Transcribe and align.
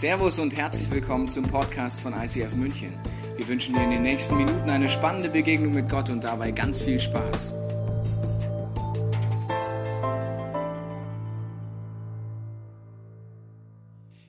Servus 0.00 0.38
und 0.38 0.56
herzlich 0.56 0.90
willkommen 0.90 1.28
zum 1.28 1.46
Podcast 1.46 2.00
von 2.00 2.14
ICF 2.14 2.54
München. 2.54 2.98
Wir 3.36 3.46
wünschen 3.46 3.74
dir 3.74 3.82
in 3.82 3.90
den 3.90 4.00
nächsten 4.00 4.34
Minuten 4.34 4.70
eine 4.70 4.88
spannende 4.88 5.28
Begegnung 5.28 5.74
mit 5.74 5.90
Gott 5.90 6.08
und 6.08 6.24
dabei 6.24 6.52
ganz 6.52 6.80
viel 6.80 6.98
Spaß. 6.98 7.52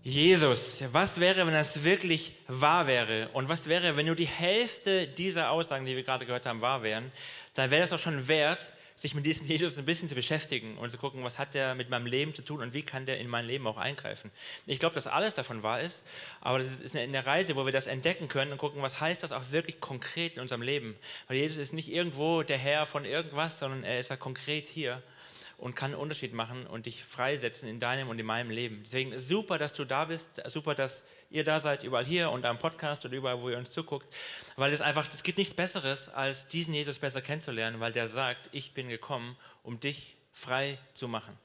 Jesus, 0.03 0.79
was 0.91 1.17
wäre, 1.21 1.47
wenn 1.47 1.53
das 1.53 1.85
wirklich 1.85 2.33
wahr 2.49 2.85
wäre? 2.85 3.29
Und 3.31 3.47
was 3.47 3.65
wäre, 3.65 3.95
wenn 3.95 4.07
nur 4.07 4.17
die 4.17 4.25
Hälfte 4.25 5.07
dieser 5.07 5.51
Aussagen, 5.51 5.85
die 5.85 5.95
wir 5.95 6.03
gerade 6.03 6.25
gehört 6.25 6.47
haben, 6.47 6.59
wahr 6.59 6.83
wären? 6.83 7.13
Dann 7.53 7.71
wäre 7.71 7.79
das 7.79 7.91
doch 7.91 7.99
schon 7.99 8.27
wert, 8.27 8.69
sich 8.95 9.13
mit 9.15 9.25
diesem 9.25 9.45
Jesus 9.45 9.77
ein 9.77 9.85
bisschen 9.85 10.09
zu 10.09 10.15
beschäftigen 10.15 10.77
und 10.77 10.91
zu 10.91 10.97
gucken, 10.97 11.23
was 11.23 11.37
hat 11.37 11.53
der 11.53 11.75
mit 11.75 11.89
meinem 11.89 12.05
Leben 12.05 12.33
zu 12.33 12.41
tun 12.41 12.61
und 12.61 12.73
wie 12.73 12.83
kann 12.83 13.05
der 13.05 13.19
in 13.19 13.27
mein 13.27 13.45
Leben 13.45 13.65
auch 13.67 13.77
eingreifen. 13.77 14.31
Ich 14.65 14.79
glaube, 14.79 14.95
dass 14.95 15.07
alles 15.07 15.33
davon 15.33 15.63
wahr 15.63 15.79
ist, 15.79 16.03
aber 16.39 16.59
das 16.59 16.79
ist 16.79 16.95
eine 16.95 17.25
Reise, 17.25 17.55
wo 17.55 17.65
wir 17.65 17.71
das 17.71 17.87
entdecken 17.87 18.27
können 18.27 18.51
und 18.51 18.57
gucken, 18.57 18.81
was 18.81 18.99
heißt 18.99 19.23
das 19.23 19.31
auch 19.31 19.51
wirklich 19.51 19.79
konkret 19.79 20.35
in 20.35 20.41
unserem 20.41 20.61
Leben. 20.61 20.95
Weil 21.27 21.37
Jesus 21.37 21.57
ist 21.57 21.73
nicht 21.73 21.91
irgendwo 21.91 22.43
der 22.43 22.57
Herr 22.57 22.85
von 22.85 23.05
irgendwas, 23.05 23.59
sondern 23.59 23.83
er 23.83 23.99
ist 23.99 24.09
ja 24.09 24.17
konkret 24.17 24.67
hier 24.67 25.01
und 25.61 25.75
kann 25.75 25.91
einen 25.91 26.01
Unterschied 26.01 26.33
machen 26.33 26.65
und 26.65 26.87
dich 26.87 27.03
freisetzen 27.03 27.69
in 27.69 27.79
deinem 27.79 28.09
und 28.09 28.17
in 28.17 28.25
meinem 28.25 28.49
Leben. 28.49 28.81
Deswegen 28.83 29.17
super, 29.19 29.59
dass 29.59 29.73
du 29.73 29.85
da 29.85 30.05
bist, 30.05 30.41
super, 30.47 30.73
dass 30.73 31.03
ihr 31.29 31.43
da 31.43 31.59
seid, 31.59 31.83
überall 31.83 32.03
hier 32.03 32.31
und 32.31 32.45
am 32.45 32.57
Podcast 32.57 33.05
oder 33.05 33.15
überall, 33.15 33.39
wo 33.41 33.49
ihr 33.49 33.59
uns 33.59 33.69
zuguckt, 33.69 34.11
weil 34.55 34.73
es 34.73 34.81
einfach, 34.81 35.07
es 35.13 35.21
gibt 35.21 35.37
nichts 35.37 35.53
Besseres, 35.53 36.09
als 36.09 36.47
diesen 36.47 36.73
Jesus 36.73 36.97
besser 36.97 37.21
kennenzulernen, 37.21 37.79
weil 37.79 37.93
der 37.93 38.07
sagt, 38.07 38.49
ich 38.53 38.73
bin 38.73 38.89
gekommen, 38.89 39.37
um 39.61 39.79
dich 39.79 40.17
frei 40.33 40.79
zu 40.95 41.07
machen. 41.07 41.37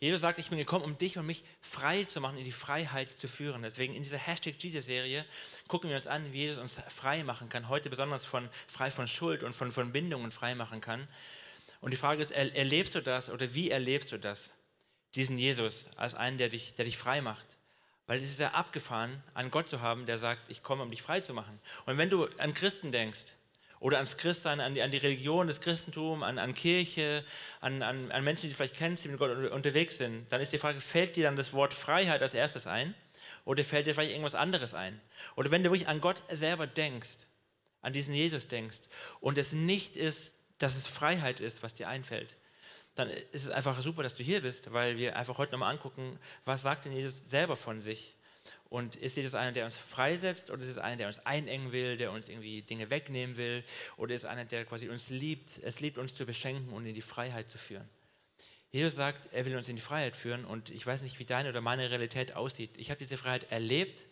Jesus 0.00 0.20
sagt, 0.20 0.38
ich 0.38 0.50
bin 0.50 0.58
gekommen, 0.58 0.84
um 0.84 0.98
dich 0.98 1.16
und 1.16 1.24
mich 1.24 1.42
frei 1.62 2.04
zu 2.04 2.20
machen, 2.20 2.36
in 2.36 2.44
die 2.44 2.52
Freiheit 2.52 3.10
zu 3.10 3.26
führen. 3.26 3.62
Deswegen 3.62 3.94
in 3.94 4.02
dieser 4.02 4.18
Hashtag 4.18 4.54
Jesus-Serie 4.58 5.24
gucken 5.66 5.88
wir 5.88 5.96
uns 5.96 6.06
an, 6.06 6.30
wie 6.32 6.42
Jesus 6.42 6.58
uns 6.58 6.74
frei 6.94 7.24
machen 7.24 7.48
kann. 7.48 7.70
Heute 7.70 7.88
besonders 7.88 8.24
von 8.24 8.50
frei 8.66 8.90
von 8.90 9.08
Schuld 9.08 9.42
und 9.42 9.54
von, 9.54 9.72
von 9.72 9.92
Bindungen 9.92 10.30
frei 10.30 10.54
machen 10.54 10.82
kann. 10.82 11.08
Und 11.80 11.92
die 11.92 11.96
Frage 11.96 12.20
ist, 12.20 12.30
erlebst 12.30 12.94
du 12.94 13.00
das 13.00 13.30
oder 13.30 13.54
wie 13.54 13.70
erlebst 13.70 14.12
du 14.12 14.18
das? 14.18 14.50
Diesen 15.14 15.38
Jesus 15.38 15.86
als 15.96 16.14
einen, 16.14 16.38
der 16.38 16.48
dich, 16.48 16.74
der 16.74 16.84
dich 16.84 16.98
frei 16.98 17.20
macht. 17.20 17.46
Weil 18.06 18.20
es 18.20 18.30
ist 18.30 18.40
ja 18.40 18.50
abgefahren, 18.50 19.22
einen 19.34 19.50
Gott 19.50 19.68
zu 19.68 19.80
haben, 19.80 20.06
der 20.06 20.18
sagt, 20.18 20.42
ich 20.48 20.62
komme, 20.62 20.82
um 20.82 20.90
dich 20.90 21.02
frei 21.02 21.20
zu 21.20 21.32
machen. 21.32 21.58
Und 21.86 21.96
wenn 21.96 22.10
du 22.10 22.26
an 22.38 22.54
Christen 22.54 22.92
denkst, 22.92 23.26
oder 23.80 23.96
ans 23.96 24.18
Christsein, 24.18 24.60
an 24.60 24.74
die, 24.74 24.82
an 24.82 24.90
die 24.90 24.98
Religion, 24.98 25.46
das 25.46 25.60
Christentum, 25.60 26.22
an, 26.22 26.38
an 26.38 26.54
Kirche, 26.54 27.24
an, 27.60 27.82
an, 27.82 28.12
an, 28.12 28.24
Menschen, 28.24 28.42
die 28.42 28.48
du 28.48 28.54
vielleicht 28.54 28.76
kennst, 28.76 29.04
die 29.04 29.08
mit 29.08 29.18
Gott 29.18 29.30
unterwegs 29.50 29.96
sind, 29.96 30.30
dann 30.30 30.40
ist 30.40 30.52
die 30.52 30.58
Frage, 30.58 30.80
fällt 30.80 31.16
dir 31.16 31.24
dann 31.24 31.36
das 31.36 31.54
Wort 31.54 31.72
Freiheit 31.72 32.20
als 32.20 32.34
erstes 32.34 32.66
ein? 32.66 32.94
Oder 33.46 33.64
fällt 33.64 33.86
dir 33.86 33.94
vielleicht 33.94 34.10
irgendwas 34.10 34.34
anderes 34.34 34.74
ein? 34.74 35.00
Oder 35.34 35.50
wenn 35.50 35.64
du 35.64 35.70
wirklich 35.70 35.88
an 35.88 36.02
Gott 36.02 36.22
selber 36.30 36.66
denkst, 36.66 37.08
an 37.80 37.94
diesen 37.94 38.12
Jesus 38.12 38.48
denkst 38.48 38.80
und 39.20 39.38
es 39.38 39.52
nicht 39.52 39.96
ist 39.96 40.34
dass 40.60 40.76
es 40.76 40.86
Freiheit 40.86 41.40
ist, 41.40 41.62
was 41.62 41.74
dir 41.74 41.88
einfällt, 41.88 42.36
dann 42.94 43.08
ist 43.10 43.44
es 43.44 43.50
einfach 43.50 43.80
super, 43.80 44.02
dass 44.02 44.14
du 44.14 44.22
hier 44.22 44.42
bist, 44.42 44.72
weil 44.72 44.96
wir 44.96 45.16
einfach 45.16 45.38
heute 45.38 45.52
nochmal 45.52 45.72
angucken, 45.72 46.18
was 46.44 46.62
sagt 46.62 46.84
denn 46.84 46.92
Jesus 46.92 47.22
selber 47.26 47.56
von 47.56 47.82
sich? 47.82 48.14
Und 48.68 48.96
ist 48.96 49.16
Jesus 49.16 49.34
einer, 49.34 49.52
der 49.52 49.64
uns 49.64 49.76
freisetzt 49.76 50.50
oder 50.50 50.62
ist 50.62 50.68
es 50.68 50.78
einer, 50.78 50.96
der 50.96 51.06
uns 51.08 51.18
einengen 51.20 51.72
will, 51.72 51.96
der 51.96 52.12
uns 52.12 52.28
irgendwie 52.28 52.62
Dinge 52.62 52.88
wegnehmen 52.90 53.36
will 53.36 53.64
oder 53.96 54.14
ist 54.14 54.24
einer, 54.24 54.44
der 54.44 54.64
quasi 54.64 54.88
uns 54.88 55.10
liebt, 55.10 55.58
es 55.62 55.80
liebt, 55.80 55.98
uns 55.98 56.14
zu 56.14 56.24
beschenken 56.24 56.72
und 56.72 56.86
in 56.86 56.94
die 56.94 57.02
Freiheit 57.02 57.50
zu 57.50 57.58
führen? 57.58 57.88
Jesus 58.70 58.94
sagt, 58.94 59.32
er 59.32 59.44
will 59.44 59.56
uns 59.56 59.68
in 59.68 59.76
die 59.76 59.82
Freiheit 59.82 60.16
führen 60.16 60.44
und 60.44 60.70
ich 60.70 60.86
weiß 60.86 61.02
nicht, 61.02 61.18
wie 61.18 61.24
deine 61.24 61.48
oder 61.48 61.60
meine 61.60 61.90
Realität 61.90 62.34
aussieht. 62.36 62.70
Ich 62.76 62.90
habe 62.90 62.98
diese 62.98 63.16
Freiheit 63.16 63.50
erlebt 63.50 64.04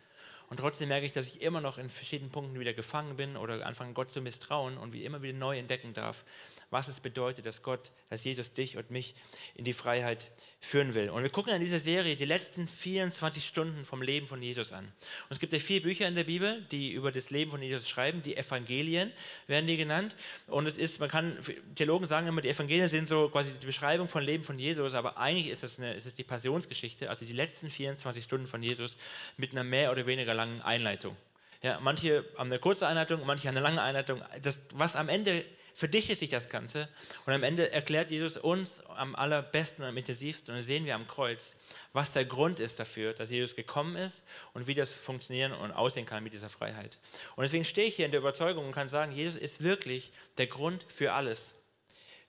und 0.51 0.59
trotzdem 0.59 0.89
merke 0.89 1.07
ich, 1.07 1.13
dass 1.13 1.27
ich 1.27 1.43
immer 1.43 1.61
noch 1.61 1.79
in 1.79 1.91
verschiedenen 1.91 2.31
Punkten 2.31 2.59
wieder 2.59 2.73
gefangen 2.73 3.17
bin 3.17 3.37
oder 3.37 3.67
anfange 3.67 3.93
Gott 3.93 4.11
zu 4.11 4.23
misstrauen 4.23 4.79
und 4.79 4.93
wie 4.93 5.05
immer 5.05 5.23
wieder 5.23 5.37
neu 5.37 5.59
entdecken 5.59 5.93
darf, 5.93 6.25
was 6.71 6.89
es 6.89 7.01
bedeutet, 7.01 7.47
dass 7.47 7.63
Gott, 7.63 7.91
dass 8.11 8.25
Jesus 8.25 8.53
dich 8.53 8.77
und 8.77 8.91
mich 8.91 9.15
in 9.55 9.65
die 9.65 9.73
Freiheit 9.73 10.31
führen 10.61 10.95
will. 10.95 11.09
Und 11.11 11.23
wir 11.23 11.31
gucken 11.31 11.55
in 11.55 11.61
dieser 11.61 11.81
Serie 11.81 12.17
die 12.17 12.25
letzten 12.25 12.69
24 12.69 13.47
Stunden 13.47 13.85
vom 13.85 14.03
Leben 14.03 14.27
von 14.27 14.43
Jesus 14.43 14.73
an. 14.73 14.85
Und 14.85 15.31
es 15.31 15.39
gibt 15.39 15.53
ja 15.53 15.59
vier 15.59 15.83
Bücher 15.83 16.07
in 16.07 16.15
der 16.15 16.25
Bibel, 16.25 16.67
die 16.71 16.93
über 16.93 17.13
das 17.13 17.31
Leben 17.31 17.51
von 17.51 17.63
Jesus 17.63 17.89
schreiben. 17.89 18.23
Die 18.23 18.37
Evangelien 18.37 19.13
werden 19.47 19.67
die 19.67 19.77
genannt. 19.77 20.17
Und 20.47 20.67
es 20.67 20.77
ist, 20.77 21.01
man 21.01 21.09
kann, 21.09 21.39
Theologen 21.75 22.07
sagen 22.07 22.27
immer, 22.27 22.41
die 22.41 22.49
Evangelien 22.49 22.89
sind 22.89 23.09
so 23.09 23.29
quasi 23.29 23.53
die 23.55 23.67
Beschreibung 23.67 24.09
von 24.09 24.23
Leben 24.23 24.45
von 24.45 24.59
Jesus, 24.59 24.95
aber 24.95 25.17
eigentlich 25.17 25.49
ist 25.49 25.63
es, 25.63 25.79
eine, 25.79 25.95
ist 25.95 26.07
es 26.07 26.15
die 26.15 26.25
Passionsgeschichte, 26.25 27.09
also 27.09 27.25
die 27.25 27.33
letzten 27.33 27.71
24 27.71 28.23
Stunden 28.25 28.47
von 28.47 28.63
Jesus 28.63 28.97
mit 29.37 29.53
einer 29.53 29.65
mehr 29.65 29.93
oder 29.93 30.07
weniger 30.07 30.35
langen 30.35 30.61
Einleitung. 30.63 31.17
Ja, 31.63 31.81
manche 31.81 32.25
haben 32.37 32.51
eine 32.51 32.61
kurze 32.61 32.87
Einleitung, 32.87 33.25
manche 33.27 33.49
haben 33.49 33.57
eine 33.57 33.65
lange 33.65 33.83
Einleitung. 33.83 34.23
Das, 34.43 34.61
was 34.75 34.95
am 34.95 35.09
Ende 35.09 35.45
verdichtet 35.79 36.19
sich 36.19 36.29
das 36.29 36.49
Ganze 36.49 36.89
und 37.25 37.33
am 37.33 37.45
Ende 37.45 37.71
erklärt 37.71 38.11
Jesus 38.11 38.37
uns 38.37 38.81
am 38.97 39.15
allerbesten 39.15 39.85
und 39.85 39.91
am 39.91 39.97
intensivsten 39.97 40.53
und 40.53 40.61
sehen 40.63 40.85
wir 40.85 40.97
am 40.97 41.07
Kreuz, 41.07 41.55
was 41.93 42.11
der 42.11 42.25
Grund 42.25 42.59
ist 42.59 42.81
dafür, 42.81 43.15
dass 43.15 43.31
Jesus 43.31 43.55
gekommen 43.55 43.95
ist 43.95 44.25
und 44.55 44.67
wie 44.67 44.75
das 44.75 44.91
funktionieren 44.91 45.53
und 45.53 45.71
aussehen 45.71 46.05
kann 46.05 46.25
mit 46.25 46.33
dieser 46.33 46.49
Freiheit. 46.49 46.99
Und 47.37 47.45
deswegen 47.45 47.65
stehe 47.65 47.87
ich 47.87 47.95
hier 47.95 48.07
in 48.07 48.11
der 48.11 48.19
Überzeugung 48.19 48.67
und 48.67 48.73
kann 48.73 48.89
sagen, 48.89 49.13
Jesus 49.13 49.41
ist 49.41 49.63
wirklich 49.63 50.11
der 50.37 50.49
Grund 50.49 50.85
für 50.93 51.13
alles. 51.13 51.53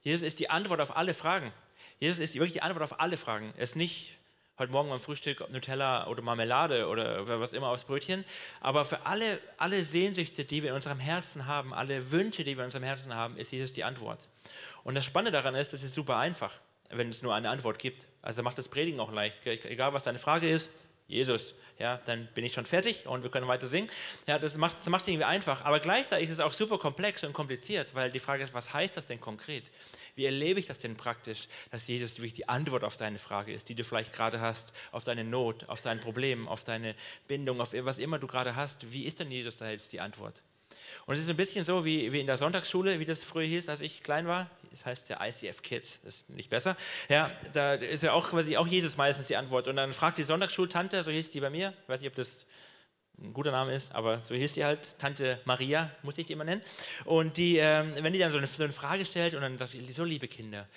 Jesus 0.04 0.22
ist 0.22 0.38
die 0.38 0.52
Antwort 0.52 0.80
auf 0.80 0.96
alle 0.96 1.16
Fragen. 1.16 1.52
Jesus 1.98 2.20
ist 2.20 2.36
wirklich 2.36 2.54
die 2.54 2.62
Antwort 2.62 2.84
auf 2.84 3.00
alle 3.00 3.18
Fragen. 3.18 3.52
Er 3.58 3.64
ist 3.64 3.76
nicht 3.76 4.12
heute 4.60 4.74
Morgen 4.74 4.90
beim 4.90 5.00
Frühstück 5.00 5.50
Nutella 5.54 6.08
oder 6.08 6.22
Marmelade 6.22 6.88
oder 6.88 7.40
was 7.40 7.54
immer 7.54 7.70
aufs 7.70 7.86
Brötchen. 7.86 8.26
Aber 8.60 8.84
für 8.84 9.06
alle, 9.06 9.40
alle 9.58 9.86
Sehnsüchte, 9.86 10.44
die 10.44 10.62
wir 10.62 10.72
in 10.72 10.76
unserem 10.76 11.00
Herzen 11.00 11.48
haben, 11.48 11.74
alle 11.74 12.12
Wünsche, 12.12 12.44
die 12.44 12.58
wir 12.58 12.64
in 12.64 12.66
unserem 12.66 12.84
Herzen 12.84 13.16
haben, 13.16 13.38
ist 13.38 13.54
Jesus 13.54 13.72
die 13.72 13.86
Antwort. 13.86 14.28
Und 14.84 14.96
das 14.96 15.06
Spannende 15.06 15.32
daran 15.32 15.56
ist, 15.56 15.72
es 15.72 15.82
ist 15.82 15.94
super 15.94 16.18
einfach, 16.18 16.54
wenn 16.90 17.10
es 17.10 17.22
nur 17.22 17.34
eine 17.34 17.50
Antwort 17.50 17.80
gibt. 17.80 18.06
Also 18.22 18.44
macht 18.44 18.58
das 18.58 18.68
Predigen 18.68 19.00
auch 19.00 19.14
leicht. 19.14 19.46
Egal, 19.46 19.94
was 19.94 20.04
deine 20.04 20.20
Frage 20.20 20.50
ist, 20.50 20.70
Jesus, 21.10 21.56
ja, 21.80 21.98
dann 22.06 22.28
bin 22.36 22.46
ich 22.46 22.54
schon 22.54 22.68
fertig 22.68 23.08
und 23.08 23.24
wir 23.24 23.32
können 23.32 23.48
weiter 23.48 23.66
singen. 23.66 23.90
Ja, 24.28 24.38
das 24.38 24.56
macht 24.58 24.78
es 24.80 24.86
macht 24.88 25.08
irgendwie 25.08 25.26
einfach, 25.26 25.66
aber 25.66 25.80
gleichzeitig 25.80 26.30
ist 26.30 26.34
es 26.34 26.40
auch 26.40 26.54
super 26.54 26.78
komplex 26.78 27.24
und 27.24 27.34
kompliziert, 27.34 27.96
weil 27.96 28.12
die 28.12 28.20
Frage 28.20 28.44
ist, 28.44 28.54
was 28.54 28.72
heißt 28.74 28.96
das 28.96 29.08
denn 29.08 29.20
konkret? 29.20 29.64
Wie 30.16 30.26
erlebe 30.26 30.60
ich 30.60 30.68
das 30.68 30.78
denn 30.78 30.98
praktisch, 30.98 31.48
dass 31.72 31.88
Jesus 31.88 32.18
wirklich 32.18 32.36
die 32.36 32.48
Antwort 32.48 32.84
auf 32.84 32.96
deine 32.96 33.18
Frage 33.18 33.52
ist, 33.52 33.70
die 33.70 33.76
du 33.76 33.84
vielleicht 33.84 34.14
gerade 34.14 34.40
hast, 34.40 34.72
auf 34.92 35.04
deine 35.04 35.24
Not, 35.24 35.68
auf 35.68 35.82
dein 35.82 36.00
Problem, 36.00 36.48
auf 36.48 36.64
deine 36.64 36.94
Bindung, 37.28 37.60
auf 37.60 37.74
was 37.74 37.98
immer 37.98 38.20
du 38.20 38.28
gerade 38.28 38.56
hast? 38.56 38.92
Wie 38.92 39.06
ist 39.06 39.20
denn 39.20 39.32
Jesus 39.32 39.58
da 39.58 39.72
jetzt 39.72 39.92
die 39.92 40.00
Antwort? 40.00 40.44
Und 41.06 41.16
es 41.16 41.22
ist 41.22 41.30
ein 41.30 41.38
bisschen 41.38 41.66
so 41.66 41.86
wie, 41.86 42.12
wie 42.12 42.20
in 42.20 42.28
der 42.28 42.38
Sonntagsschule, 42.38 43.00
wie 43.00 43.06
das 43.06 43.20
früher 43.20 43.46
hieß, 43.46 43.70
als 43.70 43.80
ich 43.80 44.04
klein 44.04 44.28
war. 44.28 44.50
Das 44.72 44.86
heißt 44.86 45.10
ja 45.10 45.26
ICF 45.26 45.62
Kids, 45.62 46.00
das 46.04 46.16
ist 46.16 46.30
nicht 46.30 46.50
besser. 46.50 46.76
Ja, 47.10 47.32
da 47.54 47.74
ist 47.74 48.04
ja 48.04 48.14
auch 48.14 48.30
quasi 48.30 48.58
auch 48.58 48.68
Jesus 48.68 48.98
meistens 48.98 49.28
die 49.28 49.36
Antwort. 49.36 49.68
Und 49.68 49.76
dann 49.76 49.94
fragt 49.94 50.18
die 50.18 50.24
Sonntagsschultante, 50.24 51.04
so 51.04 51.12
hieß 51.12 51.30
die 51.32 51.40
bei 51.40 51.50
mir, 51.50 51.74
ich 51.84 51.90
weiß 51.90 52.02
nicht, 52.02 52.10
ob 52.10 52.16
das 52.16 52.46
ein 53.22 53.34
guter 53.34 53.52
Name 53.52 53.74
ist, 53.74 53.94
aber 53.94 54.22
so 54.22 54.34
hieß 54.34 54.54
die 54.54 54.64
halt, 54.64 54.98
Tante 54.98 55.42
Maria, 55.46 55.92
muss 56.04 56.18
ich 56.18 56.26
die 56.26 56.34
immer 56.34 56.44
nennen. 56.44 56.62
Und 57.06 57.38
die, 57.38 57.58
ähm, 57.58 57.94
wenn 58.02 58.14
die 58.14 58.20
dann 58.20 58.32
so 58.32 58.38
eine, 58.38 58.48
so 58.48 58.64
eine, 58.64 58.72
Frage 58.72 59.06
stellt 59.06 59.34
und 59.34 59.42
dann 59.42 59.58
sagt, 59.58 59.72
sie, 59.72 59.94
so 59.94 60.04
liebe 60.04 60.28
Kinder, 60.28 60.68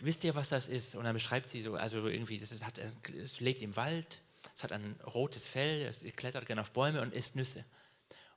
wisst 0.00 0.24
ihr, 0.24 0.34
was 0.34 0.48
das 0.48 0.66
ist? 0.66 0.94
Und 0.94 1.04
dann 1.04 1.14
beschreibt 1.14 1.48
sie 1.48 1.62
so, 1.62 1.74
also 1.74 2.06
irgendwie, 2.06 2.38
das, 2.38 2.52
es 2.52 3.40
lebt 3.40 3.62
im 3.62 3.76
Wald, 3.76 4.20
es 4.54 4.62
hat 4.62 4.72
ein 4.72 4.96
rotes 5.14 5.44
Fell, 5.44 5.82
es 5.82 6.00
klettert 6.16 6.46
gerne 6.46 6.60
auf 6.60 6.70
Bäume 6.70 7.00
und 7.00 7.14
isst 7.14 7.36
Nüsse. 7.36 7.64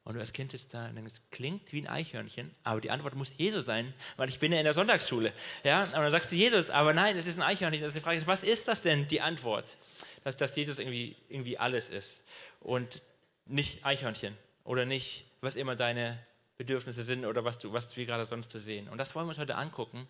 Und 0.06 0.14
du 0.14 0.20
als 0.20 0.34
Kind 0.34 0.52
sitzt 0.52 0.72
da 0.74 0.88
und 0.88 0.96
denkst, 0.96 1.16
klingt 1.32 1.74
wie 1.74 1.82
ein 1.82 1.88
Eichhörnchen, 1.88 2.54
aber 2.64 2.80
die 2.80 2.92
Antwort 2.92 3.16
muss 3.16 3.34
Jesus 3.38 3.66
sein, 3.66 3.92
weil 4.18 4.30
ich 4.30 4.38
bin 4.38 4.52
ja 4.52 4.60
in 4.60 4.64
der 4.64 4.76
Sonntagsschule. 4.76 5.34
Ja? 5.64 5.86
Und 5.86 5.94
dann 5.94 6.12
sagst 6.12 6.32
du 6.32 6.36
Jesus, 6.36 6.70
aber 6.70 6.94
nein, 6.94 7.18
es 7.18 7.26
ist 7.26 7.38
ein 7.38 7.42
Eichhörnchen. 7.42 7.84
Ist 7.84 7.96
die 7.96 8.02
Frage, 8.02 8.26
was 8.28 8.44
ist 8.44 8.68
das 8.68 8.82
denn, 8.82 9.08
die 9.08 9.20
Antwort? 9.20 9.78
Dass, 10.24 10.38
dass 10.38 10.56
Jesus 10.56 10.78
irgendwie, 10.78 11.16
irgendwie 11.28 11.58
alles 11.58 11.90
ist 11.90 12.22
und 12.60 13.02
nicht 13.46 13.84
Eichhörnchen 13.84 14.38
oder 14.64 14.86
nicht, 14.86 15.26
was 15.42 15.56
immer 15.56 15.76
deine 15.76 16.20
Bedürfnisse 16.58 17.04
sind 17.04 17.26
oder 17.26 17.44
was 17.44 17.58
du, 17.58 17.74
was 17.74 17.96
wir 17.98 18.06
gerade 18.06 18.28
sonst 18.28 18.52
zu 18.52 18.60
sehen. 18.60 18.88
Und 18.88 19.00
das 19.00 19.14
wollen 19.16 19.26
wir 19.26 19.30
uns 19.30 19.40
heute 19.40 19.56
angucken, 19.56 20.08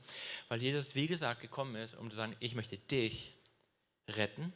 weil 0.50 0.62
Jesus, 0.62 0.94
wie 0.94 1.08
gesagt, 1.08 1.42
gekommen 1.42 1.76
ist, 1.76 1.96
um 1.96 2.10
zu 2.10 2.18
sagen, 2.18 2.36
ich 2.40 2.54
möchte 2.54 2.78
dich 2.78 3.34
retten 4.10 4.54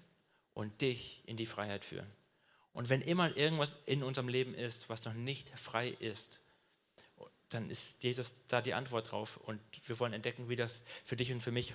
und 0.54 0.81
dich 0.81 1.24
in 1.25 1.38
die 1.38 1.46
Freiheit 1.46 1.86
führen. 1.86 2.08
Und 2.74 2.89
wenn 2.89 3.01
immer 3.01 3.36
irgendwas 3.36 3.75
in 3.86 4.04
unserem 4.04 4.27
Leben 4.27 4.54
ist, 4.54 4.89
was 4.89 5.04
noch 5.06 5.13
nicht 5.13 5.50
frei 5.57 5.89
ist, 5.89 6.39
dann 7.50 7.69
ist 7.69 8.04
Jesus 8.04 8.31
da 8.48 8.62
die 8.62 8.74
Antwort 8.74 9.12
drauf. 9.12 9.38
Und 9.38 9.60
wir 9.86 10.00
wollen 10.00 10.13
entdecken, 10.13 10.50
wie 10.50 10.56
das 10.56 10.81
für 11.04 11.16
dich 11.16 11.31
und 11.31 11.42
für 11.42 11.51
mich 11.51 11.74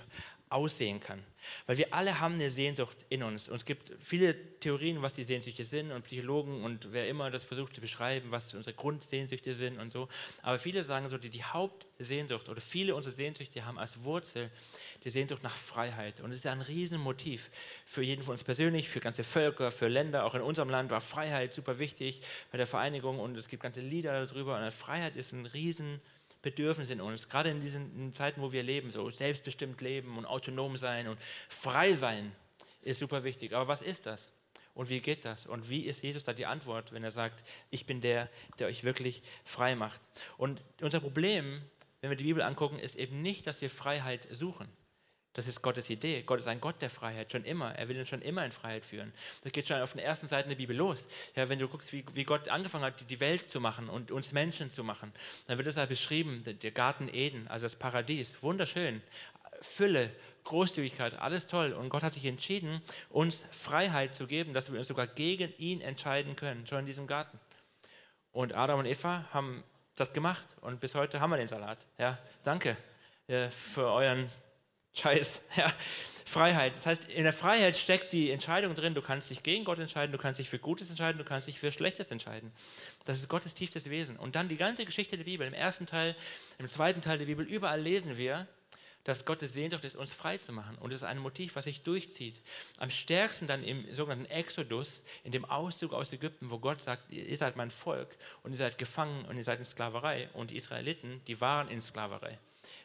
aussehen 0.55 1.01
kann. 1.01 1.21
Weil 1.67 1.77
wir 1.77 1.93
alle 1.93 2.19
haben 2.19 2.35
eine 2.35 2.49
Sehnsucht 2.49 3.05
in 3.09 3.21
uns. 3.23 3.49
Und 3.49 3.57
es 3.57 3.65
gibt 3.65 3.91
viele 3.99 4.35
Theorien, 4.59 5.01
was 5.01 5.13
die 5.13 5.23
Sehnsüchte 5.23 5.65
sind 5.65 5.91
und 5.91 6.03
Psychologen 6.03 6.63
und 6.63 6.91
wer 6.93 7.07
immer 7.09 7.29
das 7.29 7.43
versucht 7.43 7.75
zu 7.75 7.81
beschreiben, 7.81 8.31
was 8.31 8.53
unsere 8.53 8.75
Grundsehnsüchte 8.75 9.53
sind 9.53 9.77
und 9.77 9.91
so. 9.91 10.07
Aber 10.41 10.57
viele 10.57 10.83
sagen 10.83 11.09
so, 11.09 11.17
die, 11.17 11.29
die 11.29 11.43
Hauptsehnsucht 11.43 12.47
oder 12.47 12.61
viele 12.61 12.95
unserer 12.95 13.13
Sehnsüchte 13.13 13.65
haben 13.65 13.77
als 13.77 14.01
Wurzel 14.03 14.49
die 15.03 15.09
Sehnsucht 15.09 15.43
nach 15.43 15.55
Freiheit. 15.55 16.21
Und 16.21 16.31
es 16.31 16.37
ist 16.37 16.47
ein 16.47 16.61
Riesenmotiv 16.61 17.49
für 17.85 18.01
jeden 18.01 18.23
von 18.23 18.31
uns 18.31 18.43
persönlich, 18.43 18.87
für 18.87 19.01
ganze 19.01 19.23
Völker, 19.23 19.71
für 19.71 19.89
Länder. 19.89 20.25
Auch 20.25 20.35
in 20.35 20.41
unserem 20.41 20.69
Land 20.69 20.89
war 20.89 21.01
Freiheit 21.01 21.53
super 21.53 21.79
wichtig 21.79 22.21
bei 22.51 22.57
der 22.57 22.65
Vereinigung 22.65 23.19
und 23.19 23.37
es 23.37 23.49
gibt 23.49 23.61
ganze 23.61 23.81
Lieder 23.81 24.25
darüber. 24.25 24.57
Und 24.57 24.73
Freiheit 24.73 25.17
ist 25.17 25.33
ein 25.33 25.45
Riesenmotiv 25.45 26.14
Bedürfnis 26.45 26.91
in 26.91 27.01
uns, 27.01 27.27
gerade 27.27 27.49
in 27.49 27.59
diesen 27.59 28.13
Zeiten, 28.13 28.39
wo 28.39 28.51
wir 28.51 28.61
leben, 28.61 28.91
so 28.91 29.09
selbstbestimmt 29.09 29.81
leben 29.81 30.15
und 30.15 30.27
autonom 30.27 30.77
sein 30.77 31.07
und 31.07 31.19
frei 31.49 31.95
sein, 31.95 32.31
ist 32.83 32.99
super 32.99 33.23
wichtig. 33.23 33.53
Aber 33.53 33.67
was 33.67 33.81
ist 33.81 34.05
das? 34.05 34.29
Und 34.75 34.89
wie 34.89 34.99
geht 34.99 35.25
das? 35.25 35.47
Und 35.47 35.69
wie 35.69 35.85
ist 35.85 36.03
Jesus 36.03 36.23
da 36.23 36.33
die 36.33 36.45
Antwort, 36.45 36.91
wenn 36.91 37.03
er 37.03 37.09
sagt, 37.09 37.43
ich 37.71 37.87
bin 37.87 37.99
der, 37.99 38.29
der 38.59 38.67
euch 38.67 38.83
wirklich 38.83 39.23
frei 39.43 39.75
macht? 39.75 39.99
Und 40.37 40.61
unser 40.81 40.99
Problem, 40.99 41.63
wenn 42.01 42.11
wir 42.11 42.17
die 42.17 42.25
Bibel 42.25 42.43
angucken, 42.43 42.77
ist 42.77 42.95
eben 42.95 43.23
nicht, 43.23 43.47
dass 43.47 43.61
wir 43.61 43.71
Freiheit 43.71 44.27
suchen. 44.31 44.67
Das 45.35 45.47
ist 45.47 45.61
Gottes 45.61 45.89
Idee. 45.89 46.23
Gott 46.23 46.39
ist 46.39 46.47
ein 46.47 46.61
Gott 46.61 46.81
der 46.81 46.89
Freiheit, 46.89 47.29
schon 47.29 47.43
immer. 47.43 47.75
Er 47.75 47.89
will 47.89 47.99
uns 47.99 48.07
schon 48.07 48.21
immer 48.21 48.45
in 48.45 48.53
Freiheit 48.53 48.85
führen. 48.85 49.13
Das 49.43 49.51
geht 49.51 49.67
schon 49.67 49.81
auf 49.81 49.91
den 49.91 49.99
ersten 49.99 50.29
Seiten 50.29 50.47
der 50.47 50.55
Bibel 50.55 50.75
los. 50.75 51.07
Ja, 51.35 51.49
wenn 51.49 51.59
du 51.59 51.67
guckst, 51.67 51.91
wie, 51.91 52.05
wie 52.13 52.23
Gott 52.23 52.47
angefangen 52.47 52.85
hat, 52.85 53.09
die 53.09 53.19
Welt 53.19 53.51
zu 53.51 53.59
machen 53.59 53.89
und 53.89 54.11
uns 54.11 54.31
Menschen 54.31 54.71
zu 54.71 54.85
machen, 54.85 55.11
dann 55.47 55.57
wird 55.57 55.67
es 55.67 55.75
da 55.75 55.85
beschrieben, 55.85 56.41
der 56.45 56.71
Garten 56.71 57.09
Eden, 57.13 57.49
also 57.49 57.65
das 57.65 57.75
Paradies, 57.75 58.37
wunderschön. 58.41 59.01
Fülle, 59.61 60.09
Großzügigkeit, 60.45 61.19
alles 61.19 61.47
toll. 61.47 61.73
Und 61.73 61.89
Gott 61.89 62.03
hat 62.03 62.13
sich 62.13 62.25
entschieden, 62.25 62.81
uns 63.09 63.43
Freiheit 63.51 64.15
zu 64.15 64.27
geben, 64.27 64.53
dass 64.53 64.71
wir 64.71 64.79
uns 64.79 64.87
sogar 64.87 65.07
gegen 65.07 65.53
ihn 65.57 65.81
entscheiden 65.81 66.37
können, 66.37 66.65
schon 66.65 66.79
in 66.79 66.85
diesem 66.85 67.07
Garten. 67.07 67.37
Und 68.31 68.55
Adam 68.55 68.79
und 68.79 68.85
Eva 68.85 69.25
haben 69.33 69.65
das 69.95 70.13
gemacht 70.13 70.45
und 70.61 70.79
bis 70.79 70.95
heute 70.95 71.19
haben 71.19 71.29
wir 71.29 71.37
den 71.37 71.47
Salat. 71.47 71.85
Ja, 71.97 72.17
danke 72.43 72.77
ja, 73.27 73.49
für 73.49 73.91
euren 73.91 74.29
Scheiß. 74.95 75.41
Ja. 75.55 75.71
Freiheit. 76.27 76.75
Das 76.75 76.85
heißt, 76.87 77.05
in 77.05 77.23
der 77.23 77.33
Freiheit 77.33 77.77
steckt 77.77 78.11
die 78.11 78.31
Entscheidung 78.31 78.73
drin, 78.73 78.95
du 78.95 79.01
kannst 79.01 79.29
dich 79.29 79.43
gegen 79.43 79.63
Gott 79.63 79.77
entscheiden, 79.77 80.11
du 80.11 80.17
kannst 80.17 80.39
dich 80.39 80.49
für 80.49 80.57
Gutes 80.57 80.89
entscheiden, 80.89 81.19
du 81.19 81.23
kannst 81.23 81.47
dich 81.47 81.59
für 81.59 81.71
Schlechtes 81.71 82.09
entscheiden. 82.09 82.51
Das 83.05 83.17
ist 83.17 83.29
Gottes 83.29 83.53
tiefstes 83.53 83.89
Wesen. 83.89 84.17
Und 84.17 84.35
dann 84.35 84.49
die 84.49 84.57
ganze 84.57 84.85
Geschichte 84.85 85.17
der 85.17 85.23
Bibel, 85.23 85.45
im 85.45 85.53
ersten 85.53 85.85
Teil, 85.85 86.15
im 86.57 86.67
zweiten 86.67 87.01
Teil 87.01 87.19
der 87.19 87.27
Bibel, 87.27 87.45
überall 87.45 87.79
lesen 87.79 88.17
wir, 88.17 88.47
dass 89.05 89.23
Gottes 89.23 89.53
Sehnsucht 89.53 89.85
ist, 89.85 89.95
uns 89.95 90.11
frei 90.11 90.39
zu 90.39 90.51
machen. 90.51 90.77
Und 90.79 90.91
das 90.91 91.03
ist 91.03 91.07
ein 91.07 91.19
Motiv, 91.19 91.55
was 91.55 91.65
sich 91.65 91.83
durchzieht. 91.83 92.41
Am 92.79 92.89
stärksten 92.89 93.45
dann 93.45 93.63
im 93.63 93.93
sogenannten 93.93 94.25
Exodus, 94.25 95.01
in 95.23 95.31
dem 95.31 95.45
Auszug 95.45 95.93
aus 95.93 96.11
Ägypten, 96.11 96.49
wo 96.49 96.57
Gott 96.57 96.81
sagt, 96.81 97.11
ihr 97.11 97.37
seid 97.37 97.55
mein 97.55 97.69
Volk 97.69 98.17
und 98.41 98.51
ihr 98.51 98.57
seid 98.57 98.79
gefangen 98.79 99.25
und 99.25 99.37
ihr 99.37 99.43
seid 99.43 99.59
in 99.59 99.65
Sklaverei. 99.65 100.27
Und 100.33 100.49
die 100.49 100.55
Israeliten, 100.55 101.21
die 101.27 101.39
waren 101.39 101.69
in 101.69 101.81
Sklaverei. 101.81 102.39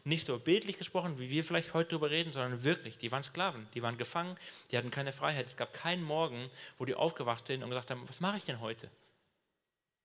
Nicht 0.04 0.26
so 0.26 0.38
bildlich 0.38 0.78
gesprochen, 0.78 1.18
wie 1.18 1.30
wir 1.30 1.44
vielleicht 1.44 1.74
heute 1.74 1.90
darüber 1.90 2.10
reden, 2.10 2.32
sondern 2.32 2.64
wirklich, 2.64 2.98
die 2.98 3.12
waren 3.12 3.22
Sklaven, 3.22 3.68
die 3.74 3.82
waren 3.82 3.98
gefangen, 3.98 4.36
die 4.70 4.78
hatten 4.78 4.90
keine 4.90 5.12
Freiheit. 5.12 5.46
Es 5.46 5.56
gab 5.56 5.72
keinen 5.74 6.02
Morgen, 6.02 6.50
wo 6.78 6.84
die 6.84 6.94
aufgewacht 6.94 7.46
sind 7.46 7.62
und 7.62 7.70
gesagt 7.70 7.90
haben, 7.90 8.08
was 8.08 8.20
mache 8.20 8.38
ich 8.38 8.44
denn 8.44 8.60
heute? 8.60 8.90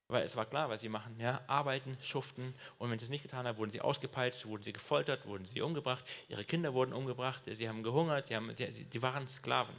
Weil 0.08 0.22
es 0.22 0.36
war 0.36 0.46
klar, 0.46 0.68
was 0.68 0.82
sie 0.82 0.88
machen. 0.88 1.18
Ja? 1.18 1.40
Arbeiten, 1.48 1.96
schuften. 2.00 2.54
Und 2.78 2.90
wenn 2.90 2.98
sie 2.98 3.06
es 3.06 3.10
nicht 3.10 3.22
getan 3.22 3.46
haben, 3.46 3.58
wurden 3.58 3.72
sie 3.72 3.80
ausgepeitscht, 3.80 4.46
wurden 4.46 4.62
sie 4.62 4.72
gefoltert, 4.72 5.26
wurden 5.26 5.46
sie 5.46 5.60
umgebracht. 5.62 6.04
Ihre 6.28 6.44
Kinder 6.44 6.74
wurden 6.74 6.92
umgebracht. 6.92 7.42
Sie 7.44 7.68
haben 7.68 7.82
gehungert. 7.82 8.28
Sie, 8.28 8.36
haben, 8.36 8.54
sie, 8.54 8.70
die 8.70 9.02
waren 9.02 9.26
Sklaven. 9.26 9.74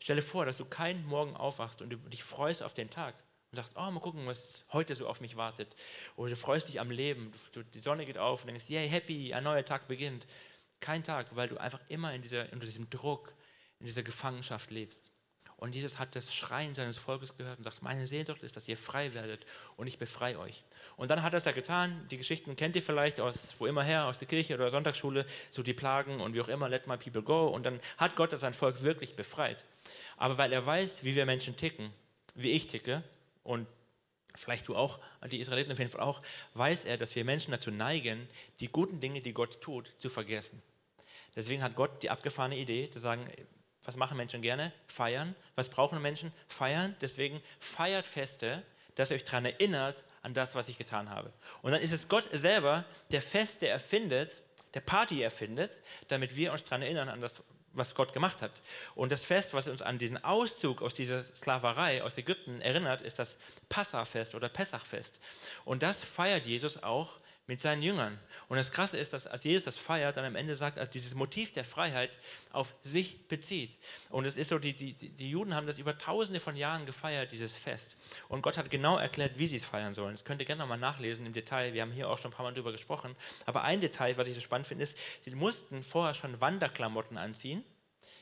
Stelle 0.00 0.22
vor, 0.22 0.46
dass 0.46 0.56
du 0.56 0.64
keinen 0.64 1.06
Morgen 1.06 1.36
aufwachst 1.36 1.80
und 1.80 1.90
dich 2.12 2.24
freust 2.24 2.62
auf 2.62 2.72
den 2.72 2.90
Tag 2.90 3.14
und 3.50 3.56
sagst, 3.56 3.74
oh, 3.76 3.90
mal 3.90 4.00
gucken, 4.00 4.26
was 4.26 4.64
heute 4.72 4.94
so 4.94 5.08
auf 5.08 5.20
mich 5.20 5.36
wartet. 5.36 5.74
Oder 6.16 6.30
du 6.30 6.36
freust 6.36 6.68
dich 6.68 6.80
am 6.80 6.90
Leben, 6.90 7.32
du, 7.52 7.64
die 7.64 7.80
Sonne 7.80 8.06
geht 8.06 8.18
auf 8.18 8.42
und 8.42 8.48
denkst, 8.48 8.66
yay, 8.68 8.88
happy, 8.88 9.34
ein 9.34 9.44
neuer 9.44 9.64
Tag 9.64 9.88
beginnt. 9.88 10.26
Kein 10.78 11.02
Tag, 11.02 11.34
weil 11.34 11.48
du 11.48 11.58
einfach 11.58 11.80
immer 11.88 12.14
in 12.14 12.22
dieser, 12.22 12.52
unter 12.52 12.66
diesem 12.66 12.88
Druck, 12.88 13.34
in 13.80 13.86
dieser 13.86 14.02
Gefangenschaft 14.02 14.70
lebst. 14.70 15.10
Und 15.60 15.74
Jesus 15.74 15.98
hat 15.98 16.16
das 16.16 16.34
Schreien 16.34 16.74
seines 16.74 16.96
Volkes 16.96 17.36
gehört 17.36 17.58
und 17.58 17.64
sagt, 17.64 17.82
meine 17.82 18.06
Sehnsucht 18.06 18.42
ist, 18.42 18.56
dass 18.56 18.66
ihr 18.66 18.78
frei 18.78 19.12
werdet 19.12 19.44
und 19.76 19.86
ich 19.88 19.98
befreie 19.98 20.38
euch. 20.38 20.64
Und 20.96 21.10
dann 21.10 21.22
hat 21.22 21.34
er 21.34 21.36
es 21.36 21.44
ja 21.44 21.52
getan. 21.52 22.06
Die 22.10 22.16
Geschichten 22.16 22.56
kennt 22.56 22.76
ihr 22.76 22.82
vielleicht 22.82 23.20
aus 23.20 23.54
wo 23.58 23.66
immer 23.66 23.82
her, 23.82 24.06
aus 24.06 24.18
der 24.18 24.26
Kirche 24.26 24.54
oder 24.54 24.64
der 24.64 24.70
Sonntagsschule, 24.70 25.26
so 25.50 25.62
die 25.62 25.74
Plagen 25.74 26.22
und 26.22 26.32
wie 26.32 26.40
auch 26.40 26.48
immer, 26.48 26.70
let 26.70 26.86
my 26.86 26.96
people 26.96 27.22
go. 27.22 27.48
Und 27.48 27.66
dann 27.66 27.78
hat 27.98 28.16
Gott 28.16 28.30
sein 28.38 28.54
Volk 28.54 28.82
wirklich 28.82 29.16
befreit. 29.16 29.66
Aber 30.16 30.38
weil 30.38 30.50
er 30.50 30.64
weiß, 30.64 31.00
wie 31.02 31.14
wir 31.14 31.26
Menschen 31.26 31.58
ticken, 31.58 31.92
wie 32.34 32.52
ich 32.52 32.66
ticke, 32.66 33.04
und 33.42 33.66
vielleicht 34.34 34.68
du 34.68 34.76
auch, 34.76 35.00
die 35.30 35.40
Israeliten 35.40 35.72
auf 35.72 35.78
jeden 35.78 35.90
Fall 35.90 36.02
auch, 36.02 36.22
weiß 36.54 36.84
er, 36.84 36.96
dass 36.96 37.14
wir 37.14 37.24
Menschen 37.24 37.50
dazu 37.50 37.70
neigen, 37.70 38.28
die 38.60 38.68
guten 38.68 39.00
Dinge, 39.00 39.20
die 39.20 39.32
Gott 39.32 39.60
tut, 39.60 39.92
zu 39.98 40.08
vergessen. 40.08 40.62
Deswegen 41.34 41.62
hat 41.62 41.76
Gott 41.76 42.02
die 42.02 42.10
abgefahrene 42.10 42.56
Idee, 42.56 42.90
zu 42.90 42.98
sagen, 42.98 43.28
was 43.84 43.96
machen 43.96 44.16
Menschen 44.16 44.42
gerne? 44.42 44.72
Feiern. 44.86 45.34
Was 45.54 45.68
brauchen 45.68 46.00
Menschen? 46.02 46.32
Feiern. 46.48 46.94
Deswegen 47.00 47.42
feiert 47.58 48.04
Feste, 48.04 48.62
dass 48.94 49.10
ihr 49.10 49.16
euch 49.16 49.24
daran 49.24 49.46
erinnert, 49.46 50.04
an 50.22 50.34
das, 50.34 50.54
was 50.54 50.68
ich 50.68 50.76
getan 50.76 51.08
habe. 51.08 51.32
Und 51.62 51.72
dann 51.72 51.80
ist 51.80 51.92
es 51.92 52.08
Gott 52.08 52.28
selber, 52.32 52.84
der 53.10 53.22
Feste 53.22 53.68
erfindet, 53.68 54.36
der 54.74 54.80
Party 54.80 55.22
erfindet, 55.22 55.78
damit 56.08 56.36
wir 56.36 56.52
uns 56.52 56.64
daran 56.64 56.82
erinnern, 56.82 57.08
an 57.08 57.20
das, 57.20 57.42
was 57.72 57.94
Gott 57.94 58.12
gemacht 58.12 58.42
hat. 58.42 58.52
Und 58.94 59.12
das 59.12 59.22
Fest, 59.22 59.54
was 59.54 59.68
uns 59.68 59.82
an 59.82 59.98
diesen 59.98 60.22
Auszug 60.22 60.82
aus 60.82 60.94
dieser 60.94 61.22
Sklaverei 61.24 62.02
aus 62.02 62.18
Ägypten 62.18 62.60
erinnert, 62.60 63.02
ist 63.02 63.18
das 63.18 63.36
Passafest 63.68 64.34
oder 64.34 64.48
Pessachfest. 64.48 65.20
Und 65.64 65.82
das 65.82 66.00
feiert 66.00 66.46
Jesus 66.46 66.82
auch 66.82 67.20
mit 67.46 67.60
seinen 67.60 67.82
Jüngern. 67.82 68.18
Und 68.48 68.56
das 68.56 68.70
Krasse 68.70 68.96
ist, 68.96 69.12
dass 69.12 69.26
als 69.26 69.44
Jesus 69.44 69.64
das 69.64 69.76
feiert, 69.76 70.16
dann 70.16 70.24
am 70.24 70.36
Ende 70.36 70.54
sagt, 70.56 70.78
dass 70.78 70.90
dieses 70.90 71.14
Motiv 71.14 71.52
der 71.52 71.64
Freiheit 71.64 72.18
auf 72.52 72.74
sich 72.82 73.26
bezieht. 73.26 73.76
Und 74.08 74.24
es 74.24 74.36
ist 74.36 74.48
so, 74.48 74.58
die, 74.58 74.72
die, 74.72 74.92
die 74.94 75.30
Juden 75.30 75.54
haben 75.54 75.66
das 75.66 75.78
über 75.78 75.98
tausende 75.98 76.40
von 76.40 76.56
Jahren 76.56 76.86
gefeiert, 76.86 77.32
dieses 77.32 77.52
Fest. 77.52 77.96
Und 78.28 78.42
Gott 78.42 78.56
hat 78.56 78.70
genau 78.70 78.98
erklärt, 78.98 79.38
wie 79.38 79.46
sie 79.46 79.56
es 79.56 79.64
feiern 79.64 79.94
sollen. 79.94 80.12
Das 80.12 80.24
könnt 80.24 80.40
ihr 80.40 80.46
gerne 80.46 80.60
nochmal 80.60 80.78
nachlesen 80.78 81.26
im 81.26 81.32
Detail. 81.32 81.72
Wir 81.72 81.82
haben 81.82 81.92
hier 81.92 82.08
auch 82.08 82.18
schon 82.18 82.30
ein 82.30 82.34
paar 82.34 82.46
Mal 82.46 82.54
drüber 82.54 82.72
gesprochen. 82.72 83.16
Aber 83.46 83.64
ein 83.64 83.80
Detail, 83.80 84.16
was 84.16 84.28
ich 84.28 84.34
so 84.34 84.40
spannend 84.40 84.68
finde, 84.68 84.84
ist, 84.84 84.96
sie 85.24 85.34
mussten 85.34 85.82
vorher 85.82 86.14
schon 86.14 86.40
Wanderklamotten 86.40 87.18
anziehen 87.18 87.64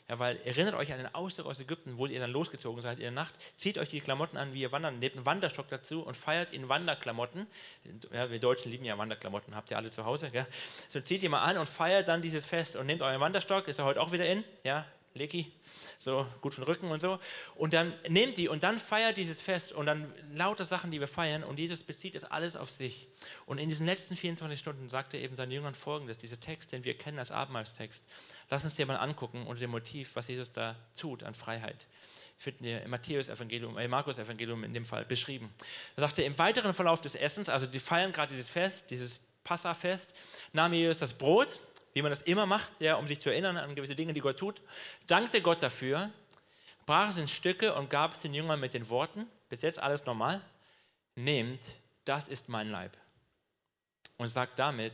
ja, 0.08 0.18
weil 0.18 0.38
erinnert 0.38 0.74
euch 0.74 0.90
an 0.92 0.98
den 0.98 1.14
Auszug 1.14 1.46
aus 1.46 1.60
Ägypten, 1.60 1.98
wo 1.98 2.06
ihr 2.06 2.18
dann 2.18 2.30
losgezogen 2.30 2.80
seid 2.80 2.98
in 2.98 3.02
der 3.02 3.10
Nacht. 3.10 3.34
Zieht 3.56 3.76
euch 3.76 3.90
die 3.90 4.00
Klamotten 4.00 4.38
an, 4.38 4.54
wie 4.54 4.62
ihr 4.62 4.72
wandern. 4.72 4.98
Nehmt 4.98 5.16
einen 5.16 5.26
Wanderstock 5.26 5.68
dazu 5.68 6.02
und 6.02 6.16
feiert 6.16 6.52
in 6.52 6.68
Wanderklamotten. 6.68 7.46
Ja, 8.12 8.30
wir 8.30 8.38
Deutschen 8.38 8.70
lieben 8.70 8.84
ja 8.84 8.96
Wanderklamotten, 8.96 9.54
habt 9.54 9.70
ihr 9.70 9.76
alle 9.76 9.90
zu 9.90 10.06
Hause. 10.06 10.30
Gell? 10.30 10.46
So 10.88 11.00
zieht 11.00 11.22
ihr 11.22 11.30
mal 11.30 11.42
an 11.42 11.58
und 11.58 11.68
feiert 11.68 12.08
dann 12.08 12.22
dieses 12.22 12.44
Fest 12.44 12.76
und 12.76 12.86
nehmt 12.86 13.02
euren 13.02 13.20
Wanderstock. 13.20 13.68
Ist 13.68 13.78
er 13.78 13.84
heute 13.84 14.00
auch 14.00 14.12
wieder 14.12 14.26
in? 14.26 14.44
Ja, 14.64 14.86
Leki, 15.14 15.52
so 15.98 16.26
gut 16.40 16.54
für 16.54 16.60
den 16.60 16.66
Rücken 16.66 16.90
und 16.90 17.00
so. 17.00 17.18
Und 17.54 17.74
dann 17.74 17.92
nehmt 18.08 18.36
die 18.36 18.48
und 18.48 18.62
dann 18.62 18.78
feiert 18.78 19.16
dieses 19.16 19.40
Fest 19.40 19.72
und 19.72 19.86
dann 19.86 20.12
lauter 20.32 20.64
Sachen, 20.64 20.90
die 20.90 21.00
wir 21.00 21.08
feiern 21.08 21.44
und 21.44 21.58
Jesus 21.58 21.82
bezieht 21.82 22.14
es 22.14 22.24
alles 22.24 22.56
auf 22.56 22.70
sich. 22.70 23.08
Und 23.46 23.58
in 23.58 23.68
diesen 23.68 23.86
letzten 23.86 24.16
24 24.16 24.58
Stunden 24.58 24.88
sagt 24.88 25.14
er 25.14 25.20
eben 25.20 25.34
seinen 25.36 25.50
Jüngern 25.52 25.74
folgendes, 25.74 26.18
dieser 26.18 26.38
Text, 26.38 26.72
den 26.72 26.84
wir 26.84 26.96
kennen 26.96 27.18
als 27.18 27.30
Abendmahlstext. 27.30 28.04
Lass 28.50 28.64
uns 28.64 28.74
dir 28.74 28.86
mal 28.86 28.96
angucken 28.96 29.46
unter 29.46 29.60
dem 29.60 29.70
Motiv, 29.70 30.10
was 30.14 30.28
Jesus 30.28 30.52
da 30.52 30.76
tut 30.96 31.22
an 31.22 31.34
Freiheit. 31.34 31.86
Finden 32.38 32.64
wir 32.64 32.82
im 32.82 32.90
Matthäus-Evangelium, 32.90 33.76
im 33.78 33.90
Markus-Evangelium 33.90 34.62
in 34.62 34.72
dem 34.72 34.86
Fall 34.86 35.04
beschrieben. 35.04 35.52
Da 35.96 36.02
sagt 36.02 36.20
er, 36.20 36.26
im 36.26 36.38
weiteren 36.38 36.72
Verlauf 36.72 37.00
des 37.00 37.16
Essens, 37.16 37.48
also 37.48 37.66
die 37.66 37.80
feiern 37.80 38.12
gerade 38.12 38.32
dieses 38.32 38.48
Fest, 38.48 38.90
dieses 38.90 39.18
Passafest, 39.42 40.12
nahm 40.52 40.72
Jesus 40.72 40.98
das 40.98 41.12
Brot 41.12 41.58
wie 41.98 42.02
man 42.02 42.12
das 42.12 42.22
immer 42.22 42.46
macht, 42.46 42.80
ja, 42.80 42.94
um 42.94 43.08
sich 43.08 43.18
zu 43.18 43.28
erinnern 43.28 43.56
an 43.56 43.74
gewisse 43.74 43.96
Dinge, 43.96 44.12
die 44.12 44.20
Gott 44.20 44.38
tut, 44.38 44.62
dankte 45.08 45.42
Gott 45.42 45.64
dafür, 45.64 46.12
brach 46.86 47.08
es 47.08 47.16
in 47.16 47.26
Stücke 47.26 47.74
und 47.74 47.90
gab 47.90 48.14
es 48.14 48.20
den 48.20 48.34
Jüngern 48.34 48.60
mit 48.60 48.72
den 48.72 48.88
Worten, 48.88 49.26
bis 49.48 49.62
jetzt 49.62 49.80
alles 49.80 50.06
normal, 50.06 50.40
nehmt, 51.16 51.60
das 52.04 52.28
ist 52.28 52.48
mein 52.48 52.70
Leib. 52.70 52.96
Und 54.16 54.28
sagt 54.28 54.60
damit, 54.60 54.92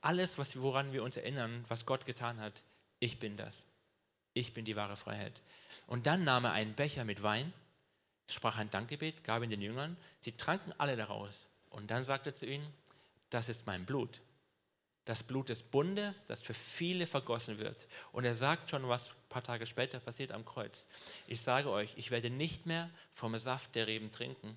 alles, 0.00 0.36
woran 0.56 0.92
wir 0.92 1.04
uns 1.04 1.16
erinnern, 1.16 1.64
was 1.68 1.86
Gott 1.86 2.04
getan 2.04 2.40
hat, 2.40 2.64
ich 2.98 3.20
bin 3.20 3.36
das. 3.36 3.56
Ich 4.34 4.52
bin 4.52 4.64
die 4.64 4.74
wahre 4.74 4.96
Freiheit. 4.96 5.42
Und 5.86 6.08
dann 6.08 6.24
nahm 6.24 6.46
er 6.46 6.52
einen 6.52 6.74
Becher 6.74 7.04
mit 7.04 7.22
Wein, 7.22 7.52
sprach 8.26 8.58
ein 8.58 8.72
Dankgebet, 8.72 9.22
gab 9.22 9.44
ihn 9.44 9.50
den 9.50 9.62
Jüngern, 9.62 9.96
sie 10.18 10.32
tranken 10.32 10.74
alle 10.78 10.96
daraus. 10.96 11.46
Und 11.68 11.92
dann 11.92 12.02
sagte 12.02 12.30
er 12.30 12.34
zu 12.34 12.46
ihnen, 12.46 12.66
das 13.28 13.48
ist 13.48 13.66
mein 13.66 13.86
Blut, 13.86 14.20
das 15.04 15.22
Blut 15.22 15.48
des 15.48 15.62
Bundes, 15.62 16.24
das 16.26 16.40
für 16.40 16.54
viele 16.54 17.06
vergossen 17.06 17.58
wird. 17.58 17.86
Und 18.12 18.24
er 18.24 18.34
sagt 18.34 18.70
schon, 18.70 18.88
was 18.88 19.08
ein 19.08 19.28
paar 19.28 19.42
Tage 19.42 19.66
später 19.66 19.98
passiert 20.00 20.32
am 20.32 20.44
Kreuz. 20.44 20.84
Ich 21.26 21.40
sage 21.40 21.70
euch, 21.70 21.94
ich 21.96 22.10
werde 22.10 22.30
nicht 22.30 22.66
mehr 22.66 22.90
vom 23.12 23.36
Saft 23.38 23.74
der 23.74 23.86
Reben 23.86 24.10
trinken, 24.10 24.56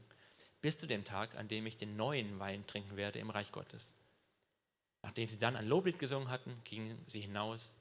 bis 0.62 0.78
zu 0.78 0.88
dem 0.88 1.06
Tag, 1.06 1.36
an 1.36 1.48
dem 1.48 1.66
ich 1.66 1.78
den 1.78 1.96
neuen 1.96 2.40
Wein 2.40 2.66
trinken 2.68 2.98
werde 2.98 3.20
im 3.20 3.30
Reich 3.30 3.52
Gottes. 3.52 3.94
Nachdem 5.02 5.28
sie 5.28 5.38
dann 5.38 5.56
ein 5.56 5.68
Loblied 5.68 6.00
gesungen 6.00 6.30
hatten, 6.30 6.56
gingen 6.64 6.98
sie 7.08 7.22
hinaus 7.22 7.72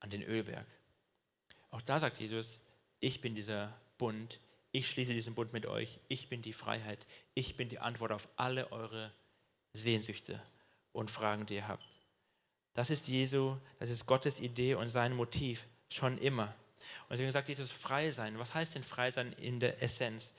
an 0.00 0.10
den 0.10 0.22
Ölberg. 0.22 0.66
Auch 1.70 1.82
da 1.82 2.00
sagt 2.00 2.18
Jesus, 2.18 2.60
ich 3.00 3.20
bin 3.20 3.34
dieser 3.34 3.72
Bund, 3.98 4.40
ich 4.72 4.88
schließe 4.88 5.12
diesen 5.12 5.34
Bund 5.34 5.52
mit 5.52 5.66
euch, 5.66 5.98
ich 6.08 6.28
bin 6.28 6.40
die 6.40 6.52
Freiheit, 6.52 7.06
ich 7.34 7.56
bin 7.56 7.68
die 7.68 7.78
Antwort 7.78 8.12
auf 8.12 8.28
alle 8.36 8.72
eure 8.72 9.12
Sehnsüchte 9.74 10.40
und 10.92 11.10
Fragen, 11.10 11.46
die 11.46 11.56
ihr 11.56 11.68
habt. 11.68 11.86
Das 12.74 12.90
ist 12.90 13.06
Jesu, 13.06 13.56
das 13.78 13.90
ist 13.90 14.06
Gottes 14.06 14.38
Idee 14.38 14.74
und 14.74 14.88
sein 14.88 15.14
Motiv 15.14 15.66
schon 15.90 16.18
immer. 16.18 16.54
Und 17.02 17.10
deswegen 17.10 17.30
sagt 17.30 17.48
Jesus 17.48 17.70
frei 17.70 18.10
sein. 18.10 18.38
Was 18.38 18.54
heißt 18.54 18.74
denn 18.74 18.82
frei 18.82 19.10
sein 19.10 19.32
in 19.34 19.60
der 19.60 19.82
Essenz? 19.82 20.30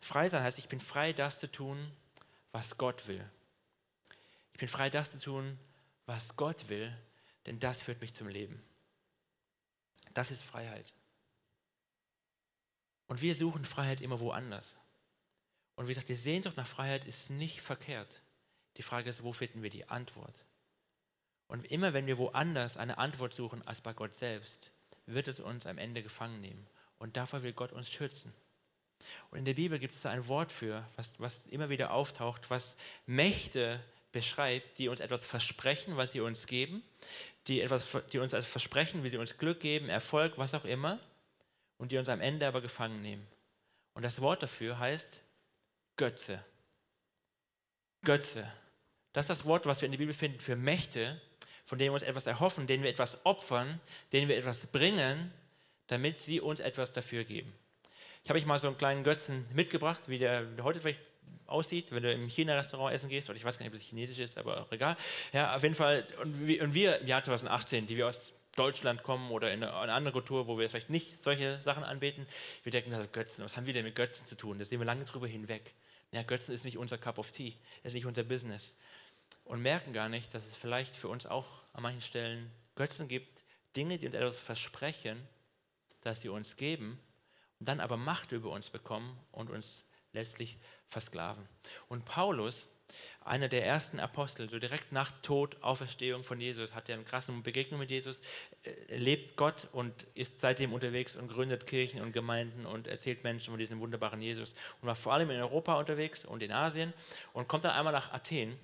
Frei 0.00 0.28
sein 0.28 0.42
heißt, 0.42 0.58
ich 0.58 0.68
bin 0.68 0.80
frei, 0.80 1.12
das 1.12 1.38
zu 1.38 1.50
tun, 1.50 1.90
was 2.52 2.76
Gott 2.76 3.06
will. 3.06 3.24
Ich 4.52 4.58
bin 4.58 4.68
frei, 4.68 4.90
das 4.90 5.10
zu 5.10 5.18
tun, 5.18 5.58
was 6.06 6.36
Gott 6.36 6.68
will, 6.68 6.96
denn 7.46 7.58
das 7.60 7.80
führt 7.80 8.00
mich 8.00 8.14
zum 8.14 8.28
Leben. 8.28 8.62
Das 10.14 10.30
ist 10.30 10.42
Freiheit. 10.42 10.94
Und 13.06 13.20
wir 13.20 13.34
suchen 13.34 13.64
Freiheit 13.64 14.00
immer 14.00 14.18
woanders. 14.20 14.74
Und 15.76 15.86
wie 15.86 15.90
gesagt, 15.90 16.08
die 16.08 16.14
Sehnsucht 16.14 16.56
nach 16.56 16.66
Freiheit 16.66 17.04
ist 17.04 17.30
nicht 17.30 17.60
verkehrt. 17.60 18.22
Die 18.78 18.82
Frage 18.82 19.10
ist, 19.10 19.22
wo 19.22 19.32
finden 19.32 19.62
wir 19.62 19.70
die 19.70 19.88
Antwort? 19.88 20.44
Und 21.48 21.70
immer 21.70 21.92
wenn 21.92 22.06
wir 22.06 22.18
woanders 22.18 22.76
eine 22.76 22.98
Antwort 22.98 23.34
suchen 23.34 23.66
als 23.66 23.80
bei 23.80 23.92
Gott 23.92 24.16
selbst, 24.16 24.70
wird 25.06 25.28
es 25.28 25.38
uns 25.38 25.66
am 25.66 25.78
Ende 25.78 26.02
gefangen 26.02 26.40
nehmen. 26.40 26.66
Und 26.98 27.16
davor 27.16 27.42
will 27.42 27.52
Gott 27.52 27.72
uns 27.72 27.90
schützen. 27.90 28.32
Und 29.30 29.38
in 29.38 29.44
der 29.44 29.54
Bibel 29.54 29.78
gibt 29.78 29.94
es 29.94 30.02
da 30.02 30.10
ein 30.10 30.26
Wort 30.28 30.50
für, 30.50 30.84
was, 30.96 31.12
was 31.18 31.40
immer 31.50 31.68
wieder 31.68 31.92
auftaucht, 31.92 32.50
was 32.50 32.76
Mächte 33.06 33.80
beschreibt, 34.12 34.78
die 34.78 34.88
uns 34.88 35.00
etwas 35.00 35.26
versprechen, 35.26 35.96
was 35.96 36.12
sie 36.12 36.20
uns 36.20 36.46
geben, 36.46 36.82
die, 37.46 37.60
etwas, 37.60 37.86
die 38.12 38.18
uns 38.18 38.34
als 38.34 38.46
versprechen, 38.46 39.04
wie 39.04 39.10
sie 39.10 39.18
uns 39.18 39.36
Glück 39.36 39.60
geben, 39.60 39.88
Erfolg, 39.88 40.38
was 40.38 40.54
auch 40.54 40.64
immer, 40.64 40.98
und 41.76 41.92
die 41.92 41.98
uns 41.98 42.08
am 42.08 42.20
Ende 42.20 42.46
aber 42.46 42.62
gefangen 42.62 43.02
nehmen. 43.02 43.26
Und 43.94 44.02
das 44.02 44.20
Wort 44.20 44.42
dafür 44.42 44.78
heißt 44.78 45.20
Götze. 45.96 46.44
Götze. 48.02 48.50
Das 49.12 49.24
ist 49.24 49.30
das 49.30 49.44
Wort, 49.44 49.66
was 49.66 49.80
wir 49.80 49.86
in 49.86 49.92
der 49.92 49.98
Bibel 49.98 50.14
finden 50.14 50.40
für 50.40 50.56
Mächte, 50.56 51.20
von 51.66 51.78
denen 51.78 51.90
wir 51.90 51.94
uns 51.94 52.02
etwas 52.04 52.26
erhoffen, 52.26 52.66
denen 52.66 52.82
wir 52.82 52.90
etwas 52.90 53.18
opfern, 53.26 53.80
denen 54.12 54.28
wir 54.28 54.36
etwas 54.36 54.66
bringen, 54.66 55.32
damit 55.88 56.18
sie 56.18 56.40
uns 56.40 56.60
etwas 56.60 56.92
dafür 56.92 57.24
geben. 57.24 57.52
Ich 58.22 58.30
habe 58.30 58.38
euch 58.38 58.46
mal 58.46 58.58
so 58.58 58.68
einen 58.68 58.78
kleinen 58.78 59.04
Götzen 59.04 59.44
mitgebracht, 59.52 60.02
wie 60.06 60.18
der 60.18 60.46
heute 60.62 60.80
vielleicht 60.80 61.00
aussieht, 61.46 61.92
wenn 61.92 62.02
du 62.02 62.12
im 62.12 62.28
China-Restaurant 62.28 62.94
essen 62.94 63.08
gehst, 63.08 63.28
oder 63.28 63.36
ich 63.36 63.44
weiß 63.44 63.58
gar 63.58 63.64
nicht, 63.64 63.74
ob 63.74 63.80
es 63.80 63.86
chinesisch 63.86 64.18
ist, 64.18 64.38
aber 64.38 64.62
auch 64.62 64.72
egal. 64.72 64.96
Ja, 65.32 65.54
auf 65.54 65.62
jeden 65.62 65.74
Fall, 65.74 66.06
und 66.22 66.46
wir, 66.46 66.62
und 66.62 66.74
wir 66.74 67.00
im 67.00 67.06
Jahr 67.06 67.22
2018, 67.22 67.86
die 67.86 67.96
wir 67.96 68.08
aus 68.08 68.32
Deutschland 68.54 69.02
kommen 69.02 69.30
oder 69.30 69.52
in 69.52 69.62
eine, 69.62 69.92
andere 69.92 70.12
Kultur, 70.12 70.46
wo 70.46 70.58
wir 70.58 70.68
vielleicht 70.70 70.90
nicht 70.90 71.22
solche 71.22 71.60
Sachen 71.60 71.84
anbeten, 71.84 72.26
wir 72.62 72.72
denken, 72.72 72.90
das 72.90 73.12
Götzen, 73.12 73.44
was 73.44 73.56
haben 73.56 73.66
wir 73.66 73.74
denn 73.74 73.84
mit 73.84 73.94
Götzen 73.94 74.26
zu 74.26 74.34
tun? 74.34 74.58
Da 74.58 74.64
sehen 74.64 74.80
wir 74.80 74.86
lange 74.86 75.04
drüber 75.04 75.26
hinweg. 75.26 75.74
Ja, 76.12 76.22
Götzen 76.22 76.54
ist 76.54 76.64
nicht 76.64 76.78
unser 76.78 76.98
Cup 76.98 77.18
of 77.18 77.30
Tea, 77.30 77.54
ist 77.82 77.94
nicht 77.94 78.06
unser 78.06 78.22
Business 78.22 78.74
und 79.44 79.62
merken 79.62 79.92
gar 79.92 80.08
nicht, 80.08 80.34
dass 80.34 80.46
es 80.46 80.56
vielleicht 80.56 80.94
für 80.94 81.08
uns 81.08 81.26
auch 81.26 81.46
an 81.72 81.82
manchen 81.82 82.00
Stellen 82.00 82.50
Götzen 82.74 83.08
gibt, 83.08 83.44
Dinge, 83.76 83.98
die 83.98 84.06
uns 84.06 84.14
etwas 84.14 84.38
versprechen, 84.38 85.26
dass 86.02 86.20
sie 86.20 86.28
uns 86.28 86.56
geben 86.56 86.98
und 87.58 87.68
dann 87.68 87.80
aber 87.80 87.96
Macht 87.96 88.32
über 88.32 88.50
uns 88.50 88.70
bekommen 88.70 89.18
und 89.32 89.50
uns 89.50 89.84
letztlich 90.12 90.58
versklaven. 90.88 91.46
Und 91.88 92.04
Paulus, 92.04 92.66
einer 93.24 93.48
der 93.48 93.66
ersten 93.66 93.98
Apostel, 93.98 94.48
so 94.48 94.58
direkt 94.58 94.92
nach 94.92 95.10
Tod, 95.22 95.62
Auferstehung 95.62 96.22
von 96.22 96.40
Jesus, 96.40 96.74
hat 96.74 96.88
er 96.88 96.94
eine 96.94 97.04
krasse 97.04 97.32
Begegnung 97.32 97.80
mit 97.80 97.90
Jesus, 97.90 98.20
lebt 98.88 99.36
Gott 99.36 99.68
und 99.72 100.04
ist 100.14 100.40
seitdem 100.40 100.72
unterwegs 100.72 101.16
und 101.16 101.28
gründet 101.28 101.66
Kirchen 101.66 102.00
und 102.00 102.12
Gemeinden 102.12 102.64
und 102.66 102.86
erzählt 102.86 103.24
Menschen 103.24 103.50
von 103.50 103.58
diesem 103.58 103.80
wunderbaren 103.80 104.22
Jesus 104.22 104.54
und 104.80 104.88
war 104.88 104.96
vor 104.96 105.12
allem 105.12 105.30
in 105.30 105.40
Europa 105.40 105.74
unterwegs 105.74 106.24
und 106.24 106.42
in 106.42 106.52
Asien 106.52 106.92
und 107.32 107.48
kommt 107.48 107.64
dann 107.64 107.72
einmal 107.72 107.92
nach 107.92 108.12
Athen 108.12 108.58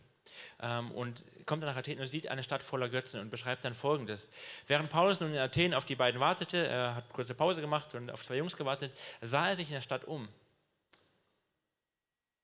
und 0.94 1.24
kommt 1.46 1.62
dann 1.62 1.70
nach 1.70 1.76
Athen 1.76 2.00
und 2.00 2.06
sieht 2.06 2.28
eine 2.28 2.42
Stadt 2.42 2.62
voller 2.62 2.88
Götzen 2.88 3.20
und 3.20 3.30
beschreibt 3.30 3.64
dann 3.64 3.74
Folgendes. 3.74 4.28
Während 4.66 4.90
Paulus 4.90 5.20
nun 5.20 5.32
in 5.32 5.38
Athen 5.38 5.74
auf 5.74 5.84
die 5.84 5.96
beiden 5.96 6.20
wartete, 6.20 6.66
er 6.66 6.94
hat 6.94 7.12
kurze 7.12 7.34
Pause 7.34 7.60
gemacht 7.60 7.94
und 7.94 8.10
auf 8.10 8.24
zwei 8.24 8.36
Jungs 8.36 8.56
gewartet, 8.56 8.94
sah 9.20 9.48
er 9.48 9.56
sich 9.56 9.68
in 9.68 9.74
der 9.74 9.80
Stadt 9.80 10.04
um. 10.04 10.28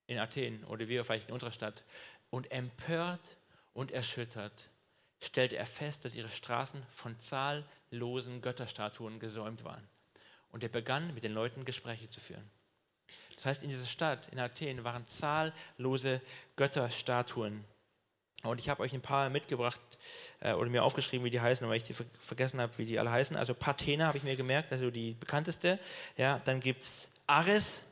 In 0.07 0.18
Athen 0.18 0.64
oder 0.64 0.88
wir 0.88 1.04
vielleicht 1.04 1.28
in 1.28 1.35
unserer 1.35 1.52
Stadt. 1.52 1.85
Und 2.30 2.50
empört 2.50 3.37
und 3.75 3.92
erschüttert 3.92 4.71
stellte 5.23 5.57
er 5.57 5.66
fest, 5.66 6.04
dass 6.04 6.14
ihre 6.14 6.30
Straßen 6.30 6.83
von 6.92 7.18
zahllosen 7.21 8.40
Götterstatuen 8.40 9.18
gesäumt 9.18 9.64
waren. 9.64 9.87
Und 10.50 10.62
er 10.62 10.68
begann 10.68 11.14
mit 11.14 11.25
den 11.25 11.33
Leuten 11.33 11.64
Gespräche 11.64 12.09
zu 12.09 12.21
führen. 12.21 12.50
Das 13.35 13.47
heißt, 13.47 13.62
in 13.62 13.71
dieser 13.71 13.87
Stadt, 13.87 14.28
in 14.28 14.40
Athen, 14.40 14.83
waren 14.83 15.07
zahllose 15.07 16.21
Götterstatuen 16.57 17.64
und 18.45 18.61
ich 18.61 18.68
habe 18.68 18.83
euch 18.83 18.92
ein 18.92 19.00
paar 19.00 19.30
mitgebracht 19.30 19.80
äh, 20.40 20.52
oder 20.52 20.71
mir 20.71 20.85
aufgeschrieben, 20.85 21.25
wie 21.25 21.30
die 21.30 21.40
heißen, 21.40 21.68
weil 21.68 21.76
ich 21.76 21.83
die 21.83 21.95
ver 21.95 22.04
vergessen 22.21 22.61
habe, 22.61 22.76
wie 22.78 22.87
die 22.87 22.99
alle 22.99 23.11
heißen. 23.11 23.37
Also 23.37 23.54
Parthena 23.54 24.07
habe 24.07 24.18
ich 24.18 24.25
mir 24.25 24.37
gemerkt, 24.37 24.73
also 24.73 24.90
die 24.90 25.14
bekannteste. 25.14 25.78
Ja, 26.16 26.40
dann 26.45 26.61
gibt 26.61 26.83
es 26.83 27.09
Ares, 27.26 27.83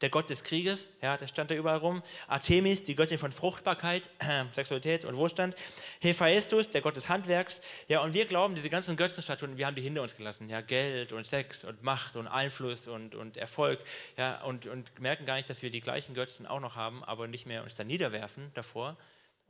der 0.00 0.10
Gott 0.10 0.28
des 0.28 0.42
Krieges, 0.42 0.88
ja, 1.00 1.16
der 1.16 1.28
stand 1.28 1.52
da 1.52 1.54
überall 1.54 1.78
rum. 1.78 2.02
Artemis, 2.26 2.82
die 2.82 2.96
Göttin 2.96 3.18
von 3.18 3.30
Fruchtbarkeit, 3.30 4.10
äh, 4.18 4.44
Sexualität 4.52 5.04
und 5.04 5.16
Wohlstand. 5.16 5.54
Hephaestus, 6.00 6.68
der 6.68 6.80
Gott 6.80 6.96
des 6.96 7.08
Handwerks. 7.08 7.60
Ja, 7.86 8.00
und 8.02 8.12
wir 8.12 8.26
glauben, 8.26 8.56
diese 8.56 8.68
ganzen 8.68 8.96
Götzenstatuen, 8.96 9.56
wir 9.56 9.66
haben 9.66 9.76
die 9.76 9.82
hinter 9.82 10.02
uns 10.02 10.16
gelassen. 10.16 10.48
Ja, 10.48 10.60
Geld 10.60 11.12
und 11.12 11.24
Sex 11.24 11.62
und 11.62 11.84
Macht 11.84 12.16
und 12.16 12.26
Einfluss 12.26 12.88
und, 12.88 13.14
und 13.14 13.36
Erfolg. 13.36 13.78
Ja, 14.16 14.42
und, 14.42 14.66
und 14.66 14.98
merken 14.98 15.24
gar 15.24 15.36
nicht, 15.36 15.48
dass 15.48 15.62
wir 15.62 15.70
die 15.70 15.80
gleichen 15.80 16.14
Götzen 16.14 16.48
auch 16.48 16.60
noch 16.60 16.74
haben, 16.74 17.04
aber 17.04 17.28
nicht 17.28 17.46
mehr 17.46 17.62
uns 17.62 17.76
da 17.76 17.84
niederwerfen 17.84 18.50
davor 18.54 18.96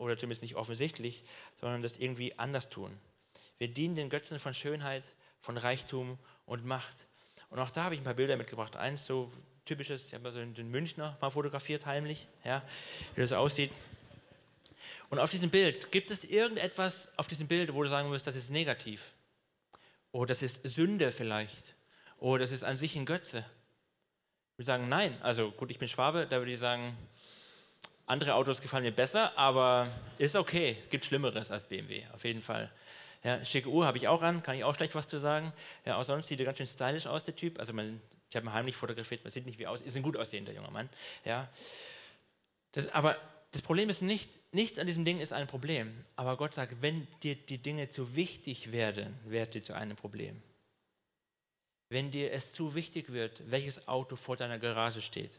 oder 0.02 0.18
zumindest 0.18 0.42
nicht 0.42 0.56
offensichtlich, 0.56 1.22
sondern 1.60 1.82
das 1.82 1.96
irgendwie 1.96 2.38
anders 2.38 2.68
tun. 2.68 2.98
Wir 3.58 3.68
dienen 3.68 3.94
den 3.94 4.10
Götzen 4.10 4.38
von 4.38 4.52
Schönheit, 4.52 5.04
von 5.40 5.56
Reichtum 5.56 6.18
und 6.44 6.64
Macht. 6.66 7.06
Und 7.48 7.58
auch 7.58 7.70
da 7.70 7.84
habe 7.84 7.94
ich 7.94 8.00
ein 8.00 8.04
paar 8.04 8.14
Bilder 8.14 8.36
mitgebracht. 8.36 8.76
Eins 8.76 9.06
so 9.06 9.30
typisches, 9.64 10.06
ich 10.06 10.14
habe 10.14 10.24
mal 10.24 10.32
so 10.32 10.44
den 10.44 10.70
Münchner 10.70 11.16
mal 11.20 11.30
fotografiert 11.30 11.86
heimlich, 11.86 12.26
ja, 12.44 12.62
wie 13.14 13.20
das 13.20 13.32
aussieht. 13.32 13.70
Und 15.10 15.18
auf 15.18 15.30
diesem 15.30 15.50
Bild, 15.50 15.92
gibt 15.92 16.10
es 16.10 16.24
irgendetwas 16.24 17.08
auf 17.16 17.26
diesem 17.26 17.46
Bild, 17.46 17.72
wo 17.72 17.82
du 17.82 17.88
sagen 17.88 18.08
würdest, 18.08 18.26
das 18.26 18.34
ist 18.34 18.50
negativ? 18.50 19.12
Oder 20.10 20.28
das 20.28 20.42
ist 20.42 20.60
Sünde 20.64 21.12
vielleicht? 21.12 21.74
Oder 22.18 22.40
das 22.40 22.50
ist 22.50 22.64
an 22.64 22.78
sich 22.78 22.96
ein 22.96 23.06
Götze? 23.06 23.38
Ich 24.52 24.58
würde 24.58 24.66
sagen, 24.66 24.88
nein. 24.88 25.16
Also 25.22 25.50
gut, 25.52 25.70
ich 25.70 25.78
bin 25.78 25.88
Schwabe, 25.88 26.26
da 26.28 26.38
würde 26.38 26.52
ich 26.52 26.58
sagen, 26.58 26.96
andere 28.12 28.34
Autos 28.34 28.60
gefallen 28.60 28.84
mir 28.84 28.92
besser, 28.92 29.36
aber 29.38 29.90
ist 30.18 30.36
okay. 30.36 30.76
Es 30.78 30.90
gibt 30.90 31.04
Schlimmeres 31.06 31.50
als 31.50 31.64
BMW, 31.64 32.02
auf 32.12 32.22
jeden 32.24 32.42
Fall. 32.42 32.70
Ja, 33.24 33.42
schicke 33.44 33.70
Uhr 33.70 33.86
habe 33.86 33.96
ich 33.96 34.06
auch 34.06 34.20
an, 34.20 34.42
kann 34.42 34.54
ich 34.56 34.64
auch 34.64 34.74
schlecht 34.74 34.94
was 34.94 35.08
zu 35.08 35.18
sagen. 35.18 35.52
Ja, 35.86 35.96
auch 35.96 36.04
sonst 36.04 36.28
sieht 36.28 36.38
er 36.38 36.44
ganz 36.44 36.58
schön 36.58 36.66
stylisch 36.66 37.06
aus, 37.06 37.24
der 37.24 37.34
Typ. 37.34 37.58
Also 37.58 37.72
man, 37.72 38.00
ich 38.28 38.36
habe 38.36 38.46
ihn 38.46 38.52
heimlich 38.52 38.76
fotografiert, 38.76 39.24
man 39.24 39.32
sieht 39.32 39.46
nicht 39.46 39.58
wie 39.58 39.66
aus, 39.66 39.80
ist 39.80 39.96
ein 39.96 40.02
gut 40.02 40.16
aussehender 40.16 40.52
junger 40.52 40.70
Mann. 40.70 40.88
Ja. 41.24 41.48
Das, 42.72 42.92
aber 42.92 43.16
das 43.52 43.62
Problem 43.62 43.88
ist 43.88 44.02
nicht, 44.02 44.28
nichts 44.52 44.78
an 44.78 44.86
diesem 44.86 45.04
Ding 45.04 45.20
ist 45.20 45.32
ein 45.32 45.46
Problem. 45.46 46.04
Aber 46.16 46.36
Gott 46.36 46.52
sagt, 46.52 46.82
wenn 46.82 47.06
dir 47.22 47.34
die 47.34 47.58
Dinge 47.58 47.88
zu 47.90 48.14
wichtig 48.14 48.72
werden, 48.72 49.18
wird 49.24 49.54
dir 49.54 49.62
zu 49.62 49.72
einem 49.72 49.96
Problem. 49.96 50.42
Wenn 51.88 52.10
dir 52.10 52.32
es 52.32 52.52
zu 52.52 52.74
wichtig 52.74 53.12
wird, 53.12 53.42
welches 53.50 53.86
Auto 53.88 54.16
vor 54.16 54.36
deiner 54.36 54.58
Garage 54.58 55.00
steht, 55.00 55.38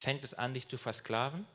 fängt 0.00 0.24
es 0.24 0.34
an, 0.34 0.54
dich 0.54 0.68
zu 0.68 0.76
versklaven. 0.76 1.46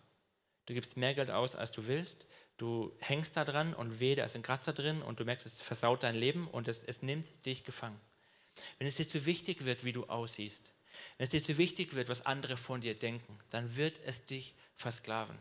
Du 0.66 0.74
gibst 0.74 0.98
mehr 0.98 1.14
Geld 1.14 1.32
aus, 1.32 1.56
als 1.56 1.72
du 1.72 1.88
willst. 1.88 2.28
Du 2.58 2.96
hängst 3.00 3.36
da 3.36 3.44
dran 3.44 3.74
und 3.74 4.00
weh, 4.00 4.16
da 4.16 4.24
ist 4.24 4.36
ein 4.36 4.44
Kratzer 4.44 4.74
drin 4.74 5.02
und 5.02 5.20
du 5.20 5.26
merkst, 5.26 5.46
es 5.46 5.62
versaut 5.62 6.04
dein 6.04 6.16
Leben 6.16 6.48
und 6.48 6.68
es, 6.68 6.84
es 6.84 7.02
nimmt 7.02 7.28
dich 7.46 7.64
gefangen. 7.64 8.00
Wenn 8.78 8.88
es 8.88 8.96
dir 8.96 9.08
zu 9.08 9.26
wichtig 9.26 9.66
wird, 9.66 9.84
wie 9.84 9.94
du 9.94 10.06
aussiehst, 10.06 10.72
wenn 11.18 11.26
es 11.26 11.32
dir 11.32 11.44
zu 11.44 11.58
wichtig 11.58 11.96
wird, 11.96 12.10
was 12.10 12.26
andere 12.26 12.58
von 12.58 12.82
dir 12.82 12.94
denken, 12.94 13.40
dann 13.50 13.76
wird 13.76 14.00
es 14.06 14.26
dich 14.26 14.54
versklaven. 14.76 15.38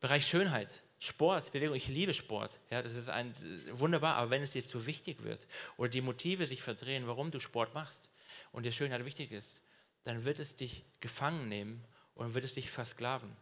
Bereich 0.00 0.26
Schönheit, 0.26 0.68
Sport, 0.98 1.52
Bewegung, 1.52 1.76
ich 1.76 1.88
liebe 1.88 2.14
Sport. 2.14 2.58
Ja, 2.70 2.80
das 2.80 2.94
ist 2.94 3.08
ein, 3.08 3.34
wunderbar, 3.72 4.14
aber 4.14 4.30
wenn 4.30 4.42
es 4.42 4.52
dir 4.52 4.64
zu 4.64 4.86
wichtig 4.86 5.22
wird 5.24 5.46
oder 5.76 5.88
die 5.88 6.00
Motive 6.00 6.46
sich 6.46 6.62
verdrehen, 6.62 7.06
warum 7.06 7.30
du 7.30 7.40
Sport 7.40 7.74
machst 7.74 8.08
und 8.52 8.64
dir 8.64 8.72
Schönheit 8.72 9.04
wichtig 9.04 9.32
ist, 9.32 9.58
dann 10.04 10.24
wird 10.24 10.38
es 10.38 10.56
dich 10.56 10.84
gefangen 11.00 11.48
nehmen 11.48 11.84
und 12.14 12.34
wird 12.34 12.44
es 12.44 12.54
dich 12.54 12.70
versklaven. 12.70 13.36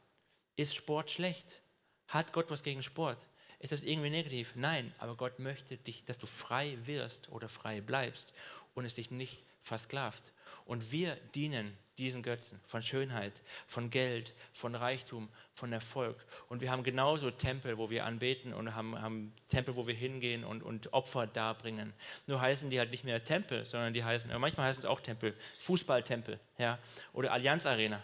Ist 0.61 0.75
Sport 0.75 1.11
schlecht? 1.11 1.62
Hat 2.09 2.35
Gott 2.35 2.50
was 2.50 2.62
gegen 2.62 2.83
Sport? 2.83 3.26
Ist 3.61 3.73
das 3.73 3.83
irgendwie 3.83 4.11
negativ? 4.11 4.52
Nein, 4.57 4.93
aber 4.99 5.17
Gott 5.17 5.38
möchte 5.38 5.79
dich, 5.79 6.05
dass 6.05 6.19
du 6.19 6.26
frei 6.26 6.76
wirst 6.85 7.31
oder 7.31 7.49
frei 7.49 7.81
bleibst 7.81 8.35
und 8.75 8.85
es 8.85 8.93
dich 8.93 9.11
nicht 9.11 9.43
versklavt. 9.62 10.33
Und 10.67 10.93
wir 10.93 11.17
dienen 11.35 11.79
diesen 11.97 12.23
Götzen 12.23 12.61
von 12.67 12.83
Schönheit, 12.83 13.40
von 13.67 13.88
Geld, 13.88 14.35
von 14.52 14.75
Reichtum, 14.75 15.31
von 15.55 15.73
Erfolg. 15.73 16.26
Und 16.50 16.61
wir 16.61 16.71
haben 16.71 16.83
genauso 16.83 17.31
Tempel, 17.31 17.79
wo 17.79 17.88
wir 17.88 18.05
anbeten 18.05 18.52
und 18.52 18.75
haben, 18.75 19.00
haben 19.00 19.33
Tempel, 19.49 19.76
wo 19.76 19.87
wir 19.87 19.95
hingehen 19.95 20.45
und, 20.45 20.62
und 20.62 20.93
Opfer 20.93 21.26
darbringen. 21.26 21.95
Nur 22.26 22.38
heißen 22.38 22.69
die 22.69 22.79
halt 22.79 22.90
nicht 22.90 23.05
mehr 23.05 23.25
Tempel, 23.25 23.64
sondern 23.64 23.95
die 23.95 24.05
heißen, 24.05 24.31
manchmal 24.38 24.69
heißen 24.69 24.81
es 24.81 24.87
auch 24.87 25.00
Tempel, 25.00 25.35
Fußballtempel 25.61 26.38
ja, 26.59 26.79
oder 27.14 27.33
Allianz 27.33 27.64
Arena. 27.64 28.02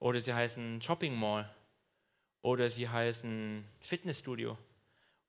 Oder 0.00 0.20
sie 0.20 0.32
heißen 0.32 0.80
Shopping 0.82 1.14
Mall. 1.14 1.48
Oder 2.42 2.70
sie 2.70 2.88
heißen 2.88 3.64
Fitnessstudio. 3.80 4.56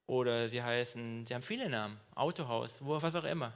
Oder 0.06 0.48
sie 0.48 0.62
heißen, 0.62 1.26
sie 1.28 1.34
haben 1.34 1.44
viele 1.44 1.70
Namen, 1.70 2.00
Autohaus, 2.16 2.78
wo, 2.80 3.02
was 3.02 3.16
auch 3.16 3.24
immer 3.24 3.54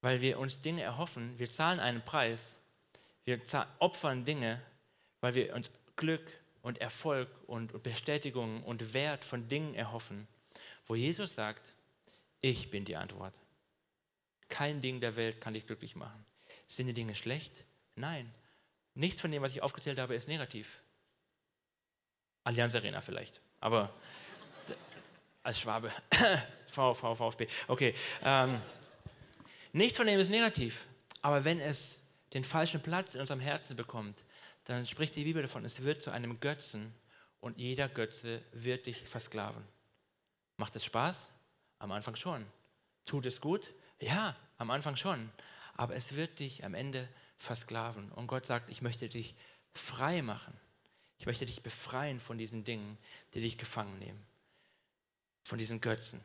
weil 0.00 0.20
wir 0.20 0.38
uns 0.38 0.60
Dinge 0.60 0.82
erhoffen. 0.82 1.38
Wir 1.38 1.50
zahlen 1.50 1.80
einen 1.80 2.02
Preis. 2.02 2.54
Wir 3.24 3.40
opfern 3.78 4.24
Dinge, 4.24 4.60
weil 5.20 5.34
wir 5.34 5.54
uns 5.54 5.70
Glück 5.96 6.32
und 6.62 6.80
Erfolg 6.80 7.28
und 7.46 7.82
Bestätigung 7.82 8.62
und 8.62 8.94
Wert 8.94 9.24
von 9.24 9.48
Dingen 9.48 9.74
erhoffen, 9.74 10.26
wo 10.86 10.94
Jesus 10.94 11.34
sagt, 11.34 11.74
ich 12.40 12.70
bin 12.70 12.84
die 12.84 12.96
Antwort. 12.96 13.34
Kein 14.48 14.80
Ding 14.80 15.00
der 15.00 15.16
Welt 15.16 15.40
kann 15.40 15.54
dich 15.54 15.66
glücklich 15.66 15.96
machen. 15.96 16.24
Sind 16.68 16.86
die 16.86 16.94
Dinge 16.94 17.14
schlecht? 17.14 17.64
Nein. 17.96 18.32
Nichts 18.98 19.20
von 19.20 19.30
dem, 19.30 19.42
was 19.42 19.52
ich 19.52 19.62
aufgezählt 19.62 19.98
habe, 19.98 20.14
ist 20.14 20.28
negativ. 20.28 20.82
Allianz 22.44 22.74
Arena 22.74 23.00
vielleicht, 23.00 23.40
aber 23.60 23.94
als 25.42 25.60
Schwabe. 25.60 25.92
VV, 26.70 27.14
VfB. 27.14 27.46
Okay. 27.66 27.94
Ähm, 28.22 28.60
Nichts 29.72 29.96
von 29.96 30.06
dem 30.06 30.18
ist 30.18 30.30
negativ. 30.30 30.84
Aber 31.22 31.44
wenn 31.44 31.60
es 31.60 31.98
den 32.32 32.42
falschen 32.44 32.82
Platz 32.82 33.14
in 33.14 33.20
unserem 33.20 33.40
Herzen 33.40 33.76
bekommt, 33.76 34.24
dann 34.64 34.84
spricht 34.86 35.14
die 35.16 35.24
Bibel 35.24 35.42
davon, 35.42 35.64
es 35.64 35.80
wird 35.82 36.02
zu 36.02 36.10
einem 36.10 36.40
Götzen 36.40 36.92
und 37.40 37.58
jeder 37.58 37.88
Götze 37.88 38.42
wird 38.52 38.86
dich 38.86 39.02
versklaven. 39.02 39.62
Macht 40.56 40.74
es 40.76 40.84
Spaß? 40.84 41.26
Am 41.78 41.92
Anfang 41.92 42.16
schon. 42.16 42.44
Tut 43.06 43.26
es 43.26 43.40
gut? 43.40 43.70
Ja, 44.00 44.34
am 44.58 44.70
Anfang 44.70 44.96
schon. 44.96 45.30
Aber 45.78 45.94
es 45.94 46.14
wird 46.14 46.40
dich 46.40 46.64
am 46.66 46.74
Ende 46.74 47.08
versklaven. 47.38 48.12
Und 48.12 48.26
Gott 48.26 48.44
sagt, 48.44 48.68
ich 48.68 48.82
möchte 48.82 49.08
dich 49.08 49.34
frei 49.72 50.20
machen. 50.20 50.52
Ich 51.18 51.24
möchte 51.24 51.46
dich 51.46 51.62
befreien 51.62 52.20
von 52.20 52.36
diesen 52.36 52.64
Dingen, 52.64 52.98
die 53.32 53.40
dich 53.40 53.56
gefangen 53.56 53.98
nehmen. 53.98 54.22
Von 55.44 55.58
diesen 55.58 55.80
Götzen. 55.80 56.20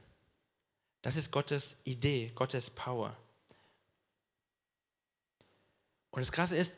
Das 1.01 1.15
ist 1.15 1.31
Gottes 1.31 1.77
Idee, 1.85 2.31
Gottes 2.35 2.69
Power. 2.69 3.15
Und 6.11 6.21
das 6.21 6.31
Krasse 6.31 6.57
ist 6.57 6.73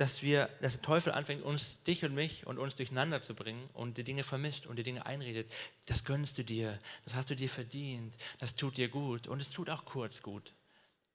dass 0.00 0.22
wir, 0.22 0.48
dass 0.62 0.72
der 0.72 0.82
Teufel 0.82 1.12
anfängt, 1.12 1.42
uns, 1.42 1.82
dich 1.82 2.02
und 2.06 2.14
mich 2.14 2.46
und 2.46 2.58
uns 2.58 2.74
durcheinander 2.74 3.20
zu 3.20 3.34
bringen 3.34 3.68
und 3.74 3.98
die 3.98 4.04
Dinge 4.04 4.24
vermischt 4.24 4.64
und 4.64 4.76
die 4.76 4.82
Dinge 4.82 5.04
einredet. 5.04 5.52
Das 5.84 6.04
gönnst 6.04 6.38
du 6.38 6.42
dir, 6.42 6.78
das 7.04 7.14
hast 7.14 7.28
du 7.28 7.36
dir 7.36 7.50
verdient, 7.50 8.14
das 8.38 8.56
tut 8.56 8.78
dir 8.78 8.88
gut 8.88 9.28
und 9.28 9.42
es 9.42 9.50
tut 9.50 9.68
auch 9.68 9.84
kurz 9.84 10.22
gut. 10.22 10.54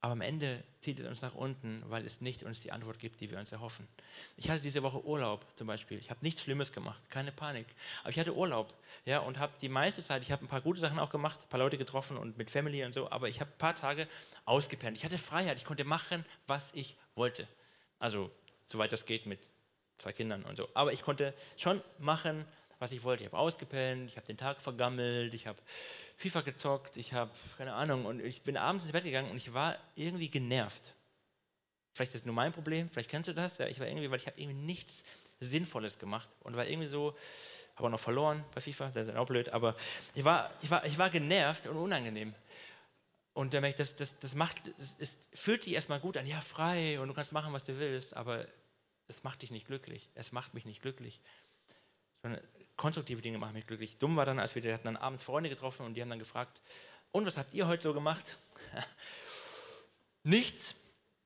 Aber 0.02 0.12
am 0.12 0.22
Ende 0.22 0.64
zieht 0.82 1.00
es 1.00 1.08
uns 1.08 1.22
nach 1.22 1.34
unten, 1.34 1.84
weil 1.88 2.06
es 2.06 2.22
nicht 2.22 2.44
uns 2.44 2.60
die 2.60 2.72
Antwort 2.72 3.00
gibt, 3.00 3.22
die 3.22 3.32
wir 3.32 3.40
uns 3.40 3.52
erhoffen. 3.52 3.88
Ich 4.38 4.50
hatte 4.50 4.62
diese 4.62 4.84
Woche 4.84 5.04
Urlaub 5.04 5.46
zum 5.56 5.66
Beispiel. 5.66 5.98
Ich 5.98 6.12
habe 6.12 6.20
nichts 6.22 6.44
Schlimmes 6.44 6.72
gemacht, 6.72 7.02
keine 7.10 7.32
Panik. 7.32 7.66
Aber 8.02 8.12
ich 8.12 8.20
hatte 8.20 8.36
Urlaub 8.36 8.74
ja, 9.06 9.20
und 9.20 9.40
habe 9.40 9.54
die 9.62 9.70
meiste 9.70 10.04
Zeit, 10.04 10.22
ich 10.22 10.32
habe 10.32 10.46
ein 10.46 10.48
paar 10.48 10.62
gute 10.62 10.80
Sachen 10.80 11.00
auch 11.00 11.10
gemacht, 11.10 11.40
ein 11.42 11.50
paar 11.50 11.60
Leute 11.60 11.78
getroffen 11.78 12.18
und 12.18 12.38
mit 12.38 12.52
Family 12.52 12.84
und 12.84 12.94
so, 12.94 13.10
aber 13.10 13.30
ich 13.30 13.40
habe 13.40 13.50
ein 13.50 13.58
paar 13.58 13.76
Tage 13.76 14.08
ausgepennt. 14.46 14.98
Ich 14.98 15.06
hatte 15.06 15.18
Freiheit, 15.18 15.58
ich 15.58 15.66
konnte 15.66 15.86
machen, 15.86 16.24
was 16.46 16.72
ich 16.74 16.96
wollte. 17.16 17.48
Also, 17.98 18.30
soweit 18.66 18.92
das 18.92 19.06
geht 19.06 19.26
mit 19.26 19.50
zwei 19.98 20.12
Kindern 20.12 20.44
und 20.44 20.56
so. 20.56 20.70
Aber 20.74 20.94
ich 20.94 21.02
konnte 21.02 21.34
schon 21.58 21.82
machen, 21.98 22.46
was 22.46 22.56
ich 22.82 23.04
wollte. 23.04 23.24
Ich 23.24 23.32
habe 23.32 23.38
ausgepennt, 23.38 24.10
ich 24.10 24.18
habe 24.18 24.28
den 24.28 24.38
Tag 24.38 24.62
vergammelt, 24.62 25.34
ich 25.34 25.48
habe 25.48 25.60
FIFA 26.18 26.42
gezockt, 26.42 26.98
ich 26.98 27.14
habe 27.14 27.32
keine 27.58 27.74
Ahnung 27.74 28.06
und 28.06 28.20
ich 28.20 28.42
bin 28.42 28.58
abends 28.58 28.86
ins 28.86 28.92
Bett 28.92 29.04
gegangen 29.04 29.32
und 29.32 29.38
ich 29.38 29.54
war 29.54 29.78
irgendwie 29.96 30.30
genervt. 30.30 30.94
Vielleicht 31.94 32.14
ist 32.14 32.22
es 32.22 32.26
nur 32.26 32.36
mein 32.36 32.52
Problem, 32.52 32.90
vielleicht 32.90 33.10
kennst 33.10 33.30
du 33.30 33.34
das. 33.34 33.58
Ja, 33.58 33.68
ich 33.68 33.80
war 33.80 33.88
irgendwie, 33.88 34.12
weil 34.12 34.20
ich 34.20 34.28
habe 34.28 34.40
irgendwie 34.40 34.62
nichts 34.62 35.04
Sinnvolles 35.40 35.98
gemacht 35.98 36.30
und 36.42 36.56
war 36.56 36.68
irgendwie 36.68 36.88
so, 36.88 37.16
auch 37.78 37.90
noch 37.90 38.00
verloren 38.00 38.44
bei 38.54 38.62
FIFA, 38.62 38.90
das 38.94 39.08
ist 39.08 39.16
auch 39.16 39.26
blöd, 39.26 39.50
aber 39.50 39.76
ich 40.14 40.24
war, 40.24 40.52
ich 40.62 40.72
war, 40.72 40.86
ich 40.86 40.98
war 40.98 41.10
genervt 41.10 41.68
und 41.68 41.78
unangenehm. 41.78 42.34
Und 43.34 43.52
der 43.52 43.60
merkt, 43.60 43.82
das, 43.82 43.96
das, 43.98 44.18
das, 44.20 44.34
macht, 44.34 44.56
das, 44.78 44.98
das 44.98 45.18
fühlt 45.34 45.66
dich 45.66 45.74
erstmal 45.74 46.00
gut 46.00 46.16
an, 46.16 46.26
ja, 46.26 46.40
frei 46.40 47.00
und 47.02 47.10
du 47.10 47.14
kannst 47.14 47.34
machen, 47.34 47.52
was 47.52 47.66
du 47.66 47.78
willst, 47.78 48.16
aber 48.16 48.48
es 49.08 49.24
macht 49.24 49.42
dich 49.42 49.52
nicht 49.52 49.68
glücklich. 49.68 50.10
Es 50.16 50.32
macht 50.32 50.54
mich 50.54 50.66
nicht 50.66 50.82
glücklich. 50.82 51.20
Sondern 52.22 52.42
konstruktive 52.76 53.22
Dinge 53.22 53.38
machen 53.38 53.54
mich 53.54 53.68
glücklich. 53.68 53.98
Dumm 53.98 54.16
war 54.16 54.26
dann, 54.26 54.40
als 54.40 54.56
wir, 54.56 54.64
wir 54.64 54.74
hatten 54.74 54.86
dann 54.86 54.98
abends 54.98 55.24
Freunde 55.24 55.50
getroffen 55.50 55.86
und 55.86 55.94
die 55.94 56.02
haben 56.02 56.10
dann 56.10 56.20
gefragt, 56.20 56.62
und 57.12 57.26
was 57.26 57.38
habt 57.38 57.54
ihr 57.54 57.68
heute 57.68 57.84
so 57.84 57.94
gemacht? 57.94 58.36
Nichts. 60.24 60.76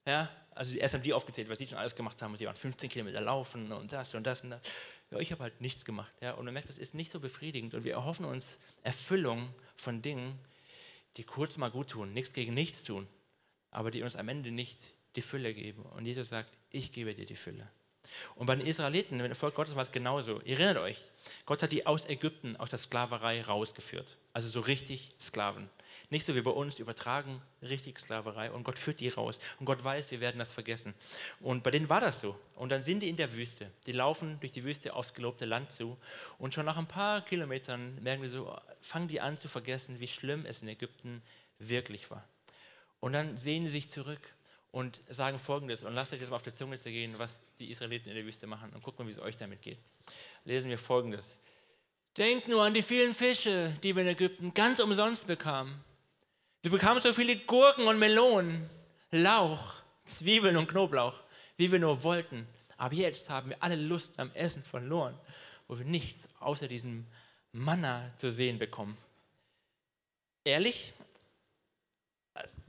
Ja, 0.05 0.29
also 0.51 0.75
erst 0.75 0.93
haben 0.93 1.03
die 1.03 1.13
aufgezählt, 1.13 1.49
was 1.49 1.57
sie 1.57 1.67
schon 1.67 1.77
alles 1.77 1.95
gemacht 1.95 2.21
haben. 2.21 2.31
Und 2.31 2.38
sie 2.38 2.45
waren 2.45 2.55
15 2.55 2.89
Kilometer 2.89 3.21
laufen 3.21 3.71
und 3.71 3.91
das 3.91 4.13
und 4.13 4.27
das 4.27 4.43
und 4.43 4.51
das. 4.51 4.62
Ja, 5.09 5.17
ich 5.19 5.31
habe 5.31 5.43
halt 5.43 5.62
nichts 5.62 5.85
gemacht. 5.85 6.12
Ja, 6.21 6.33
und 6.33 6.45
man 6.45 6.53
merkt, 6.53 6.69
das 6.69 6.77
ist 6.77 6.93
nicht 6.93 7.12
so 7.12 7.19
befriedigend. 7.19 7.73
Und 7.73 7.83
wir 7.83 7.93
erhoffen 7.93 8.25
uns 8.25 8.59
Erfüllung 8.83 9.53
von 9.75 10.01
Dingen, 10.01 10.38
die 11.17 11.23
kurz 11.23 11.57
mal 11.57 11.71
gut 11.71 11.89
tun, 11.89 12.13
nichts 12.13 12.33
gegen 12.33 12.53
nichts 12.53 12.83
tun, 12.83 13.07
aber 13.71 13.89
die 13.89 14.03
uns 14.03 14.15
am 14.15 14.29
Ende 14.29 14.51
nicht 14.51 14.79
die 15.15 15.21
Fülle 15.21 15.53
geben. 15.53 15.83
Und 15.83 16.05
Jesus 16.05 16.29
sagt, 16.29 16.57
ich 16.71 16.91
gebe 16.91 17.15
dir 17.15 17.25
die 17.25 17.35
Fülle. 17.35 17.67
Und 18.36 18.45
bei 18.45 18.56
den 18.56 18.65
Israeliten, 18.65 19.19
dem 19.19 19.36
Volk 19.36 19.56
Gottes 19.56 19.76
war 19.76 19.82
es 19.82 19.91
genauso. 19.91 20.41
Ihr 20.41 20.60
erinnert 20.60 20.78
euch, 20.78 21.04
Gott 21.45 21.62
hat 21.63 21.72
die 21.72 21.86
aus 21.86 22.08
Ägypten, 22.08 22.56
aus 22.58 22.69
der 22.69 22.80
Sklaverei 22.80 23.41
rausgeführt. 23.41 24.17
Also 24.34 24.50
so 24.50 24.60
richtig 24.60 25.12
Sklaven. 25.19 25.69
Nicht 26.10 26.26
so 26.26 26.36
wie 26.36 26.41
bei 26.41 26.52
uns 26.52 26.80
übertragen, 26.80 27.41
richtig 27.62 28.00
Sklaverei. 28.00 28.52
Und 28.52 28.63
Gott 28.63 28.80
führt 28.80 29.00
die 29.00 29.10
raus. 29.10 29.39
Und 29.60 29.65
Gott 29.65 29.84
weiß, 29.84 30.12
wir 30.12 30.19
werden 30.19 30.39
das 30.39 30.52
vergessen. 30.52 30.93
Und 31.39 31.63
bei 31.63 31.72
denen 31.72 31.89
war 31.89 32.02
das 32.02 32.19
so. 32.19 32.38
Und 32.56 32.69
dann 32.69 32.84
sind 32.84 33.02
die 33.02 33.10
in 33.10 33.17
der 33.17 33.36
Wüste. 33.36 33.72
Die 33.86 33.91
laufen 33.91 34.39
durch 34.39 34.52
die 34.52 34.63
Wüste 34.63 34.93
aufs 34.93 35.13
gelobte 35.13 35.45
Land 35.45 35.72
zu. 35.72 35.98
Und 36.38 36.54
schon 36.54 36.65
nach 36.65 36.78
ein 36.78 36.88
paar 36.88 37.22
Kilometern 37.22 38.02
merken 38.02 38.24
die 38.24 38.30
so, 38.30 38.56
fangen 38.82 39.08
die 39.08 39.22
an 39.22 39.38
zu 39.38 39.48
vergessen, 39.48 40.00
wie 40.00 40.08
schlimm 40.08 40.45
es 40.45 40.62
in 40.62 40.67
Ägypten 40.67 41.22
wirklich 41.60 42.10
war. 42.10 42.28
Und 43.00 43.13
dann 43.13 43.38
sehen 43.38 43.65
sie 43.65 43.72
sich 43.72 43.91
zurück 43.91 44.34
und 44.71 45.01
sagen 45.10 45.39
folgendes. 45.39 45.84
Und 45.84 45.93
lasst 45.93 46.13
euch 46.13 46.19
das 46.19 46.29
mal 46.29 46.36
auf 46.36 46.41
der 46.41 46.53
Zunge 46.53 46.77
zergehen, 46.77 47.17
was 47.17 47.39
die 47.60 47.71
Israeliten 47.71 48.10
in 48.10 48.15
der 48.15 48.25
Wüste 48.25 48.47
machen. 48.47 48.71
Und 48.73 48.84
guckt 48.84 48.99
mal, 48.99 49.05
wie 49.05 49.12
es 49.12 49.19
euch 49.19 49.38
damit 49.38 49.62
geht. 49.62 49.79
Lesen 50.45 50.69
wir 50.69 50.77
folgendes. 50.77 51.27
Denkt 52.17 52.47
nur 52.47 52.63
an 52.63 52.73
die 52.73 52.82
vielen 52.82 53.13
Fische, 53.13 53.73
die 53.84 53.95
wir 53.95 54.03
in 54.03 54.10
Ägypten 54.10 54.53
ganz 54.53 54.79
umsonst 54.79 55.25
bekamen. 55.27 55.84
Wir 56.62 56.71
bekamen 56.71 57.01
so 57.01 57.13
viele 57.13 57.38
Gurken 57.38 57.88
und 57.88 57.99
Melonen, 57.99 58.69
Lauch, 59.12 59.73
Zwiebeln 60.05 60.58
und 60.58 60.67
Knoblauch, 60.67 61.21
wie 61.58 61.71
wir 61.71 61.79
nur 61.79 62.03
wollten. 62.03 62.47
Aber 62.77 62.93
jetzt 62.93 63.29
haben 63.29 63.49
wir 63.49 63.63
alle 63.63 63.75
Lust 63.75 64.12
am 64.17 64.32
Essen 64.34 64.63
verloren, 64.63 65.17
wo 65.67 65.77
wir 65.77 65.86
nichts 65.86 66.27
außer 66.39 66.67
diesem 66.67 67.05
Manna 67.51 68.12
zu 68.17 68.32
sehen 68.32 68.60
bekommen. 68.60 68.97
Ehrlich? 70.43 70.93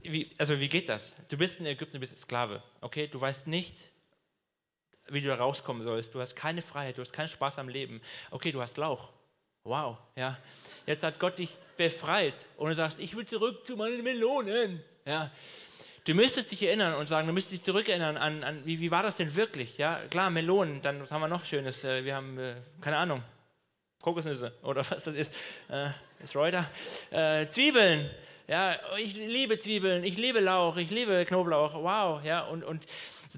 Wie, 0.03 0.29
also 0.39 0.59
wie 0.59 0.69
geht 0.69 0.89
das? 0.89 1.13
Du 1.29 1.37
bist 1.37 1.61
in 1.61 1.67
Ägypten, 1.67 1.95
du 1.95 2.01
bist 2.01 2.17
Sklave, 2.17 2.63
okay? 2.81 3.07
Du 3.07 3.21
weißt 3.21 3.47
nicht, 3.47 3.75
wie 5.09 5.21
du 5.21 5.29
da 5.29 5.35
rauskommen 5.35 5.83
sollst. 5.83 6.15
Du 6.15 6.21
hast 6.21 6.35
keine 6.35 6.63
Freiheit, 6.63 6.97
du 6.97 7.03
hast 7.03 7.13
keinen 7.13 7.29
Spaß 7.29 7.59
am 7.59 7.69
Leben. 7.69 8.01
Okay, 8.31 8.53
du 8.53 8.61
hast 8.61 8.77
Lauch. 8.77 9.11
Wow, 9.65 9.99
ja. 10.17 10.39
Jetzt 10.87 11.03
hat 11.03 11.21
Gott 11.21 11.39
dich 11.39 11.55
befreit 11.77 12.47
und 12.57 12.71
du 12.71 12.75
sagst, 12.75 12.99
ich 12.99 13.15
will 13.15 13.27
zurück 13.27 13.65
zu 13.67 13.77
meinen 13.77 14.03
Melonen. 14.03 14.83
Ja. 15.05 15.31
Du 16.05 16.15
müsstest 16.15 16.51
dich 16.51 16.63
erinnern 16.63 16.95
und 16.95 17.09
sagen, 17.09 17.27
du 17.27 17.35
müsstest 17.35 17.59
dich 17.59 17.63
zurückerinnern 17.63 18.17
an, 18.17 18.43
an 18.43 18.65
wie, 18.65 18.81
wie 18.81 18.91
war 18.91 19.03
das 19.03 19.17
denn 19.17 19.37
wirklich? 19.37 19.77
Ja, 19.77 20.01
klar, 20.09 20.31
Melonen, 20.31 20.81
dann 20.81 21.03
was 21.03 21.13
haben 21.13 21.21
wir 21.21 21.29
noch 21.29 21.45
Schönes? 21.45 21.85
Äh, 21.85 22.05
wir 22.05 22.17
haben, 22.17 22.39
äh, 22.39 22.55
keine 22.81 22.97
Ahnung, 22.97 23.23
Kokosnüsse 24.01 24.55
oder 24.63 24.81
was 24.91 25.05
das 25.05 25.15
ist. 25.15 25.35
Äh, 25.69 25.91
ist 26.23 26.35
Reuter. 26.35 26.69
Äh, 27.11 27.47
Zwiebeln. 27.49 28.11
Ja, 28.51 28.77
ich 28.99 29.15
liebe 29.15 29.59
Zwiebeln, 29.59 30.03
ich 30.03 30.17
liebe 30.17 30.41
Lauch, 30.41 30.77
ich 30.77 30.91
liebe 30.91 31.25
Knoblauch. 31.25 31.73
Wow, 31.75 32.25
ja, 32.25 32.41
und, 32.41 32.65
und 32.65 32.85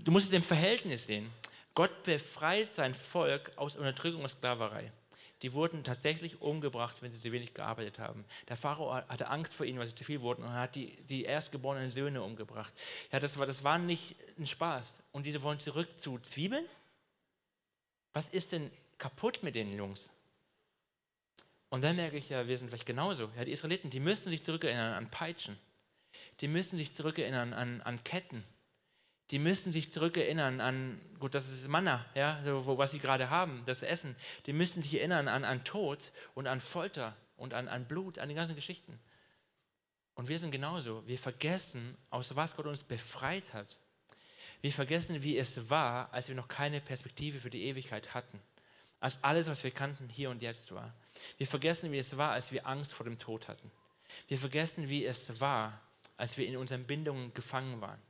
du 0.03 0.11
musst 0.11 0.29
es 0.29 0.33
im 0.33 0.43
Verhältnis 0.43 1.05
sehen. 1.05 1.31
Gott 1.75 2.03
befreit 2.03 2.73
sein 2.73 2.95
Volk 2.95 3.53
aus 3.57 3.77
Unterdrückung 3.77 4.23
und 4.23 4.31
Sklaverei 4.31 4.91
die 5.43 5.53
wurden 5.53 5.83
tatsächlich 5.83 6.41
umgebracht, 6.41 6.97
wenn 7.01 7.13
sie 7.13 7.21
zu 7.21 7.33
wenig 7.33 7.53
gearbeitet 7.53 7.99
haben. 7.99 8.25
Der 8.49 8.57
Pharao 8.57 8.95
hatte 8.95 9.29
Angst 9.29 9.55
vor 9.55 9.67
ihnen, 9.67 9.79
weil 9.79 9.89
sie 9.89 9.95
zu 9.95 10.05
viel 10.05 10.21
wurden 10.21 10.45
und 10.45 10.53
hat 10.53 10.77
die, 10.77 10.97
die 11.03 11.25
erstgeborenen 11.25 11.91
Söhne 11.91 12.23
umgebracht. 12.23 12.73
Ja, 13.11 13.19
das 13.19 13.37
war, 13.37 13.47
das 13.47 13.65
war 13.65 13.79
nicht 13.79 14.15
ein 14.39 14.47
Spaß. 14.47 14.99
Und 15.11 15.27
diese 15.27 15.43
wollen 15.43 15.59
zurück 15.59 15.99
zu 15.99 16.19
Zwiebeln? 16.21 16.65
Was 18.13 18.29
ist 18.29 18.53
denn 18.53 18.71
kaputt 18.99 19.43
mit 19.43 19.57
den 19.57 19.73
Jungs? 19.73 20.09
Und 21.73 21.83
dann 21.83 21.97
merke 21.97 22.19
ich 22.19 22.29
ja, 22.29 22.47
wir 22.47 22.59
sind 22.59 22.69
vielleicht 22.69 22.85
genauso. 22.85 23.31
Ja, 23.35 23.47
die 23.47 23.51
Israeliten, 23.51 23.89
die 23.89 23.99
müssen 23.99 24.29
sich 24.29 24.45
zurückerinnern 24.45 24.93
an 24.93 25.11
Peitschen. 25.11 25.59
Die 26.43 26.49
müssen 26.49 26.77
sich 26.77 26.93
zurückerinnern 26.93 27.55
an, 27.55 27.81
an 27.81 28.05
Ketten. 28.05 28.45
Die 29.31 29.39
müssen 29.39 29.73
sich 29.73 29.91
zurückerinnern 29.91 30.61
an, 30.61 31.01
gut, 31.19 31.35
das 31.35 31.49
ist 31.49 31.67
Manna, 31.69 32.05
ja, 32.15 32.39
so, 32.45 32.77
was 32.77 32.91
sie 32.91 32.99
gerade 32.99 33.31
haben, 33.31 33.63
das 33.65 33.83
Essen. 33.83 34.15
Die 34.45 34.53
müssen 34.53 34.83
sich 34.83 34.99
erinnern 34.99 35.29
an, 35.29 35.47
an 35.47 35.65
Tod 35.65 36.13
und 36.35 36.47
an 36.47 36.61
Folter 36.61 37.17
und 37.39 37.55
an, 37.55 37.69
an 37.69 37.87
Blut, 37.87 38.19
an 38.19 38.29
die 38.29 38.35
ganzen 38.35 38.55
Geschichten. 38.55 39.01
Und 40.13 40.29
wir 40.29 40.39
sind 40.39 40.51
genauso. 40.51 41.03
Wir 41.07 41.19
vergessen, 41.19 41.97
aus 42.11 42.37
was 42.37 42.55
Gott 42.55 42.67
uns 42.67 42.83
befreit 42.83 43.55
hat. 43.55 43.79
Wir 44.61 44.75
vergessen, 44.75 45.23
wie 45.23 45.39
es 45.39 45.71
war, 45.71 46.13
als 46.13 46.29
wir 46.29 46.35
noch 46.35 46.49
keine 46.49 46.83
Perspektive 46.83 47.41
für 47.41 47.49
die 47.49 47.65
Ewigkeit 47.65 48.13
hatten. 48.13 48.43
Als 49.03 49.19
alles, 49.25 49.49
was 49.49 49.65
wir 49.65 49.73
kannten, 49.73 50.09
hier 50.09 50.31
und 50.31 50.43
jetzt 50.43 50.71
war. 50.71 50.95
Wir 51.37 51.49
vergessen, 51.49 51.91
wie 51.91 51.99
es 51.99 52.17
war, 52.17 52.31
als 52.31 52.53
wir 52.53 52.69
Angst 52.69 52.93
vor 52.93 53.03
dem 53.03 53.19
Tod 53.19 53.49
hatten. 53.49 53.69
Wir 54.29 54.39
vergessen, 54.39 54.89
wie 54.89 55.05
es 55.05 55.41
war, 55.41 55.81
als 56.17 56.37
wir 56.37 56.47
in 56.47 56.57
unseren 56.57 56.85
Bindungen 56.85 57.35
gefangen 57.35 57.81
waren. 57.81 58.01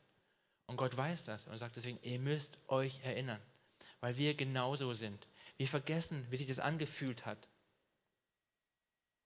Und 0.67 0.77
Gott 0.77 0.95
weiß 0.95 1.25
das 1.25 1.47
und 1.47 1.57
sagt 1.57 1.77
deswegen, 1.77 1.99
ihr 2.03 2.19
müsst 2.19 2.59
euch 2.69 3.01
erinnern, 3.05 3.41
weil 4.01 4.19
wir 4.19 4.35
genauso 4.35 4.93
sind. 4.93 5.27
Wir 5.57 5.67
vergessen, 5.67 6.27
wie 6.29 6.37
sich 6.37 6.47
das 6.47 6.59
angefühlt 6.59 7.25
hat. 7.25 7.49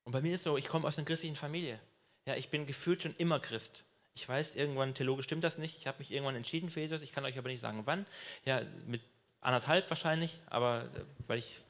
Und 0.05 0.13
bei 0.13 0.21
mir 0.21 0.37
ist 0.37 0.45
so, 0.45 0.57
ich 0.57 0.69
komme 0.69 0.87
aus 0.87 0.99
einer 0.99 1.05
christlichen 1.05 1.35
Familie. 1.35 1.81
Ja, 2.27 2.37
ich 2.37 2.49
bin 2.49 2.67
gefühlt 2.67 3.03
schon 3.03 3.15
immer 3.17 3.41
Christ. 3.41 3.83
Ich 4.15 4.29
weiß, 4.29 4.55
irgendwann 4.55 4.95
theologisch 4.95 5.25
stimmt 5.25 5.43
das 5.43 5.59
nicht. 5.59 5.77
Ich 5.79 5.89
habe 5.89 5.99
mich 5.99 6.13
irgendwann 6.13 6.37
entschieden 6.37 6.71
für 6.71 6.79
Jesus. 6.79 7.03
Ich 7.03 7.11
kann 7.11 7.25
euch 7.25 7.37
aber 7.39 7.49
nicht 7.49 7.61
sagen, 7.61 7.83
wann. 7.87 8.07
Ja, 8.45 8.63
mit 8.87 9.03
anderthalb 9.41 9.89
wahrscheinlich, 9.91 10.41
aber 10.47 10.85
äh, 10.95 11.01
weil 11.27 11.39
ich 11.39 11.61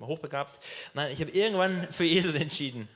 hochbegabt. 0.00 0.60
Nein, 0.94 1.12
ich 1.12 1.20
habe 1.20 1.30
irgendwann 1.30 1.90
für 1.92 2.04
Jesus 2.04 2.34
entschieden. 2.34 2.88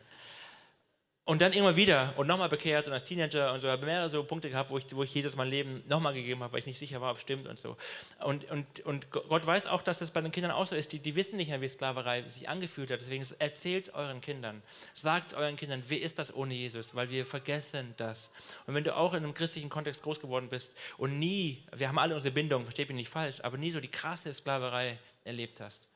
Und 1.28 1.42
dann 1.42 1.52
irgendwann 1.52 1.76
wieder 1.76 2.14
und 2.16 2.26
nochmal 2.26 2.48
bekehrt 2.48 2.86
und 2.86 2.94
als 2.94 3.04
Teenager 3.04 3.52
und 3.52 3.60
so. 3.60 3.66
Ich 3.66 3.70
habe 3.70 3.84
mehrere 3.84 4.08
so 4.08 4.24
Punkte 4.24 4.48
gehabt, 4.48 4.70
wo 4.70 4.78
ich, 4.78 4.86
wo 4.96 5.02
ich 5.02 5.12
jedes 5.12 5.36
mein 5.36 5.50
Leben 5.50 5.82
nochmal 5.86 6.14
gegeben 6.14 6.42
habe, 6.42 6.54
weil 6.54 6.60
ich 6.60 6.64
nicht 6.64 6.78
sicher 6.78 7.02
war, 7.02 7.10
ob 7.10 7.18
es 7.18 7.22
stimmt 7.22 7.46
und 7.46 7.58
so. 7.58 7.76
Und, 8.24 8.50
und, 8.50 8.80
und 8.86 9.10
Gott 9.10 9.44
weiß 9.44 9.66
auch, 9.66 9.82
dass 9.82 9.98
das 9.98 10.10
bei 10.10 10.22
den 10.22 10.32
Kindern 10.32 10.52
auch 10.52 10.66
so 10.66 10.74
ist. 10.74 10.90
Die, 10.90 11.00
die 11.00 11.14
wissen 11.16 11.36
nicht 11.36 11.50
mehr, 11.50 11.60
wie 11.60 11.68
Sklaverei 11.68 12.22
sich 12.30 12.48
angefühlt 12.48 12.90
hat. 12.90 13.00
Deswegen 13.00 13.26
erzählt 13.40 13.92
euren 13.92 14.22
Kindern, 14.22 14.62
sagt 14.94 15.34
euren 15.34 15.56
Kindern, 15.56 15.82
wie 15.88 15.98
ist 15.98 16.18
das 16.18 16.34
ohne 16.34 16.54
Jesus? 16.54 16.94
Weil 16.94 17.10
wir 17.10 17.26
vergessen 17.26 17.92
das. 17.98 18.30
Und 18.66 18.72
wenn 18.72 18.84
du 18.84 18.96
auch 18.96 19.12
in 19.12 19.22
einem 19.22 19.34
christlichen 19.34 19.68
Kontext 19.68 20.02
groß 20.02 20.20
geworden 20.20 20.48
bist 20.48 20.72
und 20.96 21.18
nie, 21.18 21.62
wir 21.76 21.88
haben 21.88 21.98
alle 21.98 22.14
unsere 22.14 22.32
Bindungen, 22.32 22.64
versteht 22.64 22.88
mich 22.88 22.96
nicht 22.96 23.10
falsch, 23.10 23.42
aber 23.42 23.58
nie 23.58 23.70
so 23.70 23.80
die 23.80 23.90
krasse 23.90 24.32
Sklaverei 24.32 24.96
erlebt 25.24 25.60
hast, 25.60 25.88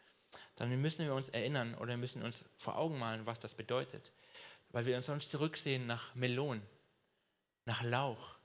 dann 0.56 0.78
müssen 0.78 1.06
wir 1.06 1.14
uns 1.14 1.30
erinnern 1.30 1.74
oder 1.80 1.96
müssen 1.96 2.22
uns 2.22 2.44
vor 2.58 2.76
Augen 2.76 2.98
malen, 2.98 3.24
was 3.24 3.40
das 3.40 3.54
bedeutet 3.54 4.12
weil 4.72 4.86
wir 4.86 4.96
uns 4.96 5.06
sonst 5.06 5.30
zurücksehen 5.30 5.86
nach 5.86 6.14
Melon, 6.14 6.62
nach 7.66 7.82
Lauch. 7.82 8.36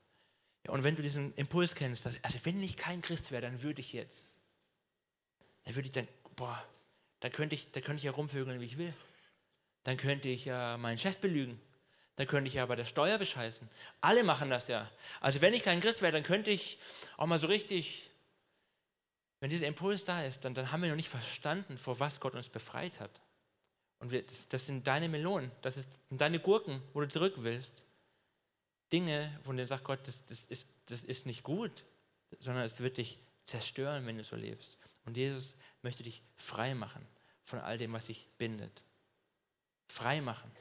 Ja, 0.65 0.73
und 0.73 0.83
wenn 0.83 0.95
du 0.95 1.01
diesen 1.01 1.33
Impuls 1.35 1.73
kennst, 1.73 2.05
dass, 2.05 2.21
also 2.23 2.37
wenn 2.43 2.61
ich 2.61 2.77
kein 2.77 3.01
Christ 3.01 3.31
wäre, 3.31 3.41
dann 3.41 3.63
würde 3.63 3.79
ich 3.79 3.93
jetzt, 3.93 4.25
dann 5.63 5.75
würde 5.75 5.87
ich 5.87 5.93
dann, 5.93 6.07
boah, 6.35 6.63
dann 7.21 7.31
könnte 7.31 7.55
ich, 7.55 7.71
dann 7.71 7.83
könnte 7.83 7.97
ich 7.97 8.03
ja 8.03 8.11
rumvögeln, 8.11 8.59
wie 8.59 8.65
ich 8.65 8.77
will. 8.77 8.93
Dann 9.83 9.97
könnte 9.97 10.27
ich 10.27 10.45
ja 10.45 10.77
meinen 10.77 10.97
Chef 10.97 11.17
belügen. 11.19 11.59
Dann 12.17 12.27
könnte 12.27 12.47
ich 12.47 12.55
ja 12.55 12.65
bei 12.65 12.75
der 12.75 12.85
Steuer 12.85 13.17
bescheißen. 13.17 13.69
Alle 14.01 14.23
machen 14.23 14.49
das 14.49 14.67
ja. 14.67 14.89
Also 15.21 15.39
wenn 15.41 15.53
ich 15.53 15.63
kein 15.63 15.81
Christ 15.81 16.01
wäre, 16.01 16.11
dann 16.11 16.23
könnte 16.23 16.51
ich 16.51 16.77
auch 17.15 17.27
mal 17.27 17.39
so 17.39 17.47
richtig, 17.47 18.09
wenn 19.39 19.49
dieser 19.49 19.67
Impuls 19.67 20.03
da 20.03 20.23
ist, 20.23 20.43
dann, 20.43 20.53
dann 20.53 20.71
haben 20.71 20.81
wir 20.81 20.89
noch 20.89 20.95
nicht 20.95 21.09
verstanden, 21.09 21.77
vor 21.77 21.99
was 21.99 22.19
Gott 22.19 22.33
uns 22.33 22.49
befreit 22.49 22.99
hat. 22.99 23.21
Und 23.99 24.11
wir, 24.11 24.21
das, 24.21 24.47
das, 24.47 24.65
sind 24.65 24.85
deine 24.85 25.09
Melonen, 25.09 25.51
das 25.61 25.75
sind 25.75 25.87
deine 26.09 26.39
Gurken, 26.39 26.81
wo 26.93 27.01
du 27.01 27.07
zurück 27.07 27.35
willst. 27.37 27.83
Dinge, 28.93 29.37
wo 29.43 29.51
du 29.51 29.65
sagst, 29.67 29.83
Gott, 29.83 30.07
das, 30.07 30.23
das, 30.25 30.41
ist, 30.41 30.67
das 30.85 31.01
ist 31.01 31.25
nicht 31.25 31.43
gut, 31.43 31.83
sondern 32.39 32.63
es 32.63 32.79
wird 32.79 32.97
dich 32.97 33.19
zerstören, 33.45 34.05
wenn 34.05 34.17
du 34.17 34.23
so 34.23 34.35
lebst. 34.35 34.77
Und 35.05 35.17
Jesus 35.17 35.55
möchte 35.81 36.03
dich 36.03 36.21
frei 36.37 36.75
machen 36.75 37.05
von 37.43 37.59
all 37.59 37.77
dem, 37.77 37.93
was 37.93 38.05
dich 38.05 38.27
bindet. 38.37 38.83
Frei 39.87 40.21
machen. 40.21 40.51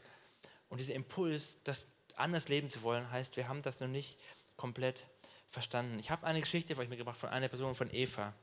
Und 0.69 0.79
dieser 0.79 0.95
Impuls, 0.95 1.59
das 1.65 1.87
anders 2.15 2.49
leben 2.49 2.71
zu 2.71 2.83
wollen, 2.83 3.11
heißt, 3.11 3.37
wir 3.37 3.49
haben 3.49 3.63
das 3.63 3.81
noch 3.81 3.89
nicht 3.89 4.19
komplett 4.57 5.05
verstanden. 5.51 5.99
Ich 5.99 6.11
habe 6.11 6.27
eine 6.27 6.41
Geschichte 6.41 6.75
für 6.75 6.81
euch 6.81 6.89
mitgebracht 6.89 7.19
von 7.19 7.29
einer 7.29 7.49
Person, 7.49 7.75
von 7.75 7.93
Eva 7.93 8.35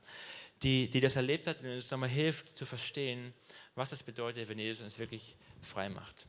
die, 0.62 0.88
die 0.88 1.00
das 1.00 1.16
erlebt 1.16 1.46
hat 1.46 1.60
und 1.60 1.66
uns 1.66 1.90
nochmal 1.90 2.08
hilft 2.08 2.56
zu 2.56 2.64
verstehen, 2.64 3.34
was 3.74 3.90
das 3.90 4.02
bedeutet, 4.02 4.48
wenn 4.48 4.58
Jesus 4.58 4.84
uns 4.84 4.98
wirklich 4.98 5.36
frei 5.62 5.88
macht. 5.88 6.26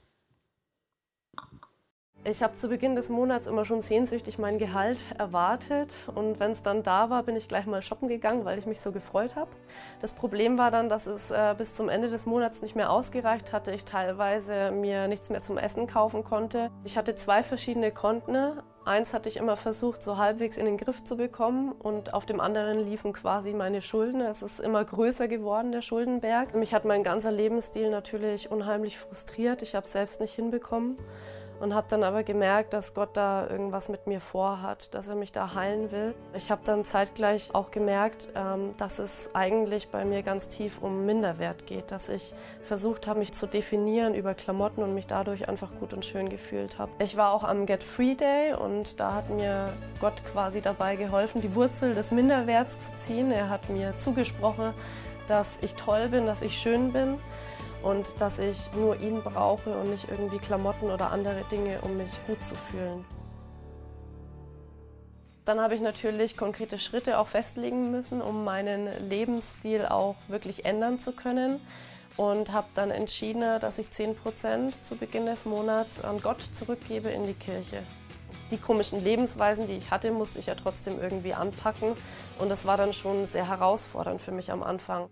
Ich 2.28 2.42
habe 2.42 2.56
zu 2.56 2.70
Beginn 2.70 2.96
des 2.96 3.10
Monats 3.10 3.46
immer 3.46 3.66
schon 3.66 3.84
sehnsüchtig 3.84 4.40
mein 4.40 4.58
Gehalt 4.58 5.04
erwartet 5.20 5.94
und 6.16 6.40
wenn 6.40 6.54
es 6.54 6.64
dann 6.64 6.82
da 6.82 7.12
war, 7.12 7.22
bin 7.22 7.36
ich 7.36 7.48
gleich 7.48 7.68
mal 7.68 7.84
shoppen 7.84 8.08
gegangen, 8.08 8.46
weil 8.46 8.58
ich 8.58 8.66
mich 8.66 8.82
so 8.82 8.92
gefreut 8.92 9.36
habe. 9.36 9.52
Das 10.02 10.14
Problem 10.16 10.58
war 10.58 10.72
dann, 10.72 10.90
dass 10.90 11.06
es 11.06 11.30
äh, 11.30 11.54
bis 11.56 11.76
zum 11.76 11.88
Ende 11.88 12.10
des 12.10 12.26
Monats 12.26 12.64
nicht 12.64 12.76
mehr 12.76 12.90
ausgereicht 12.90 13.54
hatte. 13.54 13.72
Ich 13.72 13.86
teilweise 13.86 14.72
mir 14.72 15.08
nichts 15.08 15.30
mehr 15.30 15.44
zum 15.44 15.60
Essen 15.60 15.86
kaufen 15.86 16.24
konnte. 16.24 16.72
Ich 16.84 16.98
hatte 16.98 17.14
zwei 17.14 17.44
verschiedene 17.44 17.92
Konten. 17.92 18.60
Eins 18.86 19.14
hatte 19.14 19.30
ich 19.30 19.38
immer 19.38 19.56
versucht, 19.56 20.04
so 20.04 20.18
halbwegs 20.18 20.58
in 20.58 20.66
den 20.66 20.78
Griff 20.78 21.04
zu 21.04 21.18
bekommen 21.18 21.74
und 21.74 22.16
auf 22.16 22.26
dem 22.26 22.40
anderen 22.40 22.80
liefen 22.80 23.14
quasi 23.14 23.54
meine 23.54 23.84
Schulden. 23.84 24.22
Es 24.22 24.42
ist 24.42 24.60
immer 24.60 24.84
größer 24.84 25.28
geworden, 25.28 25.72
der 25.72 25.84
Schuldenberg. 25.84 26.56
Mich 26.56 26.74
hat 26.74 26.86
mein 26.86 27.04
ganzer 27.04 27.32
Lebensstil 27.32 27.92
natürlich 27.92 28.50
unheimlich 28.50 28.98
frustriert. 28.98 29.62
Ich 29.62 29.76
habe 29.76 29.86
es 29.86 29.94
selbst 29.94 30.22
nicht 30.22 30.34
hinbekommen 30.34 30.98
und 31.60 31.74
habe 31.74 31.88
dann 31.90 32.04
aber 32.04 32.24
gemerkt, 32.24 32.74
dass 32.74 32.94
Gott 32.94 33.10
da 33.14 33.48
irgendwas 33.50 33.90
mit 33.90 34.08
mir 34.08 34.20
vorhat, 34.20 34.94
dass 34.94 35.08
er 35.08 35.16
mich 35.16 35.32
da 35.32 35.56
heilen 35.56 35.92
will. 35.92 36.14
Ich 36.34 36.52
habe 36.52 36.62
dann 36.66 36.86
zeitgleich 36.86 37.54
auch 37.54 37.72
gemerkt, 37.72 38.30
ähm, 38.36 38.76
dass 38.78 39.00
es 39.00 39.30
eigentlich 39.34 39.90
bei 39.90 40.06
mir 40.06 40.24
ganz 40.24 40.48
tief 40.48 40.82
um 40.82 41.06
Minderwert 41.06 41.66
geht, 41.66 41.92
dass 41.92 42.10
ich 42.10 42.34
versucht 42.64 43.08
habe, 43.08 43.20
mich 43.20 43.34
zu 43.34 43.48
definieren 43.48 44.16
über 44.16 44.34
Klamotten 44.34 44.84
und 44.84 44.94
mich 44.94 45.08
dadurch 45.08 45.48
einfach 45.48 45.70
gut 45.80 45.94
und 45.94 46.06
schön 46.06 46.30
gefühlt 46.30 46.78
habe. 46.78 46.92
Ich 47.00 47.18
war 47.18 47.32
auch 47.32 47.44
am 47.44 47.66
Get 47.66 47.84
Free 47.84 48.16
Day 48.16 48.54
und 48.54 49.00
da 49.00 49.14
hat 49.14 49.30
mir 49.30 49.74
Gott 50.00 50.22
quasi 50.32 50.62
dabei 50.62 50.96
geholfen, 50.96 51.42
die 51.42 51.56
Wurzel 51.56 51.96
des 51.96 52.12
Minderwerts 52.12 52.74
zu 52.74 52.98
ziehen. 53.00 53.32
Er 53.32 53.50
hat 53.50 53.70
mir 53.70 53.98
zugesprochen, 53.98 54.74
dass 55.28 55.58
ich 55.62 55.76
toll 55.76 56.10
bin, 56.10 56.26
dass 56.26 56.42
ich 56.42 56.58
schön 56.58 56.92
bin 56.92 57.18
und 57.86 58.20
dass 58.20 58.40
ich 58.40 58.58
nur 58.74 59.00
ihn 59.00 59.22
brauche 59.22 59.70
und 59.70 59.92
nicht 59.92 60.10
irgendwie 60.10 60.40
Klamotten 60.40 60.90
oder 60.90 61.12
andere 61.12 61.44
Dinge, 61.52 61.80
um 61.82 61.96
mich 61.98 62.10
gut 62.26 62.44
zu 62.44 62.56
fühlen. 62.56 63.06
Dann 65.46 65.60
habe 65.60 65.76
ich 65.76 65.82
natürlich 65.82 66.36
konkrete 66.36 66.80
Schritte 66.80 67.20
auch 67.20 67.28
festlegen 67.28 67.92
müssen, 67.92 68.24
um 68.24 68.44
meinen 68.44 68.90
Lebensstil 69.08 69.86
auch 69.86 70.16
wirklich 70.28 70.66
ändern 70.66 71.00
zu 71.00 71.12
können 71.12 71.62
und 72.18 72.52
habe 72.52 72.68
dann 72.74 72.90
entschieden, 72.90 73.60
dass 73.60 73.78
ich 73.78 73.90
10% 73.90 74.74
zu 74.84 74.96
Beginn 74.96 75.28
des 75.28 75.46
Monats 75.46 76.04
an 76.04 76.20
Gott 76.24 76.42
zurückgebe 76.54 77.10
in 77.10 77.28
die 77.28 77.36
Kirche. 77.36 77.84
Die 78.50 78.58
komischen 78.58 79.04
Lebensweisen, 79.04 79.68
die 79.68 79.74
ich 79.74 79.92
hatte, 79.92 80.10
musste 80.10 80.40
ich 80.40 80.48
ja 80.48 80.56
trotzdem 80.56 81.00
irgendwie 81.00 81.36
anpacken 81.36 81.92
und 82.40 82.50
das 82.50 82.66
war 82.66 82.78
dann 82.78 82.94
schon 82.94 83.28
sehr 83.28 83.48
herausfordernd 83.48 84.22
für 84.22 84.32
mich 84.32 84.52
am 84.52 84.64
Anfang. 84.64 85.10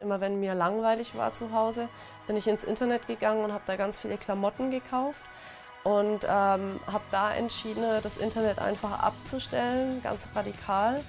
Immer 0.00 0.20
wenn 0.20 0.38
mir 0.38 0.54
langweilig 0.54 1.16
war 1.16 1.34
zu 1.34 1.52
Hause, 1.52 1.88
bin 2.28 2.36
ich 2.36 2.46
ins 2.46 2.62
Internet 2.62 3.08
gegangen 3.08 3.42
und 3.42 3.52
habe 3.52 3.64
da 3.66 3.74
ganz 3.74 3.98
viele 3.98 4.16
Klamotten 4.16 4.70
gekauft 4.70 5.20
und 5.82 6.22
ähm, 6.22 6.78
habe 6.86 7.02
da 7.10 7.34
entschieden, 7.34 7.82
das 8.04 8.16
Internet 8.16 8.60
einfach 8.60 9.00
abzustellen, 9.00 10.00
ganz 10.00 10.28
radikal 10.36 11.02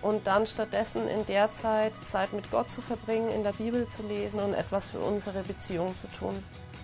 und 0.00 0.28
dann 0.28 0.46
stattdessen 0.46 1.08
in 1.08 1.26
der 1.26 1.50
Zeit 1.50 1.92
Zeit 2.08 2.32
mit 2.32 2.48
Gott 2.52 2.70
zu 2.70 2.82
verbringen, 2.82 3.30
in 3.30 3.42
der 3.42 3.52
Bibel 3.52 3.88
zu 3.88 4.04
lesen 4.04 4.38
und 4.38 4.54
etwas 4.54 4.86
für 4.86 5.00
unsere 5.00 5.42
Beziehung 5.42 5.96
zu 5.96 6.06
tun. 6.16 6.40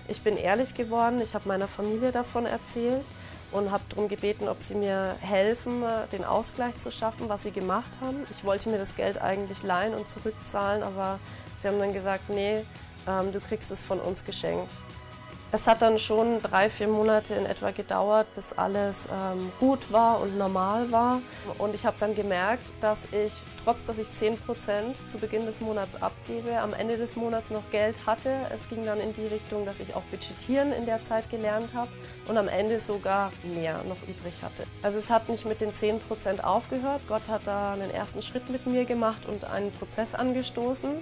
Ich 0.08 0.22
bin 0.22 0.36
ehrlich 0.36 0.74
geworden, 0.74 1.20
ich 1.20 1.32
habe 1.32 1.46
meiner 1.46 1.68
Familie 1.68 2.10
davon 2.10 2.44
erzählt 2.44 3.04
und 3.52 3.70
habe 3.70 3.84
darum 3.90 4.08
gebeten, 4.08 4.48
ob 4.48 4.62
sie 4.62 4.74
mir 4.74 5.14
helfen, 5.20 5.84
den 6.10 6.24
Ausgleich 6.24 6.80
zu 6.80 6.90
schaffen, 6.90 7.28
was 7.28 7.44
sie 7.44 7.52
gemacht 7.52 7.90
haben. 8.00 8.26
Ich 8.30 8.44
wollte 8.44 8.68
mir 8.68 8.78
das 8.78 8.96
Geld 8.96 9.22
eigentlich 9.22 9.62
leihen 9.62 9.94
und 9.94 10.10
zurückzahlen, 10.10 10.82
aber 10.82 11.20
Sie 11.62 11.68
haben 11.68 11.78
dann 11.78 11.92
gesagt, 11.92 12.28
nee, 12.28 12.64
ähm, 13.06 13.30
du 13.30 13.40
kriegst 13.40 13.70
es 13.70 13.82
von 13.84 14.00
uns 14.00 14.24
geschenkt. 14.24 14.70
Es 15.54 15.66
hat 15.66 15.82
dann 15.82 15.98
schon 15.98 16.40
drei, 16.40 16.70
vier 16.70 16.88
Monate 16.88 17.34
in 17.34 17.44
etwa 17.44 17.72
gedauert, 17.72 18.26
bis 18.34 18.54
alles 18.54 19.06
ähm, 19.06 19.52
gut 19.60 19.92
war 19.92 20.22
und 20.22 20.38
normal 20.38 20.90
war. 20.90 21.20
Und 21.58 21.74
ich 21.74 21.84
habe 21.84 21.94
dann 22.00 22.14
gemerkt, 22.14 22.72
dass 22.80 23.04
ich, 23.12 23.34
trotz 23.62 23.84
dass 23.84 23.98
ich 23.98 24.06
10% 24.08 24.38
zu 25.06 25.18
Beginn 25.18 25.44
des 25.44 25.60
Monats 25.60 26.00
abgebe, 26.00 26.58
am 26.58 26.72
Ende 26.72 26.96
des 26.96 27.16
Monats 27.16 27.50
noch 27.50 27.70
Geld 27.70 27.96
hatte. 28.06 28.30
Es 28.52 28.66
ging 28.70 28.86
dann 28.86 28.98
in 28.98 29.12
die 29.12 29.26
Richtung, 29.26 29.66
dass 29.66 29.78
ich 29.78 29.94
auch 29.94 30.02
budgetieren 30.04 30.72
in 30.72 30.86
der 30.86 31.04
Zeit 31.04 31.28
gelernt 31.28 31.74
habe 31.74 31.90
und 32.28 32.38
am 32.38 32.48
Ende 32.48 32.80
sogar 32.80 33.30
mehr 33.54 33.74
noch 33.84 34.02
übrig 34.08 34.32
hatte. 34.42 34.64
Also 34.82 34.98
es 35.00 35.10
hat 35.10 35.28
nicht 35.28 35.44
mit 35.44 35.60
den 35.60 35.72
10% 35.72 36.40
aufgehört. 36.40 37.02
Gott 37.06 37.28
hat 37.28 37.46
da 37.46 37.74
einen 37.74 37.90
ersten 37.90 38.22
Schritt 38.22 38.48
mit 38.48 38.66
mir 38.66 38.86
gemacht 38.86 39.26
und 39.26 39.44
einen 39.44 39.70
Prozess 39.70 40.14
angestoßen 40.14 40.92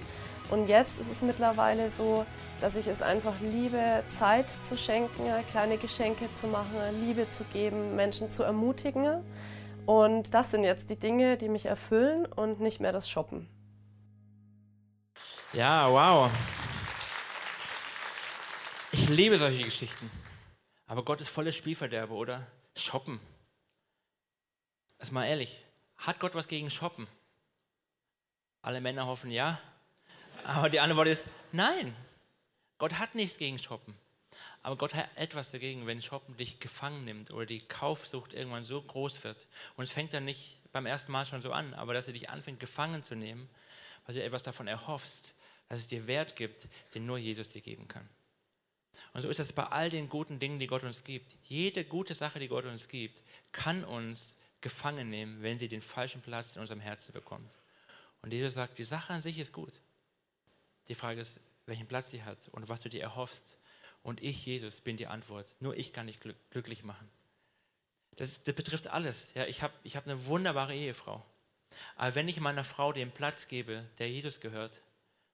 Und 0.50 0.66
jetzt 0.66 0.98
ist 0.98 1.10
es 1.10 1.22
mittlerweile 1.22 1.90
so, 1.90 2.26
dass 2.60 2.74
ich 2.74 2.88
es 2.88 3.02
einfach 3.02 3.38
liebe, 3.40 4.02
Zeit 4.10 4.50
zu 4.64 4.76
schenken, 4.76 5.24
kleine 5.48 5.78
Geschenke 5.78 6.28
zu 6.34 6.48
machen, 6.48 6.76
Liebe 7.06 7.30
zu 7.30 7.44
geben, 7.44 7.94
Menschen 7.94 8.32
zu 8.32 8.42
ermutigen. 8.42 9.24
Und 9.86 10.34
das 10.34 10.50
sind 10.50 10.64
jetzt 10.64 10.90
die 10.90 10.98
Dinge, 10.98 11.36
die 11.36 11.48
mich 11.48 11.66
erfüllen 11.66 12.26
und 12.26 12.60
nicht 12.60 12.80
mehr 12.80 12.90
das 12.90 13.08
Shoppen. 13.08 13.48
Ja, 15.52 15.88
wow. 15.90 16.30
Ich 18.90 19.08
liebe 19.08 19.38
solche 19.38 19.64
Geschichten. 19.64 20.10
Aber 20.86 21.04
Gott 21.04 21.20
ist 21.20 21.28
volles 21.28 21.54
Spielverderbe, 21.54 22.12
oder? 22.12 22.44
Shoppen. 22.76 23.20
Erst 24.98 25.12
mal 25.12 25.26
ehrlich, 25.26 25.64
hat 25.96 26.18
Gott 26.18 26.34
was 26.34 26.48
gegen 26.48 26.70
Shoppen? 26.70 27.06
Alle 28.62 28.80
Männer 28.80 29.06
hoffen 29.06 29.30
ja. 29.30 29.60
Aber 30.44 30.70
die 30.70 30.80
Antwort 30.80 31.08
ist 31.08 31.28
nein. 31.52 31.94
Gott 32.78 32.94
hat 32.94 33.14
nichts 33.14 33.38
gegen 33.38 33.58
Shoppen. 33.58 33.94
Aber 34.62 34.76
Gott 34.76 34.94
hat 34.94 35.08
etwas 35.16 35.50
dagegen, 35.50 35.86
wenn 35.86 36.00
Shoppen 36.00 36.36
dich 36.36 36.60
gefangen 36.60 37.04
nimmt 37.04 37.32
oder 37.32 37.46
die 37.46 37.60
Kaufsucht 37.60 38.34
irgendwann 38.34 38.64
so 38.64 38.80
groß 38.80 39.22
wird. 39.24 39.46
Und 39.76 39.84
es 39.84 39.90
fängt 39.90 40.12
dann 40.14 40.24
nicht 40.24 40.58
beim 40.72 40.86
ersten 40.86 41.12
Mal 41.12 41.26
schon 41.26 41.42
so 41.42 41.52
an, 41.52 41.74
aber 41.74 41.94
dass 41.94 42.06
er 42.06 42.12
dich 42.12 42.30
anfängt, 42.30 42.60
gefangen 42.60 43.02
zu 43.02 43.14
nehmen, 43.14 43.48
weil 44.06 44.14
du 44.14 44.22
etwas 44.22 44.42
davon 44.42 44.66
erhoffst, 44.66 45.34
dass 45.68 45.78
es 45.78 45.86
dir 45.86 46.06
Wert 46.06 46.36
gibt, 46.36 46.66
den 46.94 47.06
nur 47.06 47.18
Jesus 47.18 47.48
dir 47.48 47.60
geben 47.60 47.88
kann. 47.88 48.08
Und 49.12 49.22
so 49.22 49.28
ist 49.28 49.40
es 49.40 49.52
bei 49.52 49.64
all 49.64 49.90
den 49.90 50.08
guten 50.08 50.38
Dingen, 50.38 50.58
die 50.58 50.66
Gott 50.66 50.84
uns 50.84 51.02
gibt. 51.04 51.32
Jede 51.44 51.84
gute 51.84 52.14
Sache, 52.14 52.38
die 52.38 52.48
Gott 52.48 52.64
uns 52.64 52.88
gibt, 52.88 53.22
kann 53.52 53.84
uns 53.84 54.34
gefangen 54.60 55.08
nehmen, 55.10 55.42
wenn 55.42 55.58
sie 55.58 55.68
den 55.68 55.82
falschen 55.82 56.20
Platz 56.20 56.54
in 56.54 56.60
unserem 56.60 56.80
Herzen 56.80 57.12
bekommt. 57.12 57.54
Und 58.22 58.32
Jesus 58.32 58.54
sagt, 58.54 58.78
die 58.78 58.84
Sache 58.84 59.12
an 59.12 59.22
sich 59.22 59.38
ist 59.38 59.52
gut. 59.52 59.72
Die 60.90 60.96
Frage 60.96 61.20
ist, 61.20 61.38
welchen 61.66 61.86
Platz 61.86 62.10
sie 62.10 62.24
hat 62.24 62.48
und 62.48 62.68
was 62.68 62.80
du 62.80 62.88
dir 62.88 63.00
erhoffst. 63.00 63.56
Und 64.02 64.24
ich, 64.24 64.44
Jesus, 64.44 64.80
bin 64.80 64.96
die 64.96 65.06
Antwort. 65.06 65.46
Nur 65.60 65.76
ich 65.76 65.92
kann 65.92 66.08
dich 66.08 66.18
glücklich 66.18 66.82
machen. 66.82 67.08
Das, 68.16 68.42
das 68.42 68.56
betrifft 68.56 68.88
alles. 68.88 69.28
Ja, 69.36 69.46
ich 69.46 69.62
habe 69.62 69.72
ich 69.84 69.94
hab 69.94 70.04
eine 70.04 70.26
wunderbare 70.26 70.74
Ehefrau. 70.74 71.24
Aber 71.94 72.16
wenn 72.16 72.26
ich 72.26 72.40
meiner 72.40 72.64
Frau 72.64 72.92
den 72.92 73.12
Platz 73.12 73.46
gebe, 73.46 73.88
der 73.98 74.10
Jesus 74.10 74.40
gehört, 74.40 74.82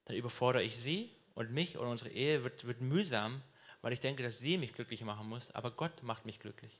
dann 0.05 0.15
überfordere 0.15 0.61
ich 0.61 0.77
sie 0.77 1.11
und 1.33 1.51
mich 1.51 1.75
und 1.75 1.87
unsere 1.87 2.11
Ehe 2.11 2.43
wird, 2.43 2.67
wird 2.67 2.81
mühsam, 2.81 3.41
weil 3.81 3.93
ich 3.93 3.99
denke, 3.99 4.21
dass 4.21 4.37
sie 4.37 4.59
mich 4.59 4.73
glücklich 4.73 5.01
machen 5.01 5.27
muss, 5.27 5.49
aber 5.49 5.71
Gott 5.71 6.03
macht 6.03 6.27
mich 6.27 6.39
glücklich. 6.39 6.79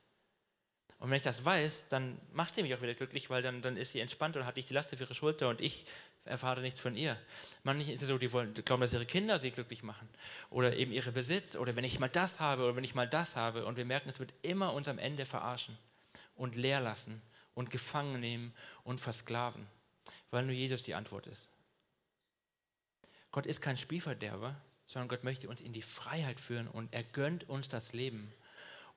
Und 0.98 1.10
wenn 1.10 1.16
ich 1.16 1.22
das 1.22 1.44
weiß, 1.44 1.86
dann 1.88 2.20
macht 2.32 2.56
sie 2.56 2.62
mich 2.62 2.74
auch 2.74 2.82
wieder 2.82 2.94
glücklich, 2.94 3.30
weil 3.30 3.40
dann, 3.40 3.62
dann 3.62 3.76
ist 3.76 3.92
sie 3.92 4.00
entspannt 4.00 4.36
und 4.36 4.44
hat 4.44 4.56
nicht 4.56 4.68
die 4.68 4.74
Last 4.74 4.92
auf 4.92 5.00
ihre 5.00 5.14
Schulter 5.14 5.48
und 5.48 5.60
ich 5.60 5.84
erfahre 6.24 6.60
nichts 6.60 6.80
von 6.80 6.96
ihr. 6.96 7.16
Manche 7.62 7.92
ist 7.92 8.02
es 8.02 8.08
so, 8.08 8.18
die 8.18 8.32
wollen, 8.32 8.52
glauben, 8.52 8.82
dass 8.82 8.92
ihre 8.92 9.06
Kinder 9.06 9.38
sie 9.38 9.52
glücklich 9.52 9.82
machen 9.82 10.08
oder 10.50 10.76
eben 10.76 10.92
ihre 10.92 11.12
Besitz 11.12 11.54
oder 11.54 11.76
wenn 11.76 11.84
ich 11.84 12.00
mal 12.00 12.08
das 12.08 12.40
habe 12.40 12.64
oder 12.64 12.74
wenn 12.74 12.84
ich 12.84 12.96
mal 12.96 13.08
das 13.08 13.36
habe 13.36 13.64
und 13.64 13.76
wir 13.76 13.84
merken, 13.84 14.08
es 14.08 14.18
wird 14.18 14.34
immer 14.42 14.74
uns 14.74 14.88
am 14.88 14.98
Ende 14.98 15.24
verarschen 15.24 15.78
und 16.34 16.56
leer 16.56 16.80
lassen 16.80 17.22
und 17.54 17.70
gefangen 17.70 18.20
nehmen 18.20 18.52
und 18.82 19.00
versklaven, 19.00 19.66
weil 20.30 20.44
nur 20.44 20.54
Jesus 20.54 20.82
die 20.82 20.94
Antwort 20.94 21.28
ist. 21.28 21.48
Gott 23.30 23.46
ist 23.46 23.60
kein 23.60 23.76
Spielverderber, 23.76 24.60
sondern 24.86 25.08
Gott 25.08 25.22
möchte 25.22 25.48
uns 25.48 25.60
in 25.60 25.72
die 25.72 25.82
Freiheit 25.82 26.40
führen 26.40 26.66
und 26.66 26.92
er 26.94 27.04
gönnt 27.04 27.48
uns 27.48 27.68
das 27.68 27.92
Leben. 27.92 28.32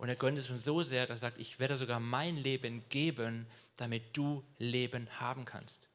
Und 0.01 0.09
er 0.09 0.15
gönnt 0.15 0.39
es 0.39 0.49
uns 0.49 0.63
so 0.63 0.81
sehr, 0.81 1.05
dass 1.05 1.17
er 1.17 1.29
sagt, 1.29 1.37
ich 1.37 1.59
werde 1.59 1.77
sogar 1.77 1.99
mein 1.99 2.35
Leben 2.35 2.83
geben, 2.89 3.45
damit 3.77 4.17
du 4.17 4.43
Leben 4.57 5.07
haben 5.19 5.45
kannst. 5.45 5.89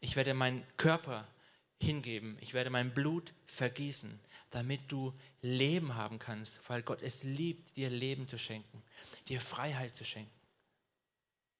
Ich 0.00 0.14
werde 0.14 0.34
meinen 0.34 0.64
Körper 0.76 1.26
hingeben, 1.80 2.38
ich 2.40 2.54
werde 2.54 2.70
mein 2.70 2.94
Blut 2.94 3.32
vergießen, 3.46 4.20
damit 4.50 4.82
du 4.86 5.12
Leben 5.42 5.96
haben 5.96 6.20
kannst, 6.20 6.60
weil 6.68 6.82
Gott 6.82 7.02
es 7.02 7.24
liebt, 7.24 7.76
dir 7.76 7.90
Leben 7.90 8.28
zu 8.28 8.38
schenken, 8.38 8.84
dir 9.26 9.40
Freiheit 9.40 9.96
zu 9.96 10.04
schenken. 10.04 10.30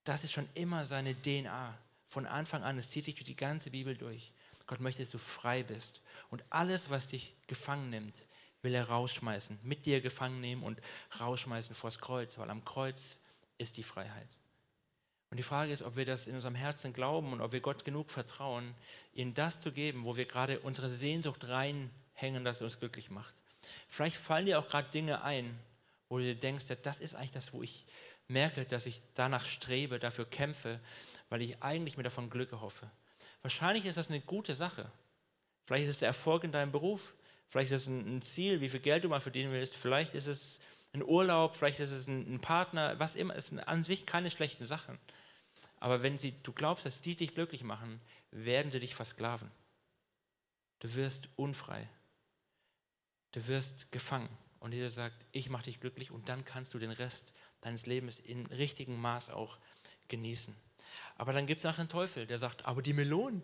Das 0.05 0.23
ist 0.23 0.31
schon 0.31 0.49
immer 0.55 0.87
seine 0.87 1.21
DNA. 1.21 1.77
Von 2.07 2.25
Anfang 2.27 2.63
an, 2.63 2.79
es 2.79 2.89
zieht 2.89 3.07
sich 3.07 3.17
durch 3.17 3.27
die 3.27 3.35
ganze 3.35 3.73
Bibel 3.73 3.97
durch. 3.97 4.33
Gott 4.69 4.79
möchte, 4.79 5.03
dass 5.03 5.11
du 5.11 5.19
frei 5.19 5.65
bist. 5.65 6.03
Und 6.31 6.45
alles, 6.51 6.89
was 6.89 7.09
dich 7.09 7.35
gefangen 7.49 7.91
nimmt, 7.91 8.15
will 8.63 8.75
er 8.75 8.89
rausschmeißen, 8.89 9.59
mit 9.63 9.87
dir 9.87 10.01
gefangen 10.01 10.41
nehmen 10.41 10.63
und 10.63 10.81
rausschmeißen 11.19 11.75
vors 11.75 11.99
Kreuz, 11.99 12.39
weil 12.39 12.51
am 12.51 12.65
Kreuz 12.65 13.19
ist 13.59 13.77
die 13.77 13.83
Freiheit. 13.83 14.29
Und 15.31 15.37
die 15.37 15.45
Frage 15.45 15.73
ist, 15.73 15.83
ob 15.83 15.97
wir 15.97 16.05
das 16.05 16.27
in 16.27 16.35
unserem 16.35 16.57
Herzen 16.57 16.93
glauben 16.93 17.33
und 17.33 17.41
ob 17.41 17.53
wir 17.53 17.61
Gott 17.61 17.85
genug 17.85 18.11
vertrauen, 18.11 18.75
ihm 19.13 19.33
das 19.33 19.61
zu 19.61 19.71
geben, 19.71 20.05
wo 20.05 20.17
wir 20.17 20.27
gerade 20.27 20.59
unsere 20.61 20.91
Sehnsucht 20.91 21.47
reinhängen, 21.47 22.45
dass 22.45 22.61
er 22.61 22.65
uns 22.65 22.79
glücklich 22.81 23.11
macht. 23.11 23.35
Vielleicht 23.89 24.17
fallen 24.17 24.47
dir 24.47 24.59
auch 24.59 24.69
gerade 24.69 24.91
Dinge 24.91 25.23
ein, 25.23 25.57
wo 26.09 26.19
du 26.19 26.25
dir 26.25 26.35
denkst, 26.35 26.65
das 26.83 26.99
ist 26.99 27.15
eigentlich 27.15 27.31
das, 27.31 27.53
wo 27.53 27.63
ich 27.63 27.87
merke, 28.27 28.65
dass 28.65 28.87
ich 28.87 29.01
danach 29.15 29.45
strebe, 29.45 30.01
dafür 30.01 30.25
kämpfe, 30.25 30.81
weil 31.29 31.43
ich 31.43 31.63
eigentlich 31.63 31.97
mir 31.97 32.03
davon 32.03 32.31
Glück 32.31 32.51
erhoffe. 32.51 32.91
Wahrscheinlich 33.43 33.87
ist 33.87 33.97
das 33.97 34.09
eine 34.09 34.21
gute 34.21 34.57
Sache. 34.57 34.91
Vielleicht 35.67 35.85
ist 35.85 35.91
es 35.91 35.99
der 35.99 36.09
Erfolg 36.09 36.43
in 36.43 36.51
deinem 36.51 36.73
Beruf, 36.73 37.15
vielleicht 37.51 37.73
ist 37.73 37.83
es 37.83 37.89
ein 37.89 38.23
Ziel, 38.23 38.61
wie 38.63 38.71
viel 38.71 38.81
Geld 38.81 39.05
du 39.05 39.09
mal 39.09 39.21
verdienen 39.21 39.53
willst, 39.53 39.75
vielleicht 39.75 40.15
ist 40.15 40.27
es 40.27 40.59
ein 40.93 41.03
Urlaub, 41.03 41.55
vielleicht 41.55 41.81
ist 41.81 41.91
es 41.91 42.09
ein 42.09 42.41
Partner, 42.41 42.99
was 42.99 43.15
immer, 43.15 43.37
es 43.37 43.47
sind 43.47 43.61
an 43.61 43.85
sich 43.85 44.07
keine 44.07 44.31
schlechten 44.31 44.67
Sachen. 44.67 44.99
Aber 45.79 46.03
wenn 46.03 46.19
sie, 46.19 46.35
du 46.43 46.53
glaubst, 46.53 46.87
dass 46.87 47.01
die 47.01 47.15
dich 47.15 47.35
glücklich 47.35 47.63
machen, 47.63 48.01
werden 48.31 48.73
sie 48.73 48.81
dich 48.81 48.95
versklaven. 48.95 49.51
Du 50.81 50.95
wirst 50.95 51.29
unfrei. 51.37 51.89
Du 53.33 53.47
wirst 53.47 53.93
gefangen. 53.93 54.29
Und 54.59 54.73
jeder 54.73 54.91
sagt, 54.91 55.25
ich 55.33 55.49
mache 55.49 55.65
dich 55.65 55.81
glücklich 55.81 56.11
und 56.11 56.29
dann 56.29 56.45
kannst 56.45 56.75
du 56.75 56.79
den 56.79 56.91
Rest 56.91 57.33
deines 57.63 57.87
Lebens 57.87 58.19
in 58.19 58.47
richtigem 58.47 59.01
Maß 59.01 59.31
auch 59.31 59.59
genießen. 60.09 60.55
Aber 61.17 61.33
dann 61.33 61.47
gibt 61.47 61.65
es 61.65 61.67
auch 61.71 61.79
einen 61.79 61.89
Teufel, 61.89 62.27
der 62.27 62.39
sagt, 62.39 62.67
aber 62.67 62.83
die 62.83 62.93
Melonen, 62.93 63.43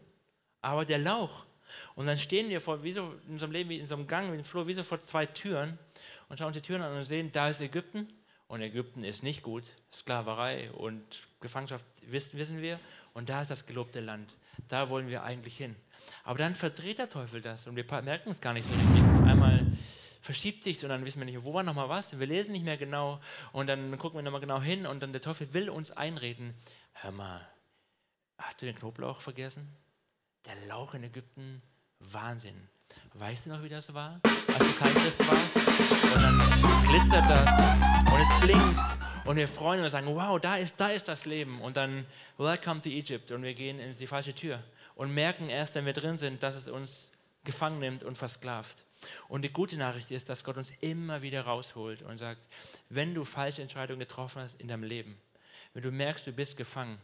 aber 0.61 0.85
der 0.85 0.99
Lauch. 0.99 1.47
Und 1.94 2.07
dann 2.07 2.18
stehen 2.18 2.48
wir 2.48 2.61
vor, 2.61 2.83
wie 2.83 2.92
so 2.92 3.14
in 3.26 3.35
unserem 3.35 3.52
Leben, 3.52 3.70
wie 3.70 3.79
in 3.79 3.87
so 3.87 3.94
einem 3.94 4.07
Gang, 4.07 4.33
wie 4.33 4.37
in 4.37 4.44
Flur, 4.44 4.66
wie 4.66 4.72
so 4.72 4.83
vor 4.83 5.02
zwei 5.02 5.26
Türen 5.26 5.79
und 6.29 6.38
schauen 6.38 6.52
die 6.52 6.61
Türen 6.61 6.83
an 6.83 6.96
und 6.96 7.05
sehen, 7.05 7.31
da 7.33 7.48
ist 7.48 7.61
Ägypten 7.61 8.09
und 8.48 8.61
Ägypten 8.61 9.02
ist 9.02 9.22
nicht 9.22 9.42
gut. 9.42 9.64
Sklaverei 9.92 10.70
und 10.72 11.02
Gefangenschaft 11.40 11.85
wissen, 12.07 12.38
wissen 12.38 12.62
wir 12.62 12.79
und 13.14 13.29
da 13.29 13.42
ist 13.42 13.50
das 13.50 13.66
gelobte 13.66 14.00
Land. 14.00 14.37
Da 14.68 14.88
wollen 14.88 15.09
wir 15.09 15.22
eigentlich 15.22 15.57
hin. 15.57 15.76
Aber 16.24 16.38
dann 16.38 16.55
verdreht 16.55 16.98
der 16.98 17.09
Teufel 17.09 17.40
das 17.40 17.66
und 17.66 17.76
wir 17.76 17.85
merken 18.02 18.31
es 18.31 18.40
gar 18.40 18.52
nicht 18.52 18.66
so 18.66 18.74
richtig. 18.74 19.02
Auf 19.02 19.29
einmal 19.29 19.66
verschiebt 20.26 20.64
sich 20.64 20.83
und 20.83 20.88
dann 20.88 21.05
wissen 21.05 21.20
wir 21.20 21.24
nicht, 21.24 21.44
wo 21.44 21.55
war 21.55 21.62
nochmal 21.62 21.88
was, 21.88 22.18
wir 22.18 22.26
lesen 22.26 22.52
nicht 22.52 22.64
mehr 22.64 22.76
genau 22.76 23.20
und 23.52 23.68
dann 23.68 23.96
gucken 23.96 24.18
wir 24.18 24.22
nochmal 24.22 24.40
genau 24.40 24.61
hin 24.61 24.87
und 24.87 25.02
dann 25.02 25.12
der 25.12 25.22
Teufel 25.22 25.52
will 25.55 25.70
uns 25.70 25.92
einreden, 25.92 26.55
hör 26.92 27.12
mal, 27.12 27.46
hast 28.38 28.61
du 28.61 28.66
den 28.66 28.74
Knoblauch 28.74 29.20
vergessen? 29.20 29.68
Der 30.47 30.69
Lauch 30.69 30.95
in 30.95 31.03
Ägypten, 31.03 31.61
Wahnsinn. 31.99 32.69
Weißt 33.15 33.47
du 33.47 33.51
noch, 33.51 33.63
wie 33.65 33.69
das 33.69 33.93
war, 33.93 34.21
als 34.25 34.59
du 34.59 34.79
kein 34.79 34.95
Christ 34.95 35.19
warst? 35.29 36.15
Und 36.15 36.23
dann 36.23 36.39
glitzert 36.87 37.29
das 37.29 38.13
und 38.13 38.21
es 38.21 38.41
blinkt 38.41 38.81
und 39.25 39.37
wir 39.37 39.49
freuen 39.49 39.81
uns 39.81 39.87
und 39.87 39.91
sagen, 39.91 40.15
wow, 40.15 40.41
da 40.41 40.57
ist, 40.57 40.75
da 40.77 40.91
ist 40.91 41.09
das 41.09 41.25
Leben. 41.25 41.61
Und 41.61 41.77
dann, 41.77 42.07
welcome 42.39 42.81
to 42.81 42.89
Egypt 42.89 43.33
und 43.33 43.43
wir 43.43 43.55
gehen 43.55 43.81
in 43.81 43.97
die 43.97 44.07
falsche 44.07 44.35
Tür 44.35 44.63
und 44.95 45.13
merken 45.13 45.49
erst, 45.49 45.75
wenn 45.75 45.85
wir 45.85 45.93
drin 45.93 46.17
sind, 46.17 46.43
dass 46.45 46.55
es 46.55 46.69
uns 46.69 47.09
gefangen 47.43 47.81
nimmt 47.81 48.05
und 48.05 48.17
versklavt. 48.17 48.85
Und 49.27 49.43
die 49.43 49.53
gute 49.53 49.77
Nachricht 49.77 50.13
ist, 50.13 50.29
dass 50.29 50.45
Gott 50.45 50.57
uns 50.57 50.71
immer 50.81 51.23
wieder 51.23 51.43
rausholt 51.43 52.03
und 52.03 52.19
sagt, 52.19 52.49
wenn 52.89 53.15
du 53.15 53.25
falsche 53.25 53.63
Entscheidungen 53.63 53.99
getroffen 53.99 54.43
hast 54.43 54.61
in 54.61 54.69
deinem 54.69 54.85
Leben, 54.85 55.19
wenn 55.75 55.83
du 55.83 55.91
merkst, 55.91 56.27
du 56.27 56.33
bist 56.33 56.57
gefangen, 56.57 56.99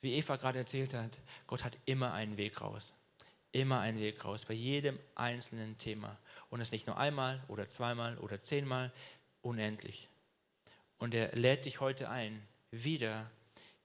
wie 0.00 0.14
Eva 0.14 0.36
gerade 0.36 0.58
erzählt 0.58 0.94
hat, 0.94 1.18
Gott 1.46 1.64
hat 1.64 1.78
immer 1.84 2.12
einen 2.12 2.36
Weg 2.36 2.60
raus. 2.60 2.94
Immer 3.52 3.80
einen 3.80 3.98
Weg 4.00 4.24
raus, 4.24 4.44
bei 4.44 4.54
jedem 4.54 4.98
einzelnen 5.14 5.78
Thema. 5.78 6.18
Und 6.50 6.60
es 6.60 6.72
nicht 6.72 6.86
nur 6.86 6.98
einmal 6.98 7.42
oder 7.48 7.70
zweimal 7.70 8.18
oder 8.18 8.42
zehnmal, 8.42 8.92
unendlich. 9.40 10.08
Und 10.98 11.14
er 11.14 11.34
lädt 11.34 11.64
dich 11.64 11.80
heute 11.80 12.10
ein, 12.10 12.46
wieder 12.70 13.30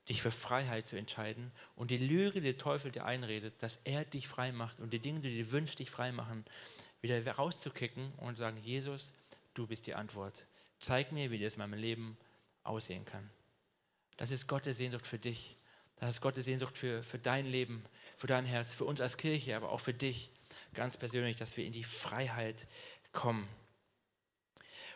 dich 0.10 0.22
für 0.22 0.32
Freiheit 0.32 0.88
zu 0.88 0.98
entscheiden 0.98 1.52
und 1.76 1.92
die 1.92 1.98
Lüge, 1.98 2.42
die 2.42 2.48
der 2.48 2.58
Teufel 2.58 2.92
dir 2.92 3.06
einredet, 3.06 3.62
dass 3.62 3.80
er 3.84 4.04
dich 4.04 4.28
frei 4.28 4.52
macht 4.52 4.80
und 4.80 4.92
die 4.92 5.00
Dinge, 5.00 5.20
die 5.20 5.30
du 5.30 5.36
dir 5.36 5.52
wünschst, 5.52 5.80
dich 5.80 5.92
frei 5.92 6.12
machen, 6.12 6.44
wieder 7.02 7.26
rauszukicken 7.32 8.12
und 8.18 8.38
sagen, 8.38 8.58
Jesus, 8.58 9.10
du 9.54 9.68
bist 9.68 9.88
die 9.88 9.94
Antwort. 9.94 10.46
Zeig 10.80 11.12
mir, 11.12 11.32
wie 11.32 11.40
das 11.40 11.54
in 11.54 11.60
meinem 11.60 11.80
Leben 11.80 12.18
aussehen 12.64 13.06
kann. 13.06 13.30
Das 14.18 14.32
ist 14.32 14.48
Gottes 14.48 14.78
Sehnsucht 14.78 15.08
für 15.08 15.20
dich. 15.20 15.56
Das 16.02 16.16
ist 16.16 16.22
Gottes 16.22 16.46
Sehnsucht 16.46 16.76
für, 16.76 17.04
für 17.04 17.20
dein 17.20 17.46
Leben, 17.46 17.86
für 18.18 18.26
dein 18.26 18.44
Herz, 18.44 18.74
für 18.74 18.86
uns 18.86 19.00
als 19.00 19.18
Kirche, 19.18 19.56
aber 19.56 19.72
auch 19.72 19.80
für 19.80 19.94
dich 19.94 20.32
ganz 20.74 20.98
persönlich, 20.98 21.38
dass 21.38 21.56
wir 21.56 21.64
in 21.64 21.72
die 21.72 21.84
Freiheit 21.84 22.66
kommen. 23.14 23.48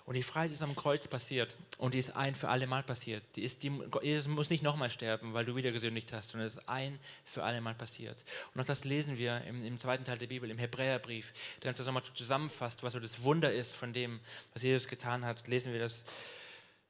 Und 0.05 0.15
die 0.15 0.23
Freiheit 0.23 0.51
ist 0.51 0.63
am 0.63 0.75
Kreuz 0.75 1.07
passiert 1.07 1.55
und 1.77 1.93
die 1.93 1.99
ist 1.99 2.15
ein 2.15 2.33
für 2.33 2.49
alle 2.49 2.65
Mal 2.65 2.81
passiert. 2.81 3.23
Die 3.35 3.43
ist, 3.43 3.61
die, 3.61 3.71
Jesus 4.01 4.27
muss 4.27 4.49
nicht 4.49 4.63
nochmal 4.63 4.89
sterben, 4.89 5.33
weil 5.33 5.45
du 5.45 5.55
wieder 5.55 5.71
gesündigt 5.71 6.11
hast, 6.11 6.29
sondern 6.29 6.47
es 6.47 6.55
ist 6.55 6.69
ein 6.69 6.99
für 7.23 7.43
alle 7.43 7.61
Mal 7.61 7.75
passiert. 7.75 8.23
Und 8.53 8.61
auch 8.61 8.65
das 8.65 8.83
lesen 8.83 9.17
wir 9.19 9.41
im, 9.45 9.63
im 9.63 9.79
zweiten 9.79 10.05
Teil 10.05 10.17
der 10.17 10.27
Bibel, 10.27 10.49
im 10.49 10.57
Hebräerbrief, 10.57 11.33
der 11.61 11.69
uns 11.69 11.77
das 11.77 11.85
nochmal 11.85 12.03
zusammenfasst, 12.15 12.81
was 12.81 12.93
so 12.93 12.99
das 12.99 13.21
Wunder 13.21 13.53
ist 13.53 13.75
von 13.75 13.93
dem, 13.93 14.19
was 14.53 14.63
Jesus 14.63 14.87
getan 14.87 15.23
hat. 15.23 15.47
Lesen 15.47 15.71
wir 15.71 15.79
das, 15.79 16.03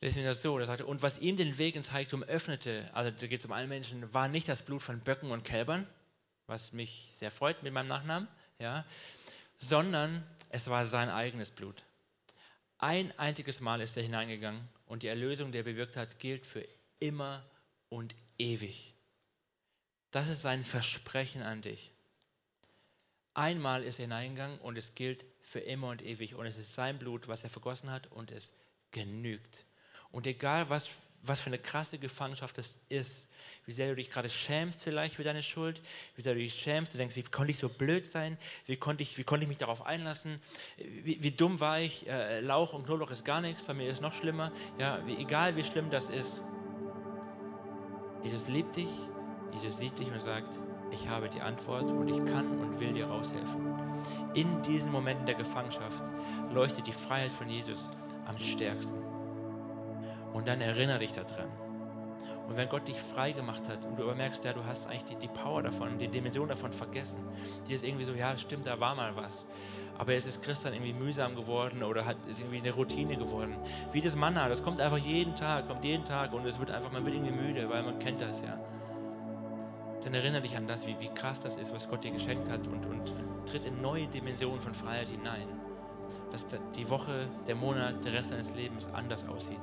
lesen 0.02 0.18
wir 0.18 0.30
das 0.30 0.42
so. 0.42 0.58
Da 0.58 0.66
sagt 0.66 0.82
und 0.82 1.02
was 1.02 1.18
ihm 1.20 1.36
den 1.36 1.58
Weg 1.58 1.76
ins 1.76 1.92
Heiligtum 1.92 2.24
öffnete, 2.24 2.90
also 2.94 3.12
da 3.12 3.28
geht 3.28 3.40
es 3.40 3.46
um 3.46 3.52
alle 3.52 3.68
Menschen, 3.68 4.14
war 4.14 4.28
nicht 4.28 4.48
das 4.48 4.62
Blut 4.62 4.84
von 4.84 5.00
Böcken 5.00 5.32
und 5.32 5.44
Kälbern, 5.44 5.88
was 6.48 6.74
mich 6.74 7.12
sehr 7.16 7.32
freut 7.32 7.64
mit 7.64 7.74
meinem 7.74 7.88
Nachnamen, 7.88 8.28
ja, 8.60 8.86
sondern 9.58 10.24
es 10.50 10.68
war 10.68 10.86
sein 10.86 11.10
eigenes 11.10 11.50
Blut. 11.50 11.84
Ein 12.78 13.18
einziges 13.18 13.60
Mal 13.62 13.82
ist 13.82 13.98
er 13.98 14.04
hineingegangen 14.04 14.68
und 14.86 15.04
die 15.04 15.08
Erlösung, 15.08 15.52
die 15.52 15.60
er 15.60 15.64
bewirkt 15.64 15.98
hat, 15.98 16.20
gilt 16.20 16.46
für 16.46 16.66
immer 17.00 17.44
und 17.90 18.14
ewig. 18.38 18.94
Das 20.12 20.30
ist 20.30 20.42
sein 20.42 20.64
Versprechen 20.64 21.42
an 21.42 21.62
dich. 21.62 21.92
Einmal 23.34 23.84
ist 23.84 24.00
er 24.00 24.04
hineingegangen 24.04 24.60
und 24.60 24.78
es 24.78 24.96
gilt 24.96 25.26
für 25.42 25.60
immer 25.60 25.90
und 25.90 26.02
ewig. 26.02 26.36
Und 26.36 26.46
es 26.46 26.58
ist 26.58 26.74
sein 26.74 26.98
Blut, 26.98 27.28
was 27.28 27.44
er 27.44 27.50
vergossen 27.50 27.92
hat 27.92 28.08
und 28.12 28.32
es 28.32 28.54
genügt. 28.92 29.66
Und 30.16 30.26
egal, 30.28 30.70
was 30.70 30.88
was 31.28 31.40
für 31.40 31.48
eine 31.48 31.58
krasse 31.58 31.98
Gefangenschaft 31.98 32.58
das 32.58 32.78
ist. 32.90 33.28
Wie 33.66 33.74
sehr 33.74 33.90
du 33.90 33.96
dich 33.96 34.12
gerade 34.12 34.30
schämst 34.30 34.82
vielleicht 34.82 35.16
für 35.16 35.24
deine 35.24 35.42
Schuld, 35.42 35.82
wie 36.16 36.22
sehr 36.22 36.34
du 36.34 36.40
dich 36.40 36.54
schämst, 36.54 36.94
du 36.94 36.98
denkst, 36.98 37.16
wie 37.16 37.24
konnte 37.24 37.52
ich 37.52 37.58
so 37.58 37.68
blöd 37.68 38.06
sein, 38.06 38.38
wie 38.68 38.78
konnte 38.78 39.02
ich, 39.02 39.18
wie 39.18 39.24
konnte 39.24 39.44
ich 39.44 39.48
mich 39.48 39.58
darauf 39.58 39.86
einlassen, 39.86 40.40
wie, 40.78 41.22
wie 41.22 41.32
dumm 41.32 41.60
war 41.60 41.80
ich, 41.80 42.08
äh, 42.08 42.42
Lauch 42.42 42.74
und 42.74 42.86
Knoblauch 42.86 43.10
ist 43.10 43.26
gar 43.26 43.42
nichts, 43.42 43.64
bei 43.64 43.74
mir 43.74 43.88
ist 43.88 43.96
es 43.96 44.02
noch 44.02 44.14
schlimmer. 44.14 44.52
Ja, 44.78 45.06
wie, 45.08 45.16
egal 45.16 45.56
wie 45.56 45.64
schlimm 45.64 45.90
das 45.90 46.10
ist. 46.10 46.44
Jesus 48.24 48.48
liebt 48.48 48.76
dich, 48.76 48.90
Jesus 49.54 49.78
sieht 49.78 49.98
dich 49.98 50.12
und 50.12 50.22
sagt, 50.22 50.54
ich 50.92 51.08
habe 51.08 51.30
die 51.30 51.42
Antwort 51.42 51.90
und 51.90 52.08
ich 52.08 52.24
kann 52.32 52.48
und 52.60 52.80
will 52.80 52.94
dir 52.94 53.08
raushelfen. 53.08 53.74
In 54.36 54.62
diesen 54.62 54.92
Momenten 54.92 55.26
der 55.26 55.36
Gefangenschaft 55.36 56.04
leuchtet 56.54 56.86
die 56.86 56.94
Freiheit 56.94 57.32
von 57.32 57.50
Jesus 57.50 57.90
am 58.28 58.38
stärksten. 58.38 59.05
Und 60.36 60.50
dann 60.50 60.60
erinnere 60.60 61.00
dich 61.00 61.14
daran. 61.14 61.48
Und 62.46 62.58
wenn 62.58 62.68
Gott 62.68 62.90
dich 62.90 63.00
frei 63.00 63.32
gemacht 63.32 63.70
hat 63.70 63.86
und 63.86 63.98
du 63.98 64.04
aber 64.04 64.16
merkst, 64.16 64.44
ja, 64.44 64.52
du 64.52 64.66
hast 64.66 64.86
eigentlich 64.86 65.06
die, 65.06 65.16
die 65.16 65.28
Power 65.30 65.64
davon, 65.64 65.98
die 65.98 66.10
Dimension 66.10 66.50
davon 66.50 66.74
vergessen, 66.74 67.20
die 67.66 67.74
ist 67.74 67.86
irgendwie 67.86 68.04
so, 68.04 68.14
ja, 68.14 68.38
stimmt, 68.38 68.68
da 68.68 68.78
war 68.78 68.96
mal 68.96 69.16
was. 69.16 69.46
Aber 69.98 70.12
jetzt 70.12 70.26
ist 70.26 70.42
Christian 70.42 70.74
irgendwie 70.74 70.92
mühsam 70.92 71.38
geworden 71.38 71.84
oder 71.84 72.06
hat, 72.06 72.18
ist 72.28 72.42
irgendwie 72.42 72.58
eine 72.58 72.72
Routine 72.72 73.16
geworden. 73.16 73.56
Wie 73.94 74.02
das 74.02 74.18
Manna, 74.18 74.50
das 74.50 74.62
kommt 74.62 74.82
einfach 74.82 74.98
jeden 74.98 75.38
Tag, 75.38 75.70
kommt 75.70 75.86
jeden 75.86 76.04
Tag 76.04 76.34
und 76.34 76.46
es 76.46 76.60
wird 76.60 76.70
einfach, 76.70 76.92
man 76.92 77.06
wird 77.06 77.16
irgendwie 77.16 77.34
müde, 77.34 77.70
weil 77.70 77.84
man 77.84 77.98
kennt 78.00 78.20
das 78.20 78.42
ja. 78.42 78.60
Dann 80.04 80.14
erinnere 80.14 80.42
dich 80.42 80.58
an 80.58 80.68
das, 80.68 80.86
wie, 80.86 81.00
wie 81.00 81.14
krass 81.14 81.40
das 81.40 81.56
ist, 81.56 81.74
was 81.74 81.88
Gott 81.88 82.04
dir 82.04 82.12
geschenkt 82.12 82.52
hat 82.52 82.68
und, 82.68 82.86
und 82.86 83.14
tritt 83.46 83.64
in 83.64 83.80
neue 83.80 84.08
Dimensionen 84.08 84.60
von 84.60 84.74
Freiheit 84.74 85.08
hinein 85.08 85.48
dass 86.36 86.60
die 86.76 86.90
Woche, 86.90 87.28
der 87.48 87.56
Monat, 87.56 88.04
der 88.04 88.14
Rest 88.14 88.32
deines 88.32 88.52
Lebens 88.54 88.88
anders 88.94 89.28
aussieht, 89.28 89.60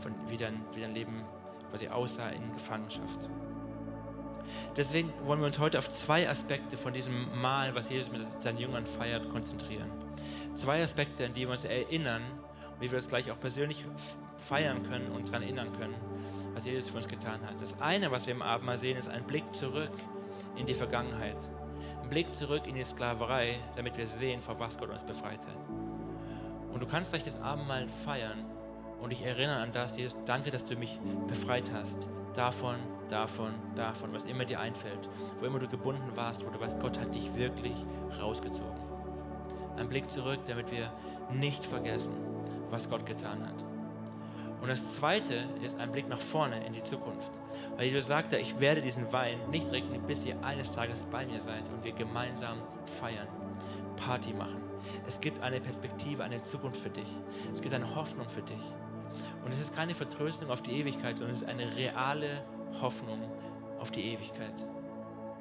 von 0.00 0.12
wie 0.28 0.36
dein, 0.36 0.60
wie 0.74 0.80
dein 0.80 0.94
Leben 0.94 1.22
quasi 1.70 1.88
aussah 1.88 2.28
in 2.30 2.52
Gefangenschaft. 2.52 3.30
Deswegen 4.76 5.12
wollen 5.24 5.40
wir 5.40 5.46
uns 5.46 5.58
heute 5.58 5.78
auf 5.78 5.88
zwei 5.90 6.28
Aspekte 6.28 6.76
von 6.76 6.92
diesem 6.92 7.40
Mahl, 7.40 7.74
was 7.74 7.88
Jesus 7.88 8.10
mit 8.10 8.20
seinen 8.42 8.58
Jüngern 8.58 8.86
feiert, 8.86 9.28
konzentrieren. 9.30 9.90
Zwei 10.54 10.82
Aspekte, 10.82 11.26
an 11.26 11.34
die 11.34 11.46
wir 11.46 11.52
uns 11.52 11.64
erinnern 11.64 12.22
und 12.74 12.80
wie 12.80 12.90
wir 12.90 12.98
das 12.98 13.08
gleich 13.08 13.30
auch 13.30 13.40
persönlich 13.40 13.84
feiern 14.38 14.82
können 14.82 15.10
und 15.10 15.28
daran 15.28 15.42
erinnern 15.42 15.72
können, 15.78 15.94
was 16.54 16.64
Jesus 16.64 16.90
für 16.90 16.96
uns 16.98 17.08
getan 17.08 17.40
hat. 17.46 17.60
Das 17.60 17.80
eine, 17.80 18.10
was 18.10 18.26
wir 18.26 18.34
im 18.34 18.42
Abendmahl 18.42 18.78
sehen, 18.78 18.96
ist 18.96 19.08
ein 19.08 19.24
Blick 19.24 19.54
zurück 19.54 19.92
in 20.56 20.66
die 20.66 20.74
Vergangenheit. 20.74 21.36
Ein 22.02 22.08
Blick 22.08 22.34
zurück 22.34 22.66
in 22.66 22.74
die 22.74 22.84
Sklaverei, 22.84 23.58
damit 23.74 23.96
wir 23.96 24.06
sehen, 24.06 24.40
vor 24.40 24.58
was 24.58 24.78
Gott 24.78 24.90
uns 24.90 25.02
befreit 25.02 25.40
hat. 25.40 25.85
Und 26.72 26.80
du 26.80 26.86
kannst 26.86 27.10
gleich 27.10 27.24
das 27.24 27.40
Abendmahl 27.40 27.88
feiern 28.04 28.44
und 29.00 29.10
dich 29.10 29.22
erinnern 29.22 29.62
an 29.62 29.72
das, 29.72 29.96
Jesus, 29.96 30.16
danke, 30.24 30.50
dass 30.50 30.64
du 30.64 30.76
mich 30.76 30.98
befreit 31.26 31.70
hast. 31.72 31.98
Davon, 32.34 32.76
davon, 33.08 33.52
davon, 33.74 34.12
was 34.12 34.24
immer 34.24 34.44
dir 34.44 34.60
einfällt. 34.60 35.08
Wo 35.40 35.46
immer 35.46 35.58
du 35.58 35.68
gebunden 35.68 36.10
warst, 36.14 36.44
wo 36.44 36.50
du 36.50 36.60
weißt, 36.60 36.80
Gott 36.80 36.98
hat 36.98 37.14
dich 37.14 37.34
wirklich 37.34 37.76
rausgezogen. 38.20 38.80
Ein 39.78 39.88
Blick 39.88 40.10
zurück, 40.10 40.40
damit 40.46 40.70
wir 40.70 40.90
nicht 41.30 41.64
vergessen, 41.64 42.14
was 42.70 42.88
Gott 42.88 43.06
getan 43.06 43.46
hat. 43.46 43.64
Und 44.60 44.68
das 44.68 44.94
Zweite 44.94 45.34
ist 45.62 45.78
ein 45.78 45.92
Blick 45.92 46.08
nach 46.08 46.20
vorne 46.20 46.64
in 46.66 46.72
die 46.72 46.82
Zukunft. 46.82 47.30
Weil 47.76 47.86
Jesus 47.86 48.06
sagte, 48.06 48.38
ich 48.38 48.58
werde 48.58 48.80
diesen 48.80 49.12
Wein 49.12 49.38
nicht 49.50 49.68
trinken, 49.68 50.00
bis 50.06 50.24
ihr 50.24 50.42
eines 50.42 50.70
Tages 50.70 51.04
bei 51.10 51.26
mir 51.26 51.40
seid 51.40 51.68
und 51.72 51.84
wir 51.84 51.92
gemeinsam 51.92 52.58
feiern, 52.98 53.28
Party 53.96 54.32
machen. 54.32 54.60
Es 55.06 55.20
gibt 55.20 55.42
eine 55.42 55.60
Perspektive, 55.60 56.24
eine 56.24 56.42
Zukunft 56.42 56.80
für 56.80 56.90
dich. 56.90 57.10
Es 57.52 57.60
gibt 57.60 57.74
eine 57.74 57.94
Hoffnung 57.94 58.28
für 58.28 58.42
dich. 58.42 58.62
Und 59.44 59.52
es 59.52 59.60
ist 59.60 59.74
keine 59.74 59.94
Vertröstung 59.94 60.50
auf 60.50 60.62
die 60.62 60.72
Ewigkeit, 60.80 61.18
sondern 61.18 61.34
es 61.34 61.42
ist 61.42 61.48
eine 61.48 61.76
reale 61.76 62.44
Hoffnung 62.80 63.20
auf 63.78 63.90
die 63.90 64.12
Ewigkeit. 64.12 64.66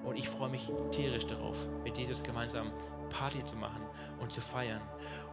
Und 0.04 0.18
ich 0.18 0.30
freue 0.30 0.50
mich 0.50 0.72
tierisch 0.92 1.26
darauf, 1.26 1.58
mit 1.84 1.98
Jesus 1.98 2.22
gemeinsam 2.22 2.72
Party 3.10 3.44
zu 3.44 3.56
machen 3.56 3.82
und 4.20 4.32
zu 4.32 4.42
feiern. 4.42 4.82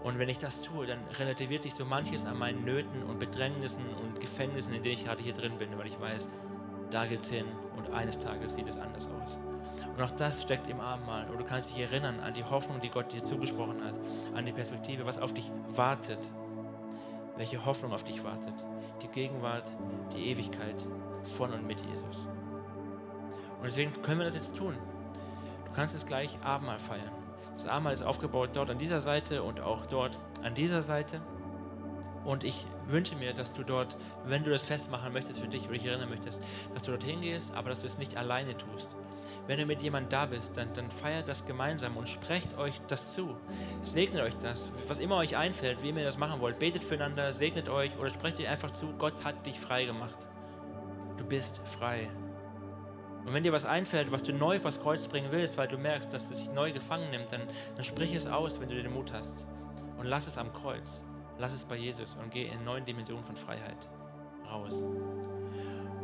Und 0.02 0.18
wenn 0.18 0.28
ich 0.28 0.38
das 0.38 0.62
tue, 0.62 0.86
dann 0.86 1.00
relativiert 1.18 1.62
sich 1.62 1.74
so 1.74 1.84
manches 1.84 2.24
an 2.24 2.38
meinen 2.38 2.64
Nöten 2.64 3.02
und 3.02 3.18
Bedrängnissen 3.18 3.84
und 4.02 4.20
Gefängnissen, 4.20 4.72
in 4.72 4.82
denen 4.82 4.94
ich 4.94 5.04
gerade 5.04 5.22
hier 5.22 5.34
drin 5.34 5.58
bin, 5.58 5.76
weil 5.78 5.86
ich 5.86 6.00
weiß, 6.00 6.26
da 6.90 7.06
geht's 7.06 7.28
hin 7.28 7.46
und 7.76 7.90
eines 7.90 8.18
Tages 8.18 8.54
sieht 8.54 8.68
es 8.68 8.76
anders 8.76 9.08
aus. 9.20 9.40
Und 9.96 10.02
auch 10.02 10.10
das 10.12 10.42
steckt 10.42 10.68
im 10.68 10.80
Abendmahl. 10.80 11.28
Und 11.30 11.38
du 11.38 11.44
kannst 11.44 11.70
dich 11.70 11.78
erinnern 11.78 12.20
an 12.20 12.32
die 12.34 12.44
Hoffnung, 12.44 12.80
die 12.80 12.88
Gott 12.88 13.12
dir 13.12 13.24
zugesprochen 13.24 13.84
hat, 13.84 13.94
an 14.34 14.46
die 14.46 14.52
Perspektive, 14.52 15.04
was 15.04 15.18
auf 15.18 15.34
dich 15.34 15.50
wartet. 15.74 16.18
Welche 17.36 17.64
Hoffnung 17.64 17.92
auf 17.92 18.04
dich 18.04 18.24
wartet. 18.24 18.54
Die 19.02 19.08
Gegenwart, 19.08 19.64
die 20.14 20.26
Ewigkeit 20.30 20.86
von 21.22 21.52
und 21.52 21.66
mit 21.66 21.80
Jesus. 21.82 22.28
Und 23.58 23.64
deswegen 23.64 23.92
können 24.02 24.18
wir 24.18 24.24
das 24.24 24.34
jetzt 24.34 24.56
tun. 24.56 24.76
Du 25.64 25.72
kannst 25.72 25.94
es 25.94 26.04
gleich 26.06 26.36
Abendmahl 26.42 26.78
feiern. 26.78 27.10
Das 27.54 27.66
Abendmahl 27.66 27.92
ist 27.92 28.02
aufgebaut 28.02 28.50
dort 28.54 28.70
an 28.70 28.78
dieser 28.78 29.00
Seite 29.00 29.42
und 29.42 29.60
auch 29.60 29.86
dort 29.86 30.18
an 30.42 30.54
dieser 30.54 30.82
Seite. 30.82 31.20
Und 32.24 32.44
ich 32.44 32.64
wünsche 32.86 33.16
mir, 33.16 33.32
dass 33.34 33.52
du 33.52 33.62
dort, 33.62 33.96
wenn 34.24 34.44
du 34.44 34.50
das 34.50 34.62
festmachen 34.62 35.12
möchtest 35.12 35.40
für 35.40 35.48
dich 35.48 35.64
oder 35.64 35.74
dich 35.74 35.86
erinnern 35.86 36.08
möchtest, 36.08 36.40
dass 36.72 36.84
du 36.84 36.92
dorthin 36.92 37.20
gehst, 37.20 37.52
aber 37.52 37.70
dass 37.70 37.80
du 37.80 37.86
es 37.86 37.98
nicht 37.98 38.16
alleine 38.16 38.56
tust. 38.56 38.90
Wenn 39.46 39.58
du 39.58 39.66
mit 39.66 39.82
jemandem 39.82 40.10
da 40.10 40.26
bist, 40.26 40.56
dann, 40.56 40.72
dann 40.74 40.90
feiert 40.90 41.28
das 41.28 41.44
gemeinsam 41.44 41.96
und 41.96 42.08
sprecht 42.08 42.56
euch 42.58 42.80
das 42.88 43.14
zu. 43.14 43.36
Segnet 43.82 44.22
euch 44.22 44.36
das, 44.38 44.70
was 44.88 44.98
immer 44.98 45.16
euch 45.16 45.36
einfällt, 45.36 45.82
wie 45.82 45.90
ihr 45.90 46.04
das 46.04 46.18
machen 46.18 46.40
wollt. 46.40 46.58
Betet 46.58 46.84
füreinander, 46.84 47.32
segnet 47.32 47.68
euch 47.68 47.96
oder 47.98 48.10
sprecht 48.10 48.38
euch 48.38 48.48
einfach 48.48 48.70
zu, 48.70 48.92
Gott 48.98 49.24
hat 49.24 49.46
dich 49.46 49.58
frei 49.58 49.84
gemacht. 49.84 50.16
Du 51.16 51.24
bist 51.24 51.60
frei. 51.64 52.08
Und 53.24 53.34
wenn 53.34 53.44
dir 53.44 53.52
was 53.52 53.64
einfällt, 53.64 54.10
was 54.10 54.22
du 54.22 54.32
neu 54.32 54.58
vors 54.58 54.80
Kreuz 54.80 55.06
bringen 55.06 55.28
willst, 55.30 55.56
weil 55.56 55.68
du 55.68 55.78
merkst, 55.78 56.12
dass 56.12 56.28
es 56.30 56.38
dich 56.38 56.48
neu 56.50 56.72
gefangen 56.72 57.10
nimmt, 57.10 57.30
dann, 57.30 57.42
dann 57.74 57.84
sprich 57.84 58.14
es 58.14 58.26
aus, 58.26 58.60
wenn 58.60 58.68
du 58.68 58.82
den 58.82 58.92
Mut 58.92 59.12
hast. 59.12 59.44
Und 59.98 60.06
lass 60.06 60.26
es 60.26 60.38
am 60.38 60.52
Kreuz. 60.52 61.00
Lass 61.38 61.52
es 61.52 61.64
bei 61.64 61.76
Jesus 61.76 62.16
und 62.20 62.30
geh 62.30 62.46
in 62.46 62.64
neuen 62.64 62.84
Dimensionen 62.84 63.24
von 63.24 63.36
Freiheit 63.36 63.88
raus. 64.50 64.74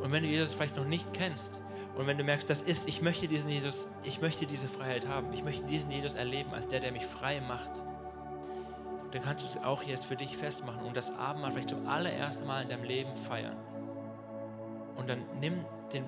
Und 0.01 0.13
wenn 0.13 0.23
du 0.23 0.29
Jesus 0.29 0.55
vielleicht 0.55 0.77
noch 0.77 0.85
nicht 0.85 1.13
kennst 1.13 1.61
und 1.99 2.07
wenn 2.07 2.17
du 2.17 2.23
merkst, 2.23 2.49
das 2.49 2.63
ist, 2.63 2.89
ich 2.89 3.03
möchte 3.03 3.27
diesen 3.27 3.51
Jesus, 3.51 3.89
ich 4.05 4.21
möchte 4.21 4.47
diese 4.47 4.69
Freiheit 4.69 5.09
haben, 5.09 5.33
ich 5.33 5.43
möchte 5.43 5.65
diesen 5.65 5.91
Jesus 5.91 6.15
erleben 6.15 6.55
als 6.55 6.69
der, 6.69 6.79
der 6.79 6.93
mich 6.93 7.05
frei 7.05 7.41
macht, 7.41 7.73
dann 9.11 9.23
kannst 9.23 9.43
du 9.43 9.49
es 9.49 9.65
auch 9.65 9.83
jetzt 9.83 10.05
für 10.05 10.15
dich 10.15 10.37
festmachen 10.37 10.83
und 10.83 10.97
das 10.97 11.11
Abendmahl 11.11 11.51
vielleicht 11.51 11.71
zum 11.71 11.89
allerersten 11.89 12.47
Mal 12.47 12.63
in 12.63 12.69
deinem 12.69 12.85
Leben 12.85 13.17
feiern. 13.17 13.57
Und 14.97 15.11
dann 15.11 15.25
nimm 15.41 15.65
den 15.93 16.05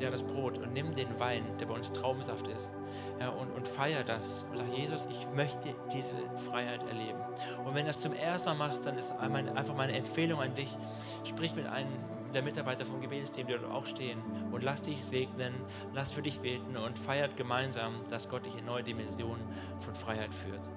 der 0.00 0.10
das 0.10 0.24
Brot 0.24 0.58
und 0.58 0.72
nimm 0.72 0.92
den 0.92 1.20
Wein, 1.20 1.44
der 1.60 1.66
bei 1.66 1.74
uns 1.74 1.92
Traubensaft 1.92 2.48
ist, 2.48 2.72
ja, 3.20 3.28
und, 3.28 3.52
und 3.52 3.68
feier 3.68 4.02
das 4.02 4.44
und 4.50 4.58
sag, 4.58 4.66
Jesus, 4.74 5.06
ich 5.10 5.26
möchte 5.34 5.72
diese 5.92 6.10
Freiheit 6.44 6.82
erleben. 6.88 7.20
Und 7.64 7.74
wenn 7.74 7.82
du 7.82 7.86
das 7.86 8.00
zum 8.00 8.12
ersten 8.12 8.48
Mal 8.48 8.54
machst, 8.56 8.84
dann 8.84 8.98
ist 8.98 9.12
einfach 9.12 9.76
meine 9.76 9.92
Empfehlung 9.92 10.40
an 10.40 10.54
dich, 10.56 10.76
sprich 11.24 11.54
mit 11.54 11.66
einem 11.66 11.92
der 12.34 12.42
Mitarbeiter 12.42 12.84
vom 12.84 13.00
Gebetsteam, 13.00 13.46
die 13.46 13.52
dort 13.54 13.64
auch 13.64 13.86
stehen, 13.86 14.20
und 14.50 14.62
lass 14.62 14.82
dich 14.82 15.02
segnen, 15.02 15.54
lass 15.92 16.12
für 16.12 16.22
dich 16.22 16.40
beten 16.40 16.76
und 16.76 16.98
feiert 16.98 17.36
gemeinsam, 17.36 17.94
dass 18.08 18.28
Gott 18.28 18.46
dich 18.46 18.56
in 18.56 18.64
neue 18.64 18.82
Dimensionen 18.82 19.44
von 19.80 19.94
Freiheit 19.94 20.34
führt. 20.34 20.68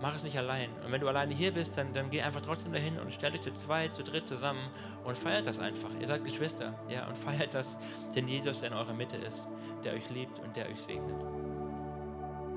Mach 0.00 0.14
es 0.14 0.22
nicht 0.22 0.36
allein. 0.36 0.68
Und 0.84 0.92
wenn 0.92 1.00
du 1.00 1.08
alleine 1.08 1.34
hier 1.34 1.52
bist, 1.52 1.76
dann, 1.78 1.94
dann 1.94 2.10
geh 2.10 2.20
einfach 2.20 2.42
trotzdem 2.42 2.72
dahin 2.72 2.98
und 2.98 3.12
stell 3.12 3.32
dich 3.32 3.40
zu 3.40 3.52
zweit, 3.54 3.96
zu 3.96 4.02
dritt 4.02 4.28
zusammen 4.28 4.68
und 5.04 5.16
feiert 5.16 5.46
das 5.46 5.58
einfach. 5.58 5.88
Ihr 5.98 6.06
seid 6.06 6.22
Geschwister, 6.22 6.74
ja, 6.88 7.06
und 7.06 7.16
feiert 7.16 7.54
das, 7.54 7.78
den 8.14 8.28
Jesus, 8.28 8.60
der 8.60 8.70
in 8.70 8.74
eurer 8.76 8.92
Mitte 8.92 9.16
ist, 9.16 9.40
der 9.84 9.94
euch 9.94 10.10
liebt 10.10 10.38
und 10.40 10.54
der 10.54 10.68
euch 10.68 10.80
segnet. 10.82 11.16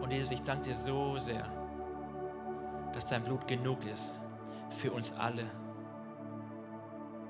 Und 0.02 0.12
Jesus, 0.12 0.32
ich 0.32 0.44
danke 0.44 0.70
dir 0.70 0.76
so 0.76 1.18
sehr, 1.18 1.44
dass 2.94 3.06
dein 3.06 3.24
Blut 3.24 3.48
genug 3.48 3.86
ist 3.86 4.04
für 4.76 4.92
uns 4.92 5.14
alle. 5.14 5.46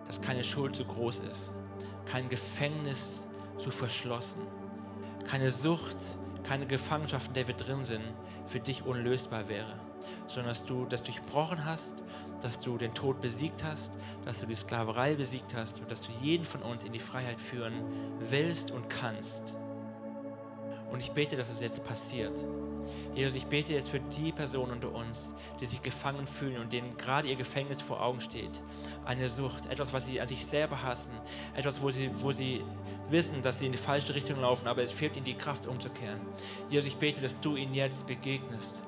Dass 0.10 0.20
keine 0.20 0.43
Schuld 0.43 0.76
zu 0.76 0.86
groß 0.86 1.20
ist, 1.20 1.51
kein 2.07 2.30
Gefängnis 2.30 3.22
zu 3.60 3.70
verschlossen, 3.70 4.41
keine 5.30 5.51
Sucht, 5.51 5.97
keine 6.43 6.66
Gefangenschaft, 6.66 7.28
in 7.28 7.34
der 7.36 7.47
wir 7.47 7.53
drin 7.53 7.86
sind, 7.86 8.01
für 8.47 8.60
dich 8.60 8.84
unlösbar 8.84 9.47
wäre, 9.47 9.80
sondern 10.26 10.49
dass 10.49 10.66
du 10.66 10.88
das 10.88 11.03
durchbrochen 11.03 11.64
hast, 11.64 12.03
dass 12.41 12.57
du 12.57 12.80
den 12.80 12.95
Tod 12.95 13.22
besiegt 13.22 13.64
hast, 13.64 13.91
dass 14.26 14.39
du 14.39 14.47
die 14.47 14.55
Sklaverei 14.55 15.14
besiegt 15.14 15.53
hast 15.53 15.80
und 15.80 15.91
dass 15.91 16.01
du 16.01 16.07
jeden 16.24 16.43
von 16.43 16.64
uns 16.64 16.84
in 16.84 16.91
die 16.91 16.99
Freiheit 16.99 17.39
führen 17.39 17.84
willst 18.32 18.72
und 18.72 18.89
kannst. 18.89 19.53
Und 20.92 21.00
ich 21.00 21.12
bete, 21.12 21.36
dass 21.36 21.50
es 21.50 21.60
jetzt 21.60 21.84
passiert. 21.84 22.34
Jesus, 23.14 23.36
ich 23.36 23.46
bete 23.46 23.74
jetzt 23.74 23.90
für 23.90 24.00
die 24.00 24.32
Personen 24.32 24.72
unter 24.72 24.94
uns, 24.94 25.32
die 25.60 25.66
sich 25.66 25.82
gefangen 25.82 26.26
fühlen 26.26 26.60
und 26.62 26.74
denen 26.74 26.98
gerade 26.98 27.28
ihr 27.28 27.36
Gefängnis 27.36 27.82
vor 27.82 28.02
Augen 28.02 28.22
steht. 28.22 28.62
Eine 29.06 29.30
Sucht, 29.30 29.66
etwas, 29.68 29.94
was 29.94 30.06
sie 30.06 30.20
an 30.22 30.28
sich 30.28 30.46
selber 30.46 30.82
hassen, 30.82 31.12
etwas, 31.56 31.82
wo 31.82 31.92
sie, 31.92 32.10
wo 32.22 32.32
sie 32.32 32.64
wissen, 33.10 33.42
dass 33.42 33.60
sie 33.60 33.66
in 33.66 33.72
die 33.72 33.78
falsche 33.78 34.16
Richtung 34.16 34.40
laufen, 34.40 34.68
aber 34.68 34.84
es 34.84 34.92
fehlt 34.92 35.16
ihnen 35.16 35.26
die 35.26 35.36
Kraft 35.36 35.68
umzukehren. 35.68 36.20
Jesus, 36.70 36.88
ich 36.88 36.98
bete, 36.98 37.22
dass 37.22 37.40
du 37.40 37.56
ihnen 37.56 37.74
jetzt 37.74 38.08
begegnest 38.08 38.80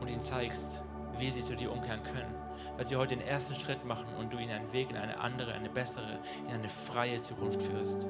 und 0.00 0.08
ihnen 0.08 0.22
zeigst, 0.22 0.82
wie 1.18 1.30
sie 1.30 1.42
zu 1.42 1.56
dir 1.56 1.72
umkehren 1.72 2.02
können. 2.02 2.34
Dass 2.78 2.88
sie 2.88 2.96
heute 2.96 3.16
den 3.16 3.26
ersten 3.26 3.54
Schritt 3.54 3.84
machen 3.84 4.08
und 4.18 4.32
du 4.32 4.38
ihnen 4.38 4.52
einen 4.52 4.72
Weg 4.72 4.90
in 4.90 4.96
eine 4.96 5.18
andere, 5.18 5.52
eine 5.52 5.70
bessere, 5.70 6.20
in 6.46 6.54
eine 6.54 6.68
freie 6.68 7.22
Zukunft 7.22 7.62
führst. 7.62 8.06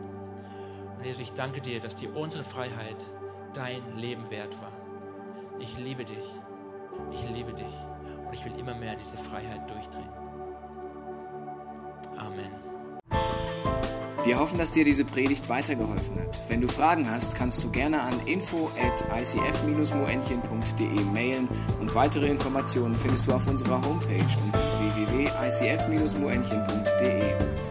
Jesus, 1.06 1.22
ich 1.22 1.32
danke 1.34 1.60
dir, 1.60 1.78
dass 1.78 1.94
dir 1.94 2.16
unsere 2.16 2.42
Freiheit 2.42 2.96
dein 3.54 3.96
Leben 3.96 4.28
wert 4.28 4.60
war. 4.60 4.72
Ich 5.60 5.78
liebe 5.78 6.04
dich. 6.04 6.24
Ich 7.12 7.22
liebe 7.30 7.52
dich. 7.52 7.72
Und 8.26 8.34
ich 8.34 8.44
will 8.44 8.50
immer 8.58 8.74
mehr 8.74 8.94
in 8.94 8.98
diese 8.98 9.16
Freiheit 9.16 9.70
durchdringen. 9.70 10.10
Amen. 12.16 12.50
Wir 14.24 14.40
hoffen, 14.40 14.58
dass 14.58 14.72
dir 14.72 14.84
diese 14.84 15.04
Predigt 15.04 15.48
weitergeholfen 15.48 16.18
hat. 16.18 16.40
Wenn 16.48 16.60
du 16.60 16.66
Fragen 16.66 17.08
hast, 17.08 17.36
kannst 17.36 17.62
du 17.62 17.70
gerne 17.70 18.00
an 18.00 18.18
info 18.26 18.68
at 18.82 19.04
icf-moenchen.de 19.16 21.04
mailen 21.04 21.48
und 21.80 21.94
weitere 21.94 22.26
Informationen 22.26 22.96
findest 22.96 23.28
du 23.28 23.32
auf 23.32 23.46
unserer 23.46 23.80
Homepage 23.80 24.26
unter 24.44 24.58
www.icf-moenchen.de. 24.96 27.65